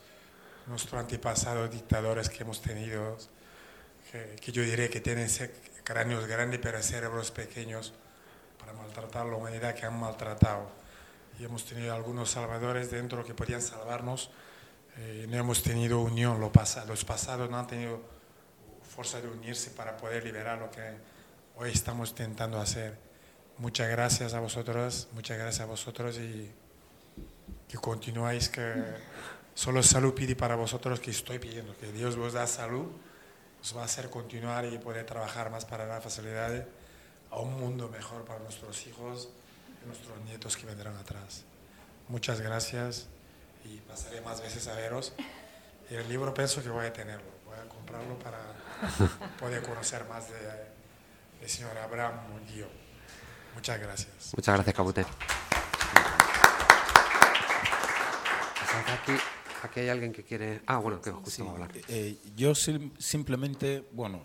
[0.69, 3.17] nuestros antepasados dictadores que hemos tenido,
[4.13, 5.29] que, yo diré que tienen
[5.83, 7.95] cráneos grandes pero cerebros pequeños
[8.59, 10.71] para maltratar la humanidad que han maltratado.
[11.39, 14.31] Y hemos tenido algunos salvadores dentro que podían salvarnos.
[14.97, 16.51] Eh, no hemos tenido unión, los
[17.05, 18.18] pasados no han tenido
[18.99, 20.83] fuerza de unirse para poder liberar lo que
[21.55, 22.99] hoy estamos intentando hacer.
[23.59, 26.51] Muchas gracias a vosotros, muchas gracias a vosotros y
[27.69, 28.75] que continuáis, que
[29.55, 32.89] solo salud pide para vosotros que estoy pidiendo, que Dios vos da salud,
[33.63, 36.67] os va a hacer continuar y poder trabajar más para dar facilidades
[37.31, 39.29] a un mundo mejor para nuestros hijos
[39.81, 41.45] y nuestros nietos que vendrán atrás.
[42.09, 43.07] Muchas gracias
[43.65, 45.13] y pasaré más veces a veros.
[45.89, 48.58] Y el libro pienso que voy a tenerlo, voy a comprarlo para
[49.41, 52.67] poder conocer más del señor Abraham Mundío.
[53.55, 54.33] Muchas gracias.
[54.37, 55.07] Muchas gracias, Cabute.
[58.89, 59.13] Aquí,
[59.63, 60.63] aquí, hay alguien que quiere.
[60.67, 61.71] Ah, bueno, que justo sí, hablar.
[61.89, 64.23] Eh, yo simplemente, bueno,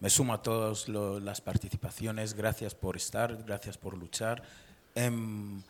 [0.00, 2.34] me sumo a todas las participaciones.
[2.34, 4.42] Gracias por estar, gracias por luchar.
[4.94, 5.62] Em,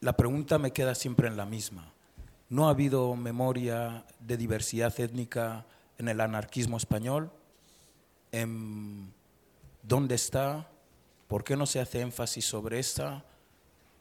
[0.00, 1.92] la pregunta me queda siempre en la misma.
[2.48, 5.64] ¿No ha habido memoria de diversidad étnica?
[6.00, 7.30] En el anarquismo español,
[9.82, 10.66] dónde está,
[11.28, 13.22] por qué no se hace énfasis sobre esta,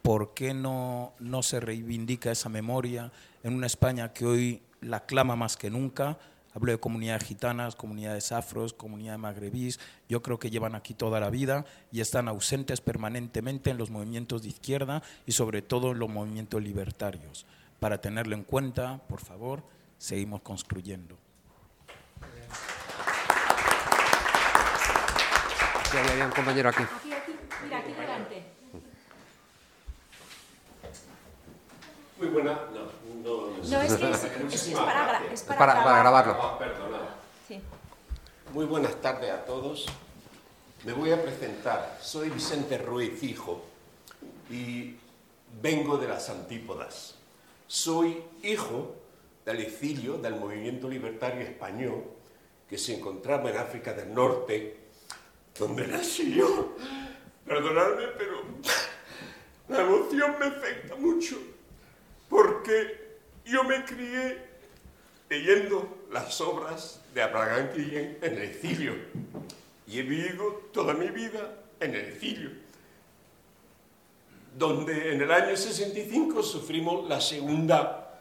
[0.01, 3.11] por qué no, no se reivindica esa memoria
[3.43, 6.17] en una España que hoy la clama más que nunca.
[6.53, 9.77] Hablo de comunidades gitanas, comunidades afros, comunidades magrebís.
[10.07, 14.43] Yo creo que llevan aquí toda la vida y están ausentes permanentemente en los movimientos
[14.43, 17.45] de izquierda y sobre todo en los movimientos libertarios.
[17.81, 19.63] Para tenerlo en cuenta, por favor,
[19.97, 21.17] seguimos construyendo.
[25.89, 26.83] Sí, había un compañero aquí.
[26.83, 28.43] Aquí, aquí, mira, aquí delante.
[32.19, 32.59] Muy buena.
[32.73, 32.81] No,
[33.23, 36.37] no, no, es que es, es, es para, es para, para, para grabarlo.
[36.39, 36.99] Ah, perdona.
[37.47, 37.59] Sí.
[38.53, 39.87] Muy buenas tardes a todos.
[40.85, 41.97] Me voy a presentar.
[42.01, 43.65] Soy Vicente Ruiz, hijo,
[44.51, 44.95] y
[45.59, 47.15] vengo de las antípodas.
[47.65, 48.95] Soy hijo
[49.43, 52.03] del exilio del movimiento libertario español
[52.69, 54.88] que se encontraba en África del Norte,
[55.59, 56.75] donde nací yo.
[57.45, 58.43] Perdonadme, pero
[59.67, 61.37] la emoción me afecta mucho,
[62.29, 64.37] porque yo me crié
[65.29, 68.93] leyendo las obras de Abraham Guillén en el exilio
[69.87, 72.51] y he vivido toda mi vida en el exilio,
[74.57, 78.19] donde en el año 65 sufrimos la segunda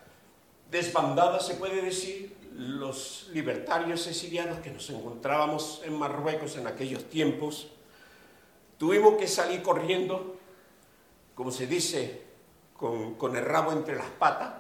[0.71, 7.69] desbandada, se puede decir, los libertarios exiliados que nos encontrábamos en Marruecos en aquellos tiempos,
[8.79, 10.37] tuvimos que salir corriendo,
[11.37, 12.23] como se dice,
[12.77, 14.55] con, con el rabo entre las patas,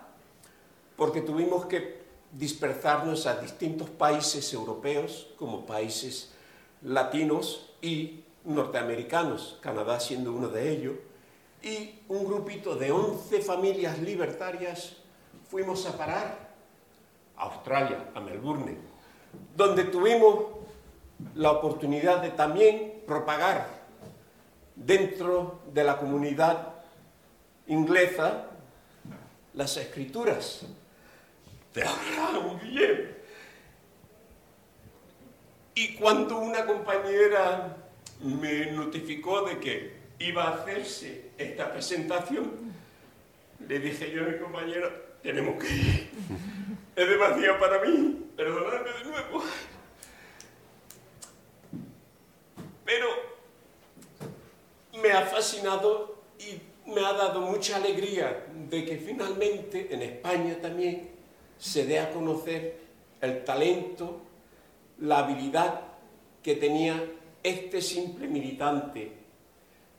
[0.96, 1.98] porque tuvimos que
[2.30, 6.30] dispersarnos a distintos países europeos como países
[6.82, 10.94] latinos y norteamericanos, Canadá siendo uno de ellos,
[11.64, 14.98] y un grupito de 11 familias libertarias
[15.50, 16.47] fuimos a parar
[17.39, 18.77] Australia, a Melbourne,
[19.56, 20.44] donde tuvimos
[21.35, 23.66] la oportunidad de también propagar
[24.74, 26.74] dentro de la comunidad
[27.66, 28.47] inglesa
[29.55, 30.66] las escrituras
[31.74, 33.19] de Abraham Guillem.
[35.74, 37.77] Y cuando una compañera
[38.20, 42.51] me notificó de que iba a hacerse esta presentación,
[43.66, 44.90] le dije yo a mi compañera,
[45.23, 46.10] tenemos que ir.
[46.98, 49.44] Es demasiado para mí, perdonadme de nuevo.
[52.84, 53.06] Pero
[55.00, 61.10] me ha fascinado y me ha dado mucha alegría de que finalmente en España también
[61.56, 62.80] se dé a conocer
[63.20, 64.20] el talento,
[64.98, 65.80] la habilidad
[66.42, 67.00] que tenía
[67.44, 69.12] este simple militante.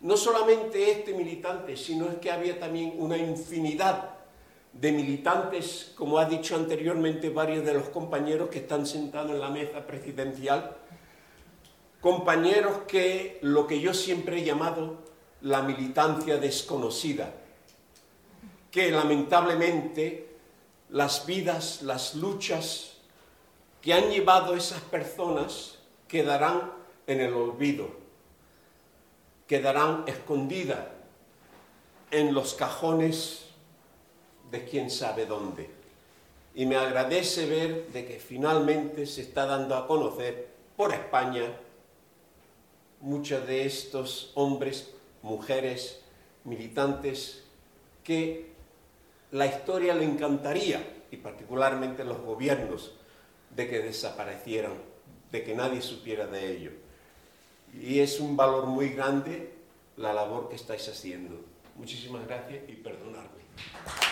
[0.01, 4.19] No solamente este militante, sino es que había también una infinidad
[4.74, 9.50] de militantes, como ha dicho anteriormente varios de los compañeros que están sentados en la
[9.50, 10.78] mesa presidencial,
[12.02, 14.98] compañeros que lo que yo siempre he llamado
[15.41, 17.34] la militancia desconocida,
[18.72, 20.30] que lamentablemente
[20.90, 22.98] las vidas, las luchas
[23.82, 26.72] que han llevado esas personas quedarán
[27.08, 27.90] en el olvido,
[29.48, 30.86] quedarán escondidas
[32.12, 33.48] en los cajones
[34.51, 35.69] de quién sabe dónde.
[36.55, 41.53] Y me agradece ver de que finalmente se está dando a conocer por España
[43.01, 46.01] muchos de estos hombres, mujeres,
[46.43, 47.43] militantes
[48.03, 48.49] que
[49.31, 52.93] la historia le encantaría, y particularmente los gobiernos,
[53.55, 54.73] de que desaparecieran,
[55.31, 56.71] de que nadie supiera de ello.
[57.73, 59.53] Y es un valor muy grande
[59.97, 61.39] la labor que estáis haciendo.
[61.76, 64.09] Muchísimas gracias y perdonadme.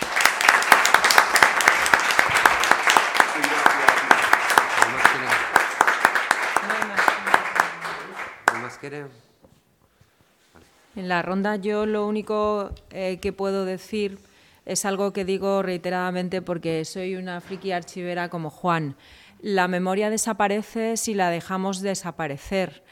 [10.95, 14.18] En la ronda yo lo único eh, que puedo decir
[14.66, 18.95] es algo que digo reiteradamente porque soy una friki archivera como Juan.
[19.41, 22.84] La memoria desaparece si la dejamos desaparecer.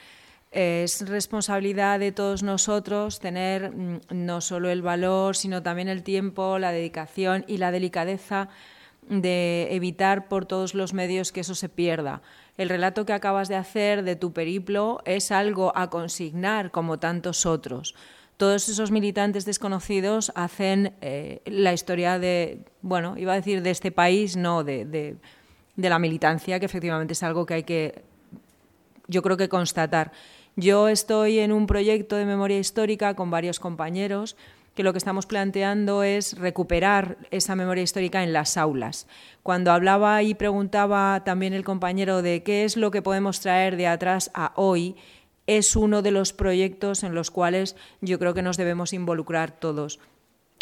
[0.52, 6.60] Es responsabilidad de todos nosotros tener mm, no solo el valor, sino también el tiempo,
[6.60, 8.50] la dedicación y la delicadeza
[9.10, 12.22] de evitar por todos los medios que eso se pierda.
[12.58, 17.46] El relato que acabas de hacer de tu periplo es algo a consignar como tantos
[17.46, 17.96] otros
[18.38, 23.92] todos esos militantes desconocidos hacen eh, la historia de, bueno, iba a decir de este
[23.92, 28.04] país, no, de, de, la militancia, que efectivamente es algo que hay que,
[29.08, 30.12] yo creo que constatar.
[30.58, 34.36] Yo estoy en un proyecto de memoria histórica con varios compañeros
[34.76, 39.08] que lo que estamos planteando es recuperar esa memoria histórica en las aulas.
[39.42, 43.88] Cuando hablaba y preguntaba también el compañero de qué es lo que podemos traer de
[43.88, 44.96] atrás a hoy,
[45.48, 50.00] es uno de los proyectos en los cuales yo creo que nos debemos involucrar todos.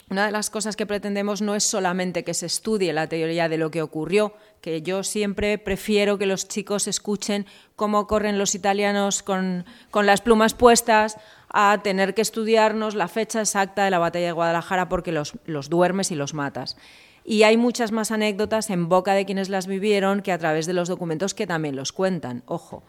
[0.09, 3.57] Una de las cosas que pretendemos no es solamente que se estudie la teoría de
[3.57, 7.45] lo que ocurrió, que yo siempre prefiero que los chicos escuchen
[7.75, 11.17] cómo corren los italianos con, las plumas puestas
[11.53, 15.69] a tener que estudiarnos la fecha exacta de la batalla de Guadalajara porque los, los
[15.69, 16.75] duermes y los matas.
[17.23, 20.73] Y hay muchas más anécdotas en boca de quienes las vivieron que a través de
[20.73, 22.83] los documentos que también los cuentan, ojo.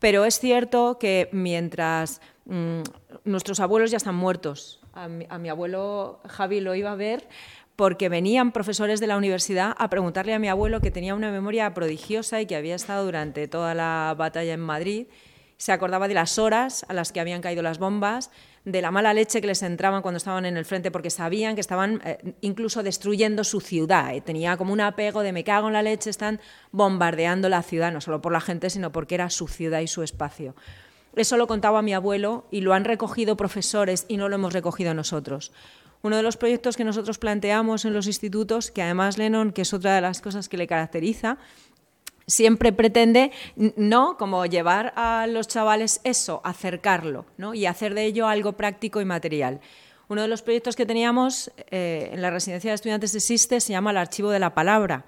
[0.00, 2.80] Pero es cierto que mientras mm,
[3.24, 7.28] nuestros abuelos ya están muertos, a mi, abuelo Javi lo iba a ver,
[7.76, 11.72] porque venían profesores de la universidad a preguntarle a mi abuelo, que tenía una memoria
[11.72, 15.06] prodigiosa y que había estado durante toda la batalla en Madrid,
[15.60, 18.30] se acordaba de las horas a las que habían caído las bombas,
[18.64, 21.60] de la mala leche que les entraban cuando estaban en el frente porque sabían que
[21.60, 24.14] estaban eh, incluso destruyendo su ciudad.
[24.14, 24.22] Eh.
[24.22, 26.40] Tenía como un apego de me cago en la leche, están
[26.72, 30.02] bombardeando la ciudad, no solo por la gente, sino porque era su ciudad y su
[30.02, 30.56] espacio.
[31.14, 34.94] Eso lo contaba mi abuelo y lo han recogido profesores y no lo hemos recogido
[34.94, 35.52] nosotros.
[36.00, 39.74] Uno de los proyectos que nosotros planteamos en los institutos, que además Lennon, que es
[39.74, 41.36] otra de las cosas que le caracteriza,
[42.30, 47.54] siempre pretende no como llevar a los chavales eso, acercarlo ¿no?
[47.54, 49.60] y hacer de ello algo práctico y material.
[50.08, 53.72] Uno de los proyectos que teníamos eh, en la residencia de estudiantes de SISTE se
[53.72, 55.04] llama el archivo de la palabra.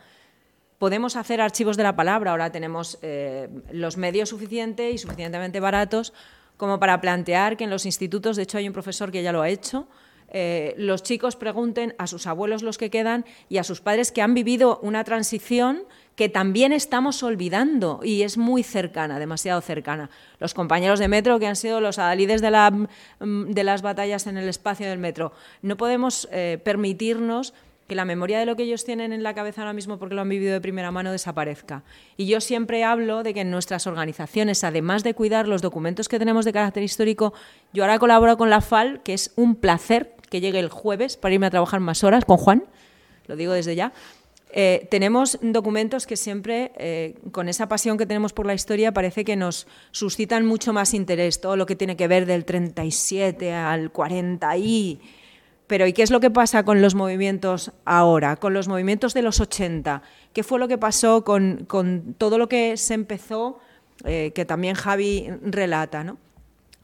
[0.79, 6.13] Podemos hacer archivos de la palabra, ahora tenemos eh, los medios suficientes y suficientemente baratos
[6.57, 9.43] como para plantear que en los institutos, de hecho hay un profesor que ya lo
[9.43, 9.89] ha hecho,
[10.35, 14.23] eh, los chicos pregunten a sus abuelos los que quedan y a sus padres que
[14.23, 15.85] han vivido una transición
[16.17, 20.11] que también estamos olvidando y es muy cercana, demasiado cercana.
[20.39, 24.27] Los compañeros de metro que han sido los adalides de, la, mm, de las batallas
[24.27, 25.33] en el espacio del metro.
[25.63, 27.55] No podemos eh, permitirnos
[27.89, 30.21] que la memoria de lo que ellos tienen en la cabeza ahora mismo porque lo
[30.21, 31.83] han vivido de primera mano desaparezca.
[32.17, 36.19] Y yo siempre hablo de que en nuestras organizaciones, además de cuidar los documentos que
[36.19, 37.33] tenemos de carácter histórico,
[37.73, 41.35] yo ahora colaboro con la FAL, que es un placer que llegue el jueves para
[41.35, 42.65] irme a trabajar más horas con Juan,
[43.27, 43.93] lo digo desde ya,
[44.55, 49.25] eh, tenemos documentos que siempre, eh, con esa pasión que tenemos por la historia, parece
[49.25, 53.91] que nos suscitan mucho más interés, todo lo que tiene que ver del 37 al
[53.91, 55.01] 40 y...
[55.69, 59.23] Pero ¿y qué es lo que pasa con los movimientos ahora, con los movimientos de
[59.23, 60.03] los 80?
[60.35, 61.67] ¿Qué fue lo que pasó con,
[62.19, 63.59] todo lo que se empezó,
[64.05, 66.05] eh, que también Javi relata?
[66.05, 66.19] ¿no?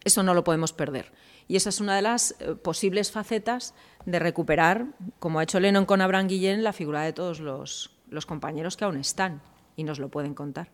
[0.05, 1.12] Eso no lo podemos perder.
[1.48, 4.86] Y esa es una de las posibles facetas de recuperar,
[5.18, 7.90] como ha hecho Lennon con Abraham Guillén, la figura de todos los,
[8.26, 9.40] compañeros que aún están
[9.74, 10.68] y nos lo pueden contar.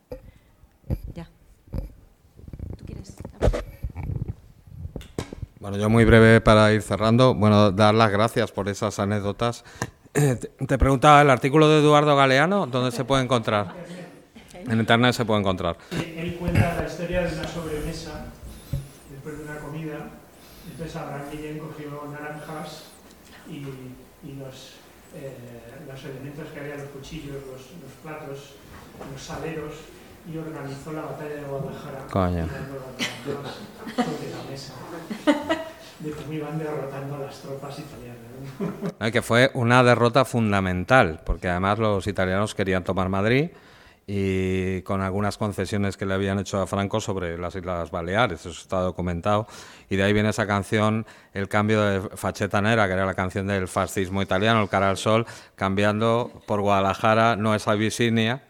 [1.14, 1.30] Ya.
[5.60, 7.34] Bueno, yo muy breve para ir cerrando.
[7.34, 9.64] Bueno, dar las gracias por esas anécdotas.
[10.12, 13.74] Te preguntaba el artículo de Eduardo Galeano, ¿dónde se puede encontrar?
[14.52, 15.76] En internet se puede encontrar.
[15.92, 18.26] Él cuenta la historia de una sobremesa
[19.10, 20.10] después de una comida.
[20.85, 22.90] Entonces Abraham Guillén cogió naranjas
[23.48, 23.61] y,
[24.36, 24.74] los,
[25.16, 25.32] eh,
[25.89, 28.56] los, elementos que había, los cuchillos, los, los, platos,
[29.11, 29.73] los saleros,
[30.31, 32.06] y organizó la batalla de Guadalajara.
[32.11, 32.47] Coño.
[33.97, 34.74] sobre la mesa
[36.01, 39.11] de cómo iban derrotando a las tropas italianas.
[39.11, 43.48] Que fue una derrota fundamental, porque además los italianos querían tomar Madrid
[44.06, 48.51] y con algunas concesiones que le habían hecho a Franco sobre las Islas Baleares, eso
[48.51, 49.47] está documentado,
[49.89, 53.47] y de ahí viene esa canción, el cambio de Facheta Nera, que era la canción
[53.47, 55.24] del fascismo italiano, el cara al sol,
[55.56, 58.43] cambiando por Guadalajara, no es Abisinia,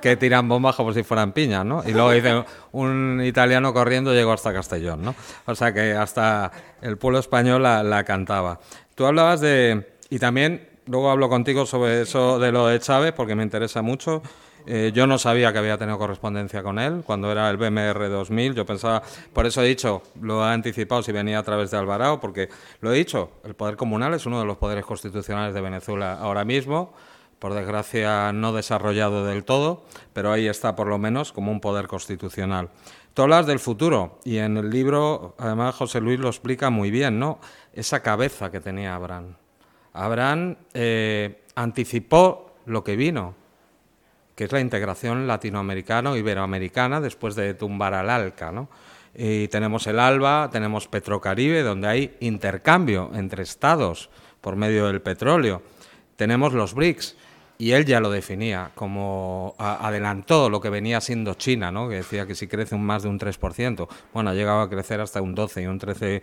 [0.00, 1.82] que tiran bombas como si fueran piñas, ¿no?
[1.84, 5.14] Y luego dice, un italiano corriendo llegó hasta Castellón, ¿no?
[5.46, 8.60] O sea que hasta el pueblo español la, la cantaba.
[8.94, 9.94] Tú hablabas de...
[10.10, 14.22] Y también, luego hablo contigo sobre eso de lo de Chávez, porque me interesa mucho.
[14.66, 18.54] Eh, yo no sabía que había tenido correspondencia con él cuando era el BMR 2000.
[18.54, 22.20] Yo pensaba, por eso he dicho, lo ha anticipado si venía a través de Alvarado,
[22.20, 22.48] porque
[22.80, 26.44] lo he dicho, el poder comunal es uno de los poderes constitucionales de Venezuela ahora
[26.44, 26.94] mismo,
[27.38, 29.84] por desgracia no desarrollado del todo,
[30.14, 32.70] pero ahí está por lo menos como un poder constitucional.
[33.12, 37.18] Tú hablas del futuro y en el libro, además, José Luis lo explica muy bien,
[37.18, 37.38] ¿no?
[37.74, 39.36] Esa cabeza que tenía Abraham.
[39.92, 43.34] Abraham eh, anticipó lo que vino
[44.34, 48.52] que es la integración latinoamericano-iberoamericana después de tumbar al ALCA.
[48.52, 48.68] ¿no?
[49.14, 55.62] Y tenemos el ALBA, tenemos Petrocaribe, donde hay intercambio entre estados por medio del petróleo.
[56.16, 57.16] Tenemos los BRICS,
[57.56, 61.88] y él ya lo definía como adelantó lo que venía siendo China, ¿no?
[61.88, 65.00] que decía que si crece un más de un 3%, bueno, ha llegado a crecer
[65.00, 66.22] hasta un 12 y un 13%,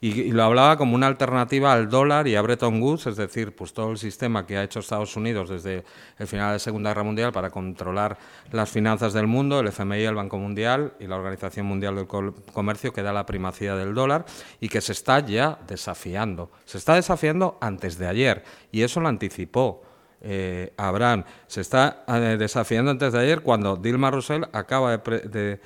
[0.00, 3.72] y, lo hablaba como una alternativa al dólar y a Bretton Woods, es decir, pues
[3.72, 5.84] todo el sistema que ha hecho Estados Unidos desde
[6.18, 8.18] el final de la Segunda Guerra Mundial para controlar
[8.52, 12.92] las finanzas del mundo, el FMI, el Banco Mundial y la Organización Mundial del Comercio,
[12.92, 14.24] que da la primacía del dólar
[14.60, 16.50] y que se está ya desafiando.
[16.64, 19.82] Se está desafiando antes de ayer y eso lo anticipó
[20.20, 21.24] eh, Abraham.
[21.46, 25.60] Se está eh, desafiando antes de ayer cuando Dilma Rousseff acaba de,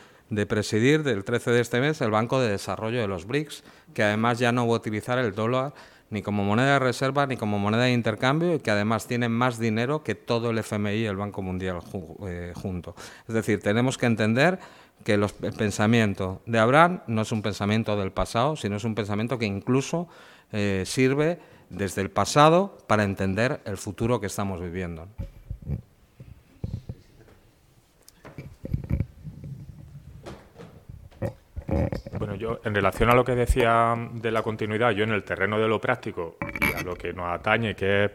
[0.47, 4.39] presidir del 13 de este mes el Banco de Desarrollo de los BRICS, que además
[4.39, 5.75] ya no va a utilizar el dólar
[6.11, 9.59] ni como moneda de reserva ni como moneda de intercambio y que además tiene más
[9.59, 11.79] dinero que todo el FMI y el Banco Mundial
[12.27, 12.95] eh, junto.
[13.29, 14.59] Es decir, tenemos que entender
[15.05, 15.27] que el
[15.57, 20.09] pensamiento de Abraham no es un pensamiento del pasado, sino es un pensamiento que incluso
[20.85, 21.39] sirve
[21.71, 25.07] desde el pasado para entender el futuro que estamos viviendo.
[32.19, 35.59] Bueno, yo en relación a lo que decía de la continuidad, yo en el terreno
[35.59, 38.11] de lo práctico y a lo que nos atañe, que es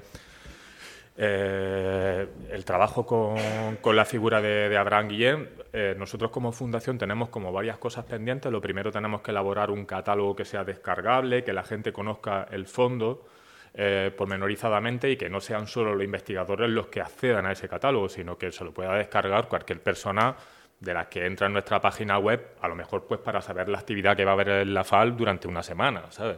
[1.18, 7.52] eh, el trabajo con, la figura de, Abraham Guillén, eh, nosotros como fundación tenemos como
[7.52, 8.52] varias cosas pendientes.
[8.52, 12.66] Lo primero tenemos que elaborar un catálogo que sea descargable, que la gente conozca el
[12.66, 13.26] fondo
[13.74, 18.10] eh, pormenorizadamente y que no sean solo los investigadores los que accedan a ese catálogo,
[18.10, 20.36] sino que se lo pueda descargar cualquier persona
[20.80, 23.80] de las que entra en nuestra página web, a lo mejor pues para saber la
[23.80, 26.38] actividad que va a haber en la FAL durante una semana, ¿sabes?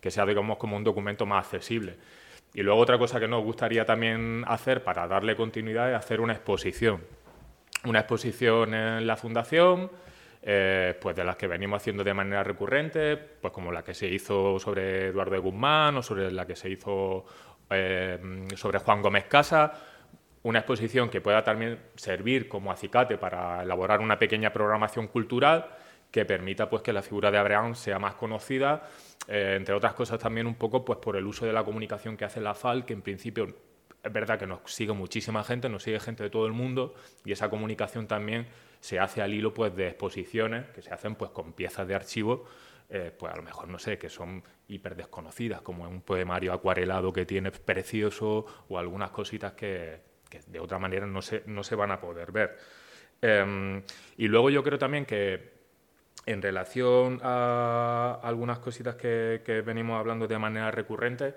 [0.00, 1.96] que sea digamos como un documento más accesible.
[2.54, 6.32] Y luego otra cosa que nos gustaría también hacer para darle continuidad es hacer una
[6.32, 7.02] exposición.
[7.84, 9.90] Una exposición en la fundación,
[10.42, 14.06] eh, pues de las que venimos haciendo de manera recurrente, pues como la que se
[14.06, 17.24] hizo sobre Eduardo de Guzmán o sobre la que se hizo
[17.68, 19.72] eh, sobre Juan Gómez Casa,
[20.46, 25.66] una exposición que pueda también servir como acicate para elaborar una pequeña programación cultural
[26.12, 28.88] que permita pues que la figura de Abraham sea más conocida,
[29.26, 32.24] eh, entre otras cosas también un poco pues por el uso de la comunicación que
[32.24, 33.56] hace la FAL, que en principio
[34.04, 36.94] es verdad que nos sigue muchísima gente, nos sigue gente de todo el mundo
[37.24, 38.46] y esa comunicación también
[38.78, 42.44] se hace al hilo pues de exposiciones que se hacen pues con piezas de archivo
[42.88, 47.12] eh, pues a lo mejor no sé que son hiper desconocidas como un poemario acuarelado
[47.12, 50.14] que tiene precioso o algunas cositas que,
[50.46, 52.56] de otra manera no se, no se van a poder ver.
[53.22, 53.82] Em,
[54.16, 55.56] y luego yo creo también que
[56.26, 61.34] en relación a algunas cositas que, venimos hablando de manera recurrente,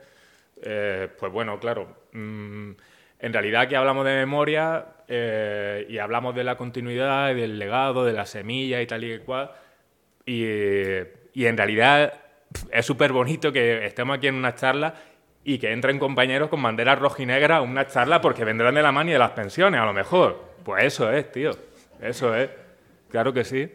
[0.61, 2.71] eh, pues bueno, claro, mm,
[3.19, 8.13] en realidad aquí hablamos de memoria eh, y hablamos de la continuidad del legado, de
[8.13, 9.51] la semilla y tal y cual,
[10.25, 10.43] y,
[11.33, 12.13] y en realidad
[12.71, 14.93] es súper bonito que estemos aquí en una charla
[15.43, 19.09] y que entren compañeros con banderas rojinegra a una charla porque vendrán de la mano
[19.09, 20.43] y de las pensiones, a lo mejor.
[20.63, 21.51] Pues eso es, tío,
[22.01, 22.49] eso es,
[23.09, 23.71] claro que sí.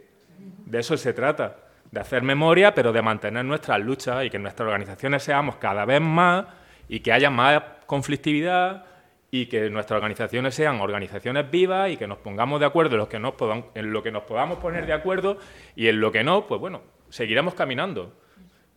[0.67, 1.57] De eso se trata,
[1.91, 6.01] de hacer memoria, pero de mantener nuestras luchas y que nuestras organizaciones seamos cada vez
[6.01, 6.47] más
[6.89, 8.85] y que haya más conflictividad
[9.31, 13.19] y que nuestras organizaciones sean organizaciones vivas y que nos pongamos de acuerdo en que
[13.19, 13.35] nos,
[13.75, 15.39] en lo que nos podamos poner de acuerdo
[15.75, 18.13] y en lo que no, pues bueno, seguiremos caminando.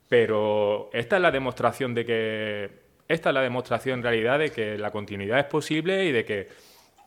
[0.10, 2.70] Pero esta es la demostración de que
[3.08, 6.48] esta es la demostración en realidad de que la continuidad es posible y de que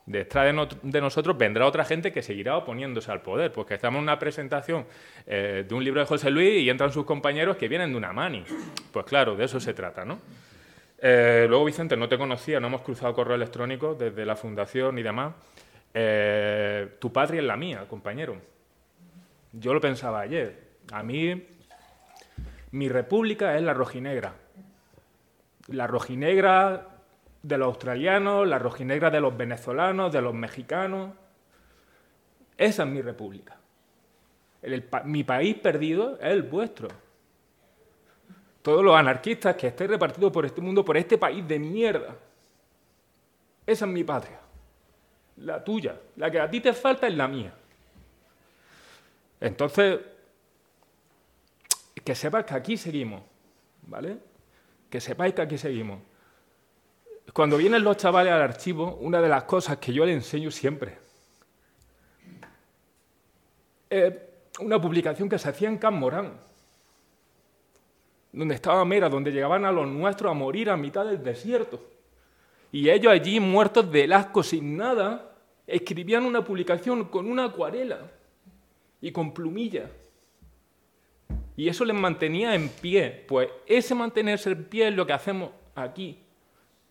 [0.06, 4.18] detrás de, nosotros vendrá otra gente que seguirá oponiéndose al poder, porque estamos en una
[4.18, 4.86] presentación
[5.27, 8.12] eh, de un libro de José Luis y entran sus compañeros que vienen de una
[8.12, 8.44] mani.
[8.93, 10.18] Pues claro, de eso se trata, ¿no?
[11.02, 15.02] Eh, luego, Vicente, no te conocía, no hemos cruzado correo electrónico desde la fundación y
[15.02, 15.35] demás.
[15.94, 18.36] Eh, tu patria es la mía, compañero.
[19.52, 20.70] Yo lo pensaba ayer.
[20.93, 21.43] A mí,
[22.72, 24.34] mi república es la rojinegra.
[25.68, 26.88] La rojinegra
[27.42, 31.12] de los australianos, la rojinegra de los venezolanos, de los mexicanos.
[32.56, 33.56] Esa es mi república.
[35.05, 36.88] mi país perdido es el vuestro.
[38.62, 42.14] Todos los anarquistas que estéis repartidos por este mundo, por este país de mierda.
[43.66, 44.38] Esa es mi patria.
[45.38, 45.97] La tuya.
[46.16, 47.55] La que a ti te falta es la mía.
[49.40, 49.98] Entonces,
[52.02, 53.22] que sepas que aquí seguimos.
[53.82, 54.18] ¿Vale?
[54.89, 56.01] Que sepáis que aquí seguimos.
[57.32, 61.10] Cuando vienen los chavales al archivo, una de las cosas que yo les enseño siempre
[63.90, 64.14] es
[64.60, 66.32] una publicación que se hacía en Can Morán,
[68.32, 71.82] donde estaba Mera, donde llegaban a los nuestros a morir a mitad del desierto.
[72.70, 75.32] Y ellos allí, muertos de asco sin nada,
[75.66, 77.98] escribían una publicación con una acuarela
[79.01, 79.90] y con plumilla.
[81.61, 83.27] Y eso les mantenía en pie.
[83.28, 86.19] Pues ese mantenerse en pie es lo que hacemos aquí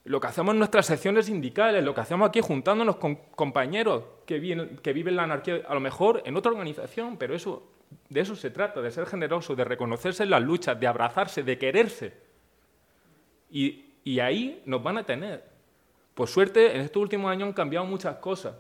[0.06, 4.40] lo que hacemos en nuestras secciones sindicales, lo que hacemos aquí juntándonos con compañeros que,
[4.40, 7.70] viven la anarquía, a lo mejor en otra organización, pero eso,
[8.10, 11.60] de eso se trata, de ser generoso, de reconocerse en las luchas, de abrazarse, de
[11.60, 12.14] quererse.
[13.52, 15.44] Y, y ahí nos van a tener.
[16.16, 18.56] Por suerte, en estos últimos años han cambiado muchas cosas.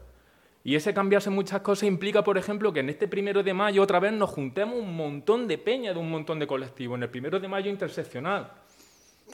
[0.64, 3.99] Y ese cambiarse muchas cosas implica, por ejemplo, que en este primero de mayo otra
[3.99, 7.40] vez nos juntemos un montón de peña de un montón de colectivos, en el primero
[7.40, 8.52] de mayo interseccional,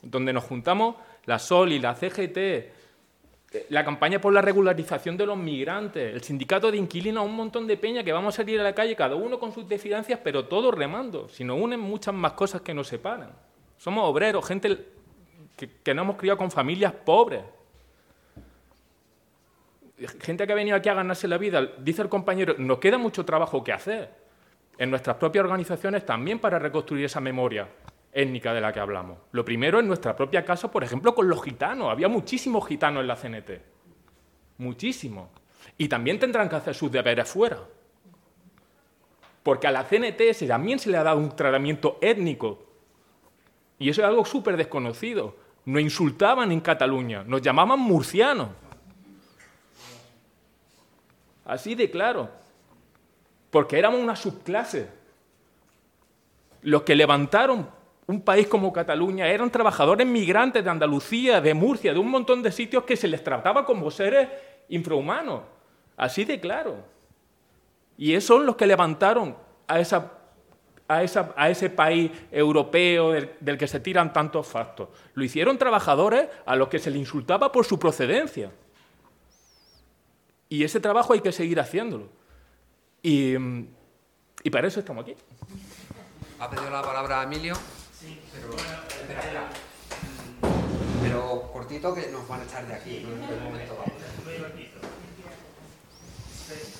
[0.04, 0.96] donde nos juntamos
[1.26, 2.74] la SOL y la CGT, eh,
[3.70, 7.78] la campaña por la regularización de los migrantes, el sindicato de inquilinos, un montón de
[7.78, 10.76] peña que vamos a salir a la calle, cada uno con sus deficiencias, pero todos
[10.76, 11.28] remando.
[11.30, 13.32] Si nos unen muchas más cosas que nos separan.
[13.78, 14.78] Somos obreros, gente
[15.58, 17.42] que, que nos hemos criado con familias pobres.
[19.98, 21.62] Gente que ha venido aquí a ganarse la vida.
[21.80, 24.14] Dice el compañero, nos queda mucho trabajo que hacer
[24.78, 27.70] en nuestras propias organizaciones también para reconstruir esa memoria
[28.12, 29.18] étnica de la que hablamos.
[29.32, 31.92] Lo primero en nuestra propia casa, por ejemplo, con los gitanos.
[31.92, 33.62] Había muchísimos gitanos en la CNT.
[34.58, 35.30] Muchísimos.
[35.78, 37.60] Y también tendrán que hacer sus deberes fuera.
[39.44, 42.66] Porque a la CNT también se le ha dado un tratamiento étnico.
[43.78, 45.36] Y eso es algo súper desconocido.
[45.66, 48.50] Nos insultaban en Cataluña, nos llamaban murcianos.
[51.46, 52.30] Así de claro.
[53.52, 54.90] Porque éramos una subclase.
[56.64, 57.70] Los que levantaron
[58.08, 62.52] un país como Cataluña eran trabajadores migrantes de Andalucía, de Murcia, de un montón de
[62.52, 64.28] sitios que se les trataba como seres
[64.70, 65.42] infrahumanos.
[65.98, 66.76] Así de claro.
[67.98, 69.36] Y esos son los que levantaron
[69.68, 69.80] a,
[71.00, 74.90] ese país europeo del, del, que se tiran tantos factos.
[75.14, 78.52] Lo hicieron trabajadores a los que se les insultaba por su procedencia.
[80.50, 82.10] Y ese trabajo hay que seguir haciéndolo.
[83.02, 83.36] Y,
[84.44, 85.16] y para eso estamos aquí.
[86.40, 87.56] ¿Ha pedido la palabra Emilio?
[88.00, 89.50] Sí, pero, espera, espera.
[91.02, 93.00] pero cortito que nos van a echar de aquí.
[93.00, 93.14] ¿no?
[93.14, 93.94] En un momento vamos.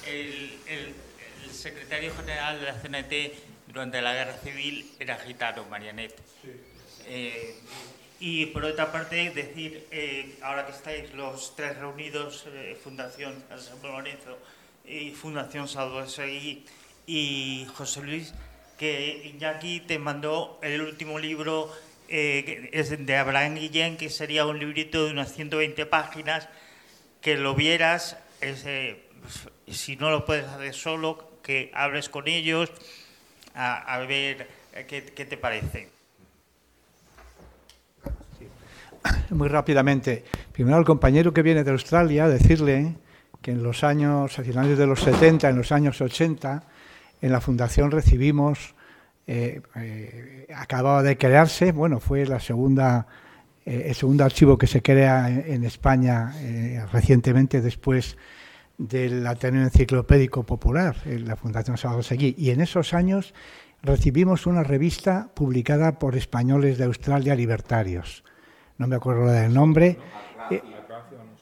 [0.06, 0.96] El, el,
[1.44, 3.14] el, secretario general de la CNT
[3.68, 6.16] durante la guerra civil era gitano, Marianet.
[6.42, 6.52] Sí.
[7.08, 7.56] Eh,
[8.20, 13.82] y por otra parte, decir, eh, ahora que estáis los tres reunidos, eh, Fundación San
[13.84, 14.38] Lorenzo
[14.86, 16.66] y Fundación Salvador Seguí
[17.08, 18.34] y José Luis,
[18.78, 21.72] que Iñaki te mandó el último libro
[22.08, 26.48] eh, es de Abraham Guillén, que sería un librito de unas 120 páginas,
[27.22, 29.10] que lo vieras, eh,
[29.68, 32.72] si no lo puedes hacer solo, que hables con ellos,
[33.56, 34.48] a, a ver
[34.88, 35.95] qué, te parece.
[39.32, 40.24] Muy rápidamente.
[40.52, 42.96] Primero al compañero que viene de Australia, decirle
[43.42, 46.64] que en los años, a finales de los 70, en los años 80,
[47.22, 48.76] en la Fundación recibimos,
[49.28, 53.08] eh, eh, acababa de crearse, bueno, fue la segunda,
[53.66, 56.34] eh, el segundo archivo que se crea en, en España
[56.92, 58.18] recientemente después
[58.78, 63.34] del Ateneo Enciclopédico Popular, en la Fundación Salvador Seguí, y en esos años
[63.82, 68.24] recibimos una revista publicada por españoles de Australia libertarios,
[68.78, 69.98] no me acuerdo del nombre,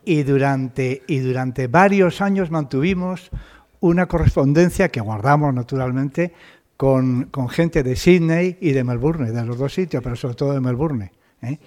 [0.06, 3.32] y durante, y durante varios años mantuvimos
[3.80, 6.34] una correspondencia que guardamos naturalmente
[6.78, 10.54] con, con, gente de Sydney y de Melbourne, de los dos sitios, pero sobre todo
[10.54, 11.12] de Melbourne.
[11.42, 11.60] ¿eh?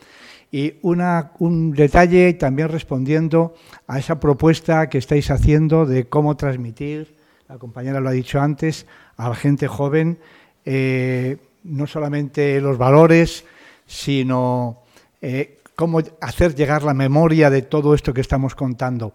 [0.53, 3.55] Y una, un detalle también respondiendo
[3.87, 7.17] a esa propuesta que estáis haciendo de cómo transmitir,
[7.49, 8.87] la compañera lo ha dicho antes,
[9.17, 10.19] a la gente joven,
[10.65, 13.45] eh, no solamente los valores,
[13.87, 14.83] sino
[15.29, 19.13] eh, cómo hacer llegar la memoria de todo esto que estamos contando.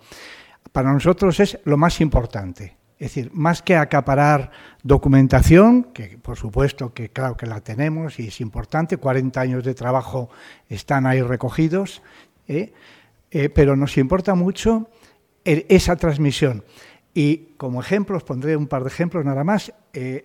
[0.73, 2.75] Para nosotros es lo más importante.
[2.99, 4.51] Es decir, más que acaparar
[4.83, 9.73] documentación, que por supuesto que claro que la tenemos y es importante, 40 años de
[9.73, 10.29] trabajo
[10.67, 12.01] están ahí recogidos,
[12.45, 12.73] ¿eh?
[13.31, 14.89] Eh, pero nos importa mucho
[15.45, 16.65] esa transmisión.
[17.13, 19.73] Y como ejemplos, pondré un par de ejemplos nada más,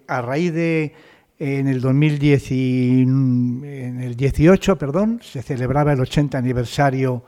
[0.08, 0.94] a raíz de
[1.38, 7.24] en el 2010 y, en el 18, perdón, se celebraba el 80 aniversario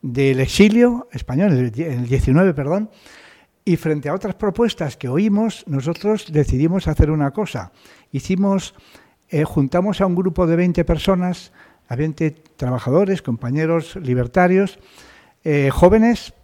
[0.00, 2.90] del exilio español, en el 19, perdón,
[3.64, 7.70] y frente a otras propuestas que oímos, nosotros decidimos hacer una cosa.
[8.10, 8.74] Hicimos,
[9.28, 11.52] eh, juntamos a un grupo de 20 personas,
[11.88, 14.80] a 20 trabajadores, compañeros libertarios,
[15.44, 16.34] eh, jóvenes,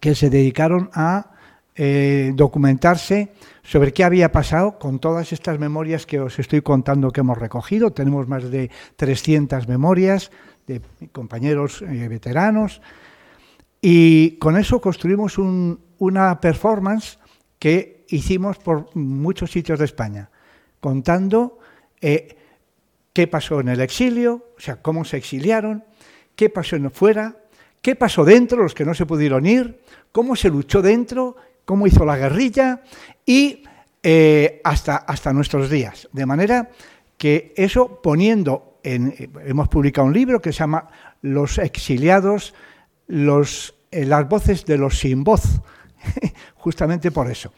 [0.00, 1.35] que se dedicaron a
[1.76, 3.32] eh, documentarse
[3.62, 7.92] sobre qué había pasado con todas estas memorias que os estoy contando que hemos recogido.
[7.92, 10.30] Tenemos más de 300 memorias
[10.66, 10.80] de
[11.12, 12.80] compañeros eh, veteranos
[13.80, 17.18] y con eso construimos un, una performance
[17.58, 20.30] que hicimos por muchos sitios de España,
[20.80, 21.58] contando
[22.00, 22.36] eh,
[23.12, 25.84] qué pasó en el exilio, o sea, cómo se exiliaron,
[26.34, 27.36] qué pasó en fuera,
[27.82, 29.80] qué pasó dentro, los que no se pudieron ir,
[30.12, 31.36] cómo se luchó dentro,
[31.66, 32.80] cómo hizo la guerrilla
[33.26, 33.64] y
[34.02, 36.08] eh, hasta, hasta nuestros días.
[36.12, 36.70] De manera
[37.18, 39.14] que eso poniendo en...
[39.44, 40.86] Hemos publicado un libro que se llama
[41.20, 42.54] Los exiliados,
[43.08, 45.60] eh, las voces de los sin voz,
[46.54, 47.52] justamente por eso.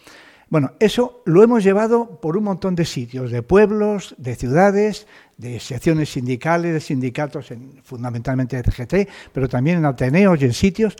[0.50, 5.06] Bueno, eso lo hemos llevado por un montón de sitios, de pueblos, de ciudades,
[5.36, 10.54] de secciones sindicales, de sindicatos, en, fundamentalmente de CGT, pero también en Ateneos y en
[10.54, 10.96] sitios.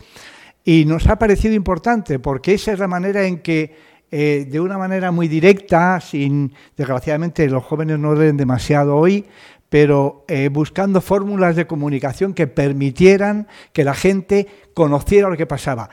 [0.70, 3.74] Y nos ha parecido importante porque esa es la manera en que,
[4.10, 9.24] eh, de una manera muy directa, sin desgraciadamente los jóvenes no leen demasiado hoy,
[9.70, 15.88] pero eh, buscando fórmulas de comunicación que permitieran que la gente conociera lo que pasaba,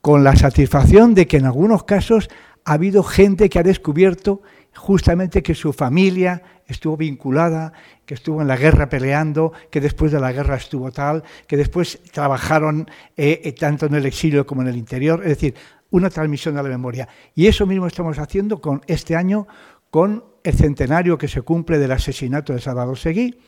[0.00, 2.30] con la satisfacción de que en algunos casos
[2.64, 4.42] ha habido gente que ha descubierto
[4.74, 7.72] justamente que su familia estuvo vinculada,
[8.06, 12.00] que estuvo en la guerra peleando, que después de la guerra estuvo tal, que después
[12.12, 15.54] trabajaron eh, eh, tanto en el exilio como en el interior, es decir,
[15.90, 17.08] una transmisión de la memoria.
[17.34, 19.46] Y eso mismo estamos haciendo con este año,
[19.90, 23.38] con el centenario que se cumple del asesinato de Salvador Seguí.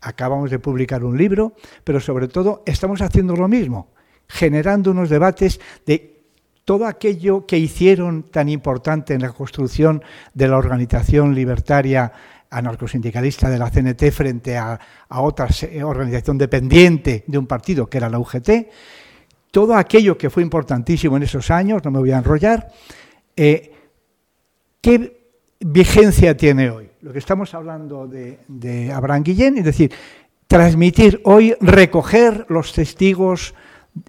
[0.00, 3.92] Acabamos de publicar un libro, pero sobre todo estamos haciendo lo mismo,
[4.28, 6.19] generando unos debates de
[6.70, 12.12] todo aquello que hicieron tan importante en la construcción de la organización libertaria
[12.48, 14.78] anarcosindicalista de la CNT frente a,
[15.08, 15.48] otra
[15.82, 18.68] organización dependiente de un partido que era la UGT,
[19.50, 22.68] todo aquello que fue importantísimo en esos años, no me voy a enrollar,
[23.34, 23.72] eh,
[24.80, 26.88] ¿qué vigencia tiene hoy?
[27.00, 29.92] Lo que estamos hablando de Abraham Guillén, es decir,
[30.46, 33.56] transmitir hoy, recoger los testigos,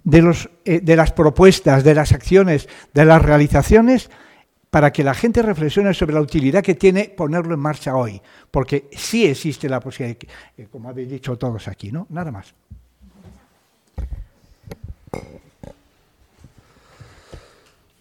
[0.04, 4.10] de, los, eh, de las propuestas, de las acciones, de las realizaciones,
[4.70, 8.88] para que la gente reflexione sobre la utilidad que tiene ponerlo en marcha hoy, porque
[8.92, 10.18] sí existe la posibilidad,
[10.56, 12.06] eh, como habéis dicho todos aquí, ¿no?
[12.08, 12.54] Nada más.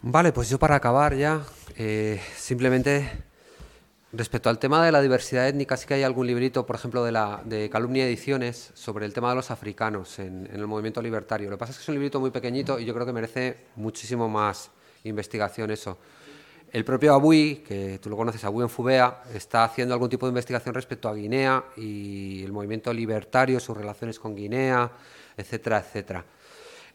[0.03, 1.43] Vale, pues yo para acabar ya,
[1.77, 3.30] eh, simplemente
[4.13, 7.13] Respecto al tema de la diversidad étnica, sí que hay algún librito, por ejemplo, de,
[7.13, 11.49] la, de Calumnia Ediciones, sobre el tema de los africanos en, el movimiento libertario.
[11.49, 13.67] Lo que pasa es que es un librito muy pequeñito y yo creo que merece
[13.77, 14.69] muchísimo más
[15.05, 15.97] investigación eso.
[16.73, 20.31] El propio Abui, que tú lo conoces, Abui en Fubea, está haciendo algún tipo de
[20.31, 24.91] investigación respecto a Guinea y el movimiento libertario, sus relaciones con Guinea,
[25.37, 26.25] etcétera, etcétera.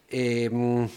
[0.07, 0.87] Eh,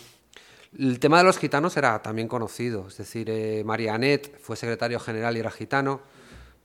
[0.78, 5.36] el tema de los gitanos era también conocido, es decir, eh, Marianet fue secretario general
[5.36, 6.00] y era gitano.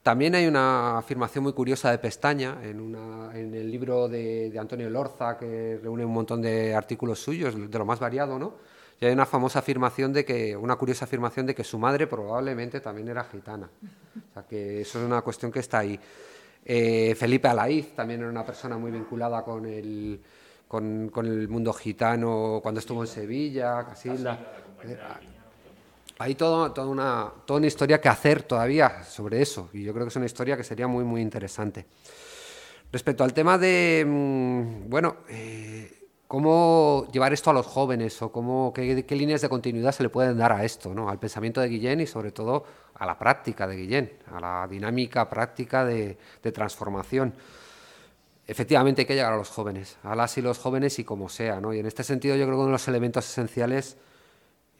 [0.02, 2.94] También hay una afirmación muy curiosa de Pestaña en,
[3.34, 7.98] el libro de, Antonio Lorza, que reúne un montón de artículos suyos, de lo más
[7.98, 8.54] variado, ¿no?
[9.00, 12.80] Y hay una famosa afirmación de que, una curiosa afirmación de que su madre probablemente
[12.80, 13.68] también era gitana.
[14.30, 15.98] O sea que eso es una cuestión que está ahí.
[16.64, 20.20] Eh, Felipe Alaiz también era una persona muy vinculada con el,
[20.68, 24.38] con, el mundo gitano cuando estuvo en Sevilla, Casilda.
[26.18, 30.06] Hay todo, toda, una, toda una historia que hacer todavía sobre eso, y yo creo
[30.06, 31.86] que es una historia que sería muy, muy interesante.
[32.90, 38.72] Respecto al tema de, mm, bueno, eh, cómo llevar esto a los jóvenes o cómo,
[38.72, 41.10] qué, líneas de continuidad se le pueden dar a esto, ¿no?
[41.10, 42.64] al pensamiento de Guillén y sobre todo
[42.94, 47.34] a la práctica de Guillén, a la dinámica práctica de, de transformación
[48.46, 51.60] efectivamente hay que llegar a los jóvenes, a las y los jóvenes y como sea,
[51.60, 51.74] ¿no?
[51.74, 53.96] Y en este sentido yo creo que uno de los elementos esenciales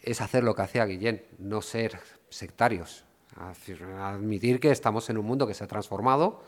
[0.02, 1.98] es hacer lo que hacía Guillén, no ser
[2.28, 3.04] sectarios,
[3.98, 6.42] admitir que estamos en un mundo que se ha transformado,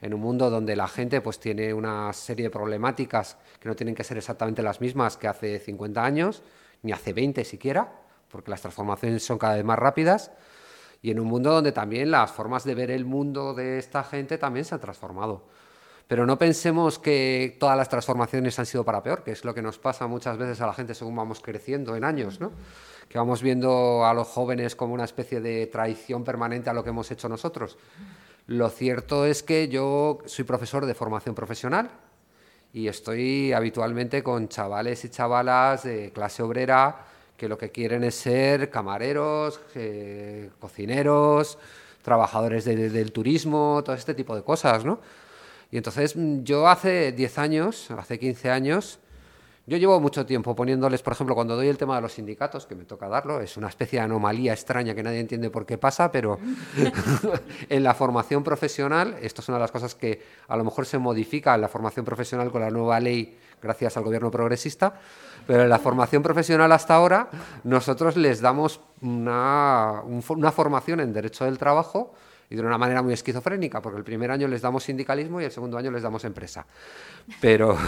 [0.00, 3.94] en un mundo donde la gente pues tiene una serie de problemáticas que no tienen
[3.94, 6.42] que ser exactamente las mismas que hace 50 años,
[6.82, 7.92] ni hace 20 siquiera,
[8.30, 10.30] porque las transformaciones son cada vez más rápidas,
[11.02, 14.38] y en un mundo donde también las formas de ver el mundo de esta gente
[14.38, 15.44] también se han transformado.
[16.10, 19.62] Pero no pensemos que todas las transformaciones han sido para peor, que es lo que
[19.62, 22.50] nos pasa muchas veces a la gente según vamos creciendo en años, ¿no?
[23.08, 26.90] que vamos viendo a los jóvenes como una especie de traición permanente a lo que
[26.90, 27.78] hemos hecho nosotros.
[28.48, 31.92] Lo cierto es que yo soy profesor de formación profesional
[32.72, 37.06] y estoy habitualmente con chavales y chavalas de clase obrera
[37.36, 41.56] que lo que quieren es ser camareros, eh, cocineros,
[42.02, 44.98] trabajadores del turismo, todo este tipo de cosas, ¿no?
[45.70, 49.00] Y entonces mm, yo hace 10 años, hace 15 años,
[49.66, 52.74] yo llevo mucho tiempo poniéndoles, por ejemplo, cuando doy el tema de los sindicatos, que
[52.74, 56.10] me toca darlo, es una especie de anomalía extraña que nadie entiende por qué pasa,
[56.10, 56.40] pero
[57.68, 60.98] en la formación profesional, esto es una de las cosas que a lo mejor se
[60.98, 64.94] modifica en la formación profesional con la nueva ley gracias al gobierno progresista,
[65.46, 67.28] pero en la formación profesional hasta ahora
[67.62, 72.12] nosotros les damos una, una formación en derecho del trabajo
[72.50, 75.52] y de una manera muy esquizofrénica, porque el primer año les damos sindicalismo y el
[75.52, 76.66] segundo año les damos empresa.
[77.40, 77.78] Pero,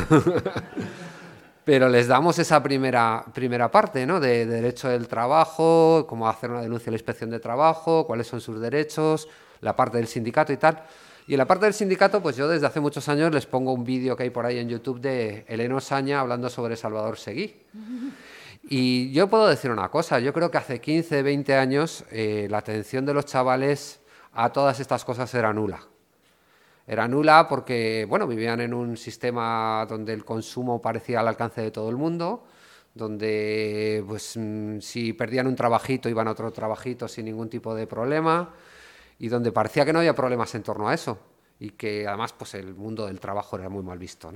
[1.64, 4.20] pero les damos esa primera, primera parte ¿no?
[4.20, 8.40] de, derecho del trabajo, cómo hacer una denuncia a la inspección de trabajo, cuáles son
[8.40, 9.28] sus derechos,
[9.60, 10.84] la parte del sindicato y tal.
[11.26, 13.82] Y en la parte del sindicato, pues yo desde hace muchos años les pongo un
[13.82, 17.56] vídeo que hay por ahí en YouTube de Eleno Saña hablando sobre Salvador Seguí.
[18.68, 22.58] Y yo puedo decir una cosa, yo creo que hace 15, 20 años eh, la
[22.58, 24.01] atención de los chavales
[24.32, 25.80] a todas estas cosas era nula.
[26.86, 31.70] Era nula porque, bueno, vivían en un sistema donde el consumo parecía al alcance de
[31.70, 32.44] todo el mundo,
[32.94, 37.86] donde pues mm, si perdían un trabajito iban a otro trabajito sin ningún tipo de
[37.86, 38.52] problema
[39.18, 41.18] y donde parecía que no había problemas en torno a eso
[41.58, 44.32] y que además pues el mundo del trabajo era muy mal visto,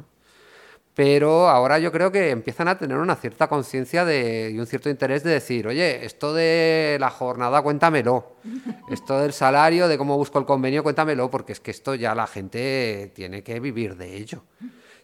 [0.96, 4.02] pero ahora yo creo que empiezan a tener una cierta conciencia
[4.48, 8.36] y un cierto interés de decir, oye, esto de la jornada, cuéntamelo,
[8.90, 12.26] esto del salario, de cómo busco el convenio, cuéntamelo, porque es que esto ya la
[12.26, 14.44] gente tiene que vivir de ello.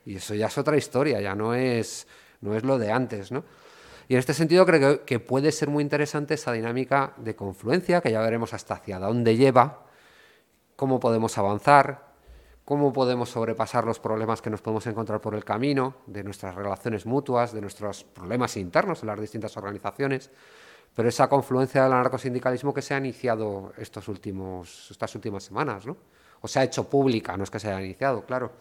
[0.06, 2.06] Y eso ya es otra historia, ya no es,
[2.40, 3.44] no es lo de antes, ¿no?
[4.09, 8.01] Y en este sentido creo que, que puede ser muy interesante esa dinámica de confluencia,
[8.01, 9.85] que ya veremos hasta hacia dónde lleva,
[10.74, 12.11] cómo podemos avanzar,
[12.64, 17.06] cómo podemos sobrepasar los problemas que nos podemos encontrar por el camino, de nuestras relaciones
[17.06, 20.30] mutuas, de nuestros problemas internos en las distintas organizaciones,
[20.94, 25.97] pero esa confluencia del anarcosindicalismo que se ha iniciado estos últimos, estas últimas semanas, ¿no?
[26.40, 28.52] o se ha hecho pública, no es que se haya iniciado, claro.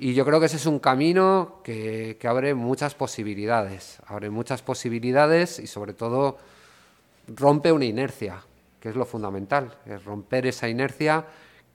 [0.00, 4.62] Y yo creo que ese es un camino que, que abre muchas posibilidades, abre muchas
[4.62, 6.38] posibilidades y sobre todo
[7.26, 8.42] rompe una inercia,
[8.80, 11.26] que es lo fundamental, es romper esa inercia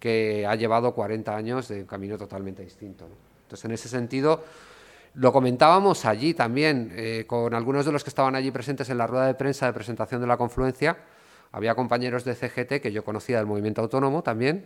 [0.04, 3.08] que ha llevado 40 años de un camino totalmente distinto.
[3.44, 4.44] Entonces, en ese sentido,
[5.14, 9.08] lo comentábamos allí también, eh, con algunos de los que estaban allí presentes en la
[9.08, 10.98] rueda de prensa de presentación de la confluencia.
[11.54, 14.66] Había compañeros de CGT que yo conocía del movimiento autónomo también,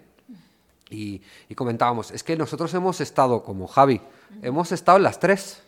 [0.89, 1.21] y,
[1.53, 4.01] comentábamos, es que nosotros hemos estado, como Javi,
[4.41, 5.61] hemos estado en las tres.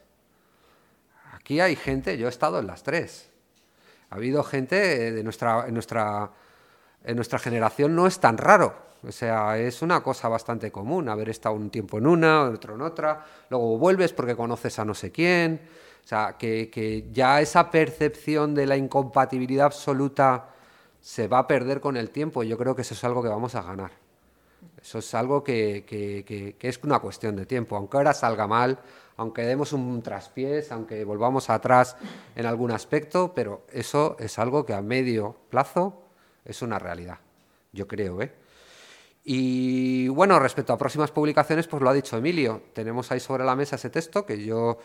[1.33, 3.29] Aquí hay gente, yo he estado en las tres.
[4.09, 6.31] Ha habido gente de nuestra, en nuestra,
[7.03, 11.29] en nuestra generación, no es tan raro o sea, es una cosa bastante común haber
[11.29, 15.11] estado un tiempo en una, otro en otra, luego vuelves porque conoces a no sé
[15.11, 15.61] quién.
[16.03, 20.49] O sea, que, ya esa percepción de la incompatibilidad absoluta
[20.99, 22.43] se va a perder con el tiempo.
[22.43, 23.91] Yo creo que eso es algo que vamos a ganar.
[24.81, 27.75] Eso es algo que, que, es una cuestión de tiempo.
[27.75, 28.79] Aunque ahora salga mal,
[29.17, 31.95] aunque demos un traspiés, aunque volvamos atrás
[32.35, 36.01] en algún aspecto, pero eso es algo que a medio plazo
[36.43, 37.19] es una realidad.
[37.71, 38.33] Yo creo, ¿eh?
[39.31, 42.63] Y bueno, respecto a próximas publicaciones, pues lo ha dicho Emilio.
[42.73, 44.79] Tenemos ahí sobre la mesa ese texto que yo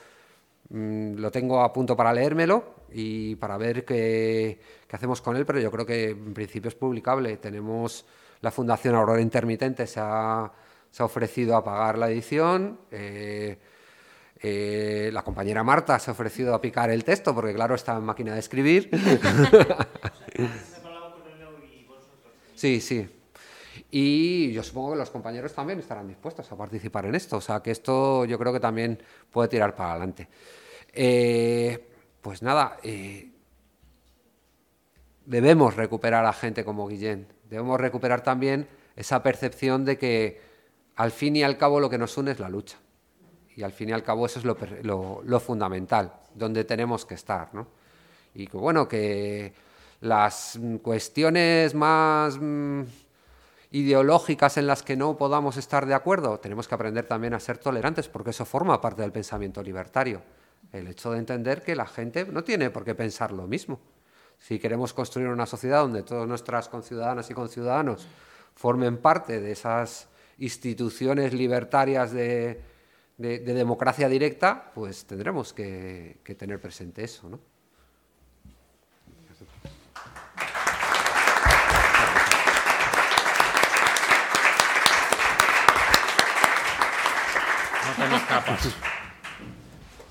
[0.68, 4.60] mm, lo tengo a punto para leérmelo y para ver qué,
[4.92, 7.38] hacemos con él, pero yo creo que en principio es publicable.
[7.38, 8.04] Tenemos
[8.42, 10.52] la Fundación Aurora Intermitente, se ha,
[10.98, 12.80] ofrecido a pagar la edición.
[12.90, 13.58] Eh,
[14.42, 18.04] eh, la compañera Marta se ha ofrecido a picar el texto, porque claro, está en
[18.04, 18.90] máquina de escribir.
[22.54, 23.08] sí, sí.
[23.96, 27.36] Y yo supongo que los compañeros también estarán dispuestos a participar en esto.
[27.36, 29.00] O sea, que esto yo creo que también
[29.30, 30.26] puede tirar para adelante.
[30.92, 31.90] Eh,
[32.20, 33.30] pues nada, eh,
[35.24, 37.28] debemos recuperar a gente como Guillén.
[37.48, 38.66] Debemos recuperar también
[38.96, 40.40] esa percepción de que
[40.96, 42.78] al fin y al cabo lo que nos une es la lucha.
[43.54, 47.54] Y al fin y al cabo eso es lo, fundamental, donde tenemos que estar.
[47.54, 47.68] ¿no?
[48.34, 49.54] Y que bueno, que
[50.00, 52.36] las cuestiones más...
[52.40, 53.03] Mm,
[53.74, 57.58] ideológicas en las que no podamos estar de acuerdo, tenemos que aprender también a ser
[57.58, 60.22] tolerantes porque eso forma parte del pensamiento libertario.
[60.70, 63.80] El hecho de entender que la gente no tiene por qué pensar lo mismo.
[64.38, 68.06] Si queremos construir una sociedad donde todas nuestras conciudadanas y conciudadanos
[68.54, 72.62] formen parte de esas instituciones libertarias de,
[73.18, 77.28] democracia directa, pues tendremos que, que tener presente eso.
[77.28, 77.40] ¿no?
[88.28, 88.93] Capaz.